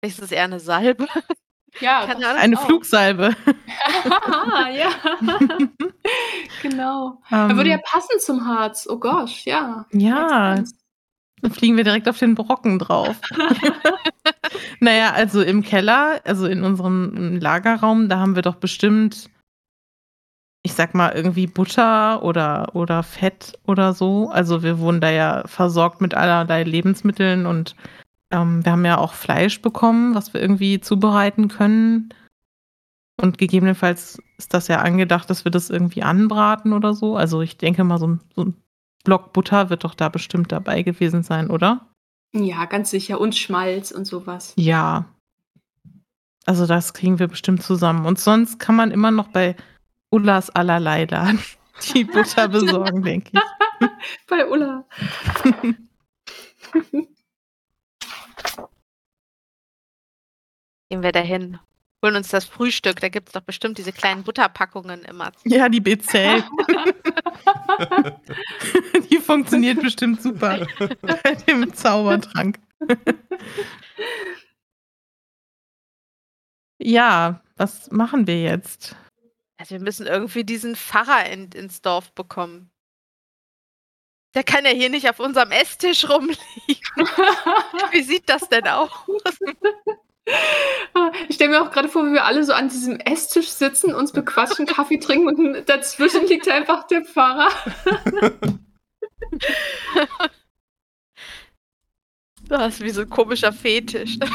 ist 0.06 0.22
es 0.22 0.32
eher 0.32 0.44
eine 0.44 0.60
Salbe? 0.60 1.06
Ja, 1.80 2.06
eine 2.06 2.58
auch. 2.58 2.64
Flugsalbe. 2.64 3.36
ja. 4.72 4.90
genau. 6.62 7.20
Um, 7.30 7.56
würde 7.56 7.68
ja 7.68 7.76
ähm. 7.76 7.82
passen 7.84 8.18
zum 8.18 8.46
Harz. 8.46 8.86
Oh 8.88 8.98
gosh, 8.98 9.44
ja. 9.44 9.84
Ja. 9.92 10.62
Fliegen 11.50 11.76
wir 11.76 11.84
direkt 11.84 12.08
auf 12.08 12.18
den 12.18 12.34
Brocken 12.34 12.78
drauf. 12.78 13.20
naja, 14.80 15.12
also 15.12 15.42
im 15.42 15.62
Keller, 15.62 16.20
also 16.24 16.46
in 16.46 16.62
unserem 16.62 17.36
Lagerraum, 17.36 18.08
da 18.08 18.18
haben 18.18 18.34
wir 18.34 18.42
doch 18.42 18.56
bestimmt, 18.56 19.30
ich 20.62 20.74
sag 20.74 20.94
mal, 20.94 21.12
irgendwie 21.12 21.46
Butter 21.46 22.22
oder, 22.22 22.74
oder 22.74 23.02
Fett 23.02 23.58
oder 23.66 23.92
so. 23.92 24.30
Also 24.30 24.62
wir 24.62 24.78
wurden 24.78 25.00
da 25.00 25.10
ja 25.10 25.46
versorgt 25.46 26.00
mit 26.00 26.14
allerlei 26.14 26.62
Lebensmitteln 26.62 27.46
und 27.46 27.76
ähm, 28.30 28.64
wir 28.64 28.72
haben 28.72 28.84
ja 28.84 28.98
auch 28.98 29.14
Fleisch 29.14 29.62
bekommen, 29.62 30.14
was 30.14 30.34
wir 30.34 30.40
irgendwie 30.40 30.80
zubereiten 30.80 31.48
können. 31.48 32.10
Und 33.20 33.38
gegebenenfalls 33.38 34.18
ist 34.36 34.52
das 34.52 34.68
ja 34.68 34.80
angedacht, 34.80 35.30
dass 35.30 35.44
wir 35.44 35.50
das 35.50 35.70
irgendwie 35.70 36.02
anbraten 36.02 36.72
oder 36.72 36.92
so. 36.92 37.16
Also 37.16 37.40
ich 37.40 37.56
denke 37.56 37.82
mal, 37.82 37.98
so 37.98 38.08
ein, 38.08 38.20
so 38.34 38.44
ein 38.44 38.54
Block 39.06 39.32
Butter 39.32 39.70
wird 39.70 39.84
doch 39.84 39.94
da 39.94 40.08
bestimmt 40.08 40.50
dabei 40.50 40.82
gewesen 40.82 41.22
sein, 41.22 41.48
oder? 41.48 41.86
Ja, 42.34 42.64
ganz 42.64 42.90
sicher. 42.90 43.20
Und 43.20 43.36
Schmalz 43.36 43.92
und 43.92 44.04
sowas. 44.04 44.52
Ja. 44.56 45.06
Also 46.44 46.66
das 46.66 46.92
kriegen 46.92 47.20
wir 47.20 47.28
bestimmt 47.28 47.62
zusammen. 47.62 48.04
Und 48.04 48.18
sonst 48.18 48.58
kann 48.58 48.74
man 48.74 48.90
immer 48.90 49.12
noch 49.12 49.28
bei 49.28 49.54
Ullas 50.10 50.50
allerlei 50.50 51.04
Laden 51.04 51.38
die 51.94 52.02
Butter 52.02 52.48
besorgen, 52.48 53.04
denke 53.04 53.30
ich. 53.32 53.88
bei 54.28 54.44
Ulla. 54.44 54.84
Gehen 60.90 61.02
wir 61.02 61.12
dahin. 61.12 61.60
Holen 62.06 62.14
uns 62.14 62.28
das 62.28 62.44
Frühstück. 62.44 63.00
Da 63.00 63.08
gibt 63.08 63.30
es 63.30 63.32
doch 63.32 63.40
bestimmt 63.40 63.78
diese 63.78 63.90
kleinen 63.90 64.22
Butterpackungen 64.22 65.02
immer. 65.02 65.32
Ja, 65.44 65.68
die 65.68 65.80
BC. 65.80 66.44
die 69.10 69.16
funktioniert 69.16 69.82
bestimmt 69.82 70.22
super 70.22 70.64
bei 71.02 71.34
dem 71.48 71.74
Zaubertrank. 71.74 72.60
ja, 76.78 77.42
was 77.56 77.90
machen 77.90 78.28
wir 78.28 78.40
jetzt? 78.40 78.94
Also 79.56 79.72
wir 79.74 79.80
müssen 79.80 80.06
irgendwie 80.06 80.44
diesen 80.44 80.76
Pfarrer 80.76 81.28
in, 81.28 81.50
ins 81.50 81.82
Dorf 81.82 82.12
bekommen. 82.12 82.70
Der 84.36 84.44
kann 84.44 84.64
ja 84.64 84.70
hier 84.70 84.90
nicht 84.90 85.10
auf 85.10 85.18
unserem 85.18 85.50
Esstisch 85.50 86.08
rumliegen. 86.08 86.38
Wie 87.90 88.02
sieht 88.02 88.28
das 88.28 88.48
denn 88.48 88.68
aus? 88.68 88.90
Ich 91.28 91.36
stelle 91.36 91.50
mir 91.50 91.62
auch 91.62 91.70
gerade 91.70 91.88
vor, 91.88 92.04
wie 92.06 92.12
wir 92.12 92.24
alle 92.24 92.42
so 92.44 92.52
an 92.52 92.68
diesem 92.68 92.98
Esstisch 92.98 93.48
sitzen, 93.48 93.94
uns 93.94 94.12
bequatschen, 94.12 94.66
Kaffee 94.66 94.98
trinken 94.98 95.28
und 95.28 95.68
dazwischen 95.68 96.26
liegt 96.26 96.48
einfach 96.48 96.86
der 96.86 97.04
Pfarrer. 97.04 97.48
Das 102.48 102.74
ist 102.74 102.82
wie 102.82 102.90
so 102.90 103.02
ein 103.02 103.10
komischer 103.10 103.52
Fetisch. 103.52 104.18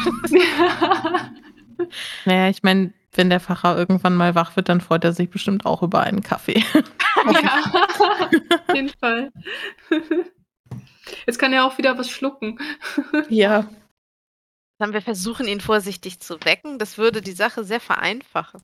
naja, 2.26 2.50
ich 2.50 2.62
meine, 2.64 2.94
wenn 3.14 3.30
der 3.30 3.40
Pfarrer 3.40 3.78
irgendwann 3.78 4.16
mal 4.16 4.36
wach 4.36 4.56
wird, 4.56 4.70
dann 4.70 4.82
freut 4.82 5.04
er 5.04 5.14
sich 5.14 5.30
bestimmt 5.30 5.66
auch 5.66 5.82
über 5.82 6.02
einen 6.02 6.22
Kaffee. 6.22 6.64
ja, 7.42 7.64
auf 8.68 8.76
jeden 8.76 8.92
Fall. 9.00 9.32
Jetzt 11.26 11.40
kann 11.40 11.54
er 11.54 11.66
auch 11.66 11.78
wieder 11.78 11.98
was 11.98 12.10
schlucken. 12.10 12.60
Ja. 13.30 13.68
Dann 14.82 14.94
wir 14.94 15.04
versuchen, 15.04 15.48
ihn 15.48 15.62
vorsichtig 15.62 16.22
zu 16.22 16.44
wecken. 16.44 16.80
Das 16.80 16.98
würde 16.98 17.22
die 17.22 17.34
Sache 17.34 17.64
sehr 17.64 17.80
vereinfachen. 17.80 18.64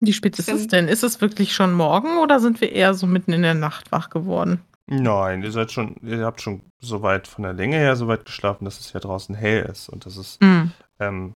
Wie 0.00 0.12
spät 0.12 0.40
ist 0.40 0.48
es 0.48 0.66
denn? 0.66 0.88
Ist 0.88 1.04
es 1.04 1.20
wirklich 1.20 1.54
schon 1.54 1.72
morgen 1.72 2.18
oder 2.18 2.40
sind 2.40 2.60
wir 2.60 2.72
eher 2.72 2.92
so 2.94 3.06
mitten 3.06 3.32
in 3.32 3.42
der 3.42 3.54
Nacht 3.54 3.92
wach 3.92 4.10
geworden? 4.10 4.60
Nein, 4.86 5.44
ihr 5.44 5.52
seid 5.52 5.70
schon, 5.70 5.94
ihr 6.02 6.26
habt 6.26 6.40
schon 6.40 6.62
so 6.80 7.00
weit 7.02 7.28
von 7.28 7.44
der 7.44 7.52
Länge 7.52 7.76
her 7.76 7.94
so 7.94 8.08
weit 8.08 8.24
geschlafen, 8.24 8.64
dass 8.64 8.80
es 8.80 8.92
ja 8.92 8.98
draußen 8.98 9.36
hell 9.36 9.66
ist 9.70 9.88
und 9.88 10.04
das 10.04 10.16
ist, 10.16 10.42
mm. 10.42 10.72
ähm, 10.98 11.32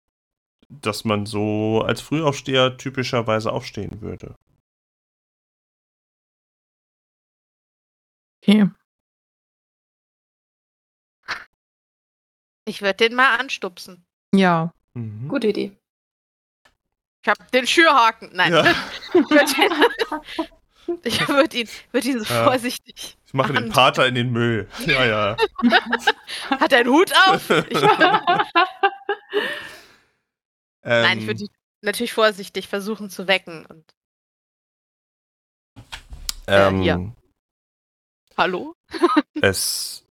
dass 0.68 1.04
man 1.04 1.24
so 1.24 1.82
als 1.86 2.00
Frühaufsteher 2.00 2.78
typischerweise 2.78 3.52
aufstehen 3.52 4.00
würde. 4.00 4.34
Okay. 8.42 8.68
Ich 12.70 12.82
würde 12.82 12.94
den 12.94 13.16
mal 13.16 13.36
anstupsen. 13.36 14.06
Ja. 14.32 14.72
Mhm. 14.94 15.26
Gute 15.26 15.48
Idee. 15.48 15.72
Ich 17.20 17.28
habe 17.28 17.44
den 17.52 17.66
Schürhaken. 17.66 18.30
Nein. 18.32 18.52
Ja. 18.52 18.72
ich 21.02 21.28
würde 21.28 21.58
ihn, 21.58 21.68
würd 21.90 22.04
ihn 22.04 22.20
so 22.20 22.32
ja. 22.32 22.44
vorsichtig. 22.44 23.18
Ich 23.26 23.34
mache 23.34 23.52
den 23.54 23.70
Pater 23.70 24.06
in 24.06 24.14
den 24.14 24.30
Müll. 24.30 24.68
Ja, 24.86 25.04
ja. 25.04 25.36
Hat 26.50 26.72
er 26.72 26.78
einen 26.78 26.90
Hut 26.90 27.12
auf? 27.26 27.50
Ich, 27.50 27.82
ähm, 27.82 27.90
Nein, 30.84 31.18
ich 31.18 31.26
würde 31.26 31.42
ihn 31.42 31.50
natürlich 31.82 32.12
vorsichtig 32.12 32.68
versuchen 32.68 33.10
zu 33.10 33.26
wecken. 33.26 33.66
Und, 33.66 33.84
äh, 36.46 36.68
ähm, 36.68 36.82
ja. 36.82 37.00
Hallo? 38.36 38.76
es 39.42 40.06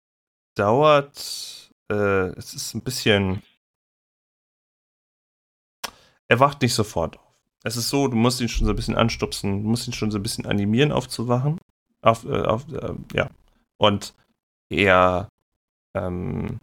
dauert 0.56 1.67
äh, 1.92 2.30
es 2.38 2.54
ist 2.54 2.74
ein 2.74 2.82
bisschen. 2.82 3.42
Er 6.28 6.40
wacht 6.40 6.62
nicht 6.62 6.74
sofort 6.74 7.18
auf. 7.18 7.24
Es 7.64 7.78
ist 7.78 7.90
so, 7.90 8.08
du 8.08 8.16
musst 8.16 8.42
ihn 8.42 8.50
schon 8.50 8.66
so 8.66 8.74
ein 8.74 8.76
bisschen 8.76 8.96
anstupsen, 8.96 9.64
du 9.64 9.70
musst 9.70 9.88
ihn 9.88 9.94
schon 9.94 10.12
so 10.12 10.20
ein 10.20 10.24
bisschen 10.24 10.46
animieren, 10.46 10.92
aufzuwachen. 10.92 11.60
Auf, 12.02 12.26
äh, 12.26 12.42
auf, 12.42 12.68
äh, 12.72 12.94
ja. 13.14 13.30
Und 13.78 14.14
er 14.70 15.30
ähm, 15.96 16.60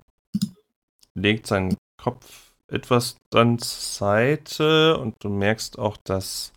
legt 1.15 1.47
seinen 1.47 1.77
Kopf 1.97 2.55
etwas 2.69 3.17
dann 3.31 3.59
zur 3.59 3.81
Seite 3.81 4.99
und 4.99 5.23
du 5.23 5.29
merkst 5.29 5.79
auch, 5.79 5.97
dass 5.99 6.53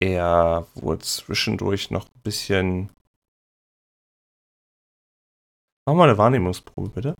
er 0.00 0.66
wohl 0.74 0.98
zwischendurch 0.98 1.90
noch 1.90 2.06
ein 2.06 2.22
bisschen 2.22 2.90
Mach 5.90 5.96
mal 5.96 6.08
eine 6.08 6.18
Wahrnehmungsprobe, 6.18 6.90
bitte. 6.90 7.16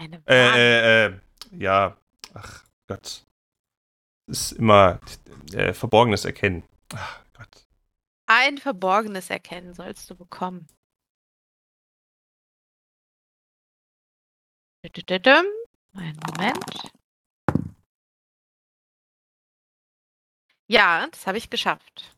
Eine. 0.00 0.22
Äh, 0.26 0.32
äh, 0.34 1.06
äh, 1.06 1.20
ja. 1.52 1.94
Ach 2.32 2.64
Gott. 2.86 3.26
Ist 4.26 4.52
immer 4.52 4.98
äh, 5.52 5.74
verborgenes 5.74 6.24
Erkennen. 6.24 6.64
Ach 6.94 7.22
Gott. 7.34 7.66
Ein 8.26 8.56
verborgenes 8.56 9.28
Erkennen 9.28 9.74
sollst 9.74 10.08
du 10.08 10.16
bekommen. 10.16 10.66
Einen 15.92 16.18
Moment. 16.26 16.92
Ja, 20.66 21.08
das 21.10 21.26
habe 21.26 21.36
ich 21.36 21.50
geschafft. 21.50 22.16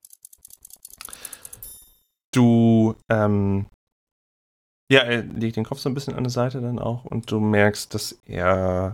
Du, 2.31 2.95
ähm, 3.09 3.67
ja, 4.93 5.01
er 5.01 5.23
legt 5.23 5.57
den 5.57 5.65
Kopf 5.65 5.79
so 5.79 5.89
ein 5.89 5.95
bisschen 5.95 6.15
an 6.15 6.25
die 6.25 6.31
Seite 6.31 6.61
dann 6.61 6.79
auch 6.79 7.07
und 7.07 7.31
du 7.31 7.41
merkst, 7.41 7.95
dass 7.95 8.19
er 8.27 8.93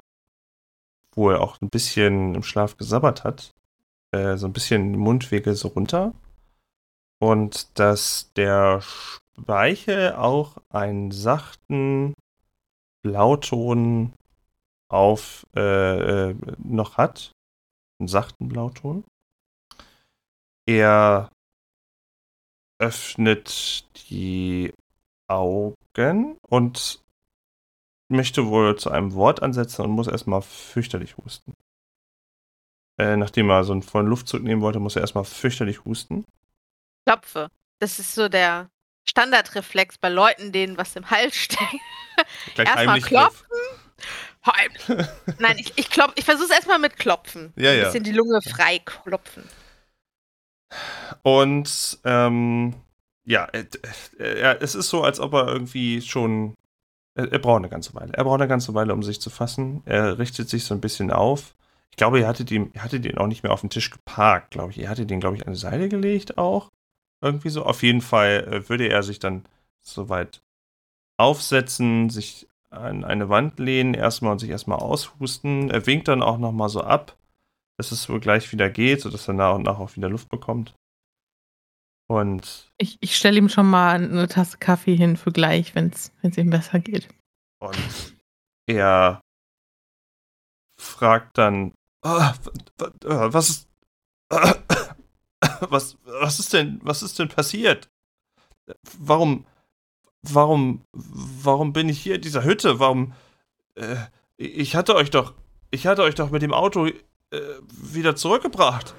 wohl 1.17 1.37
auch 1.37 1.61
ein 1.61 1.71
bisschen 1.71 2.37
im 2.37 2.45
Schlaf 2.45 2.77
gesabbert 2.77 3.25
hat. 3.25 3.51
Äh, 4.13 4.37
so 4.37 4.47
ein 4.47 4.53
bisschen 4.53 4.97
Mundwege 4.97 5.57
so 5.57 5.69
runter. 5.69 6.15
Und 7.21 7.77
dass 7.81 8.31
der 8.37 8.81
Speichel 8.81 10.13
auch 10.13 10.59
einen 10.69 11.11
sachten 11.11 12.15
Blauton 13.03 14.13
auf 14.89 15.49
äh, 15.57 16.31
äh, 16.31 16.37
noch 16.63 16.97
hat. 16.97 17.33
Einen 17.99 18.07
sachten 18.07 18.49
Blauton. 18.49 19.03
Er 20.65 21.33
öffnet 22.79 23.85
die 24.09 24.73
Augen 25.29 26.37
und 26.49 27.03
möchte 28.09 28.47
wohl 28.47 28.77
zu 28.77 28.91
einem 28.91 29.15
Wort 29.15 29.43
ansetzen 29.43 29.83
und 29.83 29.91
muss 29.91 30.07
erstmal 30.09 30.43
fürchterlich 30.43 31.17
husten. 31.19 31.55
Äh, 32.99 33.17
nachdem 33.17 33.51
er 33.51 33.65
so 33.65 33.73
einen 33.73 33.83
vollen 33.83 34.07
Luftzug 34.07 34.43
nehmen 34.43 34.63
wollte, 34.63 34.81
muss 34.81 34.97
er 34.97 35.03
erstmal 35.03 35.25
fürchterlich 35.25 35.85
husten. 35.85 36.25
Klopfe. 37.07 37.49
Das 37.79 37.99
ist 37.99 38.15
so 38.15 38.29
der 38.29 38.71
Standardreflex 39.09 39.99
bei 39.99 40.09
Leuten, 40.09 40.53
denen 40.53 40.77
was 40.77 40.97
im 40.97 41.09
Hals 41.11 41.37
steckt. 41.37 41.81
Erstmal 42.57 43.01
klopfen. 43.01 43.47
Heimlich. 44.47 45.09
Nein, 45.39 45.59
ich, 45.59 45.73
ich, 45.77 45.91
klopf, 45.91 46.13
ich 46.17 46.25
versuche 46.25 46.47
es 46.47 46.51
erstmal 46.51 46.79
mit 46.79 46.97
Klopfen. 46.97 47.53
Ja, 47.57 47.71
Ein 47.71 47.79
ja. 47.79 47.85
bisschen 47.85 48.05
die 48.05 48.13
Lunge 48.13 48.41
frei 48.43 48.79
klopfen. 48.79 49.45
Und 51.23 51.99
ähm, 52.05 52.75
ja, 53.29 53.45
äh, 53.53 53.65
äh, 54.19 54.41
er- 54.41 54.63
es 54.63 54.75
ist 54.75 54.89
so, 54.89 55.03
als 55.03 55.21
ob 55.21 55.35
er 55.35 55.49
irgendwie 55.49 56.01
schon. 56.03 56.55
Er, 57.15 57.31
er 57.33 57.39
braucht 57.39 57.59
eine 57.59 57.69
ganze 57.69 57.95
Weile. 57.95 58.13
Er 58.15 58.25
braucht 58.25 58.41
eine 58.41 58.49
ganze 58.49 58.75
Weile, 58.75 58.95
um 58.95 59.03
sich 59.03 59.21
zu 59.21 59.31
fassen. 59.31 59.83
Er 59.85 60.19
richtet 60.19 60.49
sich 60.49 60.65
so 60.65 60.75
ein 60.75 60.81
bisschen 60.81 61.11
auf. 61.11 61.55
Ich 61.91 61.97
glaube, 61.97 62.21
ihr 62.21 62.29
hattet 62.29 62.51
ihn, 62.51 62.73
hattet 62.79 63.05
den 63.05 63.19
auch 63.19 63.27
nicht 63.27 63.43
mehr 63.43 63.53
auf 63.53 63.61
den 63.61 63.71
Tisch 63.71 63.91
geparkt, 63.91 64.53
glaube 64.53 64.71
ich. 64.71 64.79
Ihr 64.79 64.89
hattet 64.89 65.11
den, 65.11 65.21
glaube 65.21 65.37
ich, 65.37 65.47
an 65.47 65.53
die 65.53 65.59
Seite 65.59 65.89
gelegt 65.89 66.39
auch. 66.39 66.69
Irgendwie 67.21 67.51
so. 67.51 67.65
Auf 67.65 67.83
jeden 67.83 68.01
Fall 68.01 68.47
äh, 68.51 68.69
würde 68.69 68.89
er 68.89 69.03
sich 69.03 69.19
dann 69.19 69.45
soweit 69.83 70.41
aufsetzen, 71.19 72.11
sich 72.11 72.47
an 72.71 73.05
eine 73.05 73.29
Wand 73.29 73.59
lehnen, 73.59 73.95
erstmal 73.95 74.33
und 74.33 74.39
sich 74.39 74.51
erstmal 74.51 74.79
aushusten. 74.79 75.71
Er 75.71 75.87
winkt 75.87 76.09
dann 76.09 76.23
auch 76.23 76.39
nochmal 76.39 76.69
so 76.69 76.83
ab, 76.83 77.17
dass 77.79 77.93
es 77.93 78.09
wohl 78.09 78.21
gleich 78.21 78.53
wieder 78.53 78.71
geht, 78.71 79.01
sodass 79.01 79.27
er 79.27 79.35
nach 79.35 79.55
und 79.55 79.63
nach 79.65 79.79
auch 79.79 79.97
wieder 79.97 80.09
Luft 80.09 80.29
bekommt. 80.29 80.75
Und, 82.09 82.73
Ich, 82.79 82.97
ich 83.01 83.17
stelle 83.17 83.37
ihm 83.39 83.49
schon 83.51 83.69
mal 83.69 83.95
eine 83.97 84.29
Tasse 84.29 84.57
Kaffee 84.59 84.97
hin 84.97 85.17
für 85.17 85.31
gleich, 85.31 85.75
wenn 85.75 85.91
es 85.93 86.11
ihm 86.39 86.51
besser 86.51 86.79
geht. 86.81 87.09
und 87.61 88.17
er 88.67 89.21
fragt 90.81 91.37
dann, 91.39 91.73
"Ah, 92.03 92.35
wa- 92.79 92.93
wa- 93.03 93.33
was 93.33 93.51
ist, 93.51 93.69
was, 95.69 95.97
was 96.05 96.39
ist 96.39 96.53
denn, 96.53 96.81
was 96.83 97.03
ist 97.03 97.19
denn 97.19 97.29
passiert? 97.29 97.89
Warum, 98.99 99.47
warum, 100.23 100.83
warum 100.93 101.73
bin 101.73 101.89
ich 101.89 102.01
hier 102.01 102.17
in 102.17 102.21
dieser 102.23 102.45
Hütte? 102.45 102.79
Warum, 102.79 103.15
äh, 103.75 103.97
ich 104.37 104.77
hatte 104.77 104.95
euch 104.95 105.11
doch, 105.11 105.35
ich 105.71 105.87
hatte 105.87 106.03
euch 106.03 106.15
doch 106.15 106.31
mit 106.31 106.43
dem 106.43 106.53
Auto 106.55 106.87
äh, 106.87 106.95
wieder 107.71 108.15
zurückgebracht. 108.17 108.95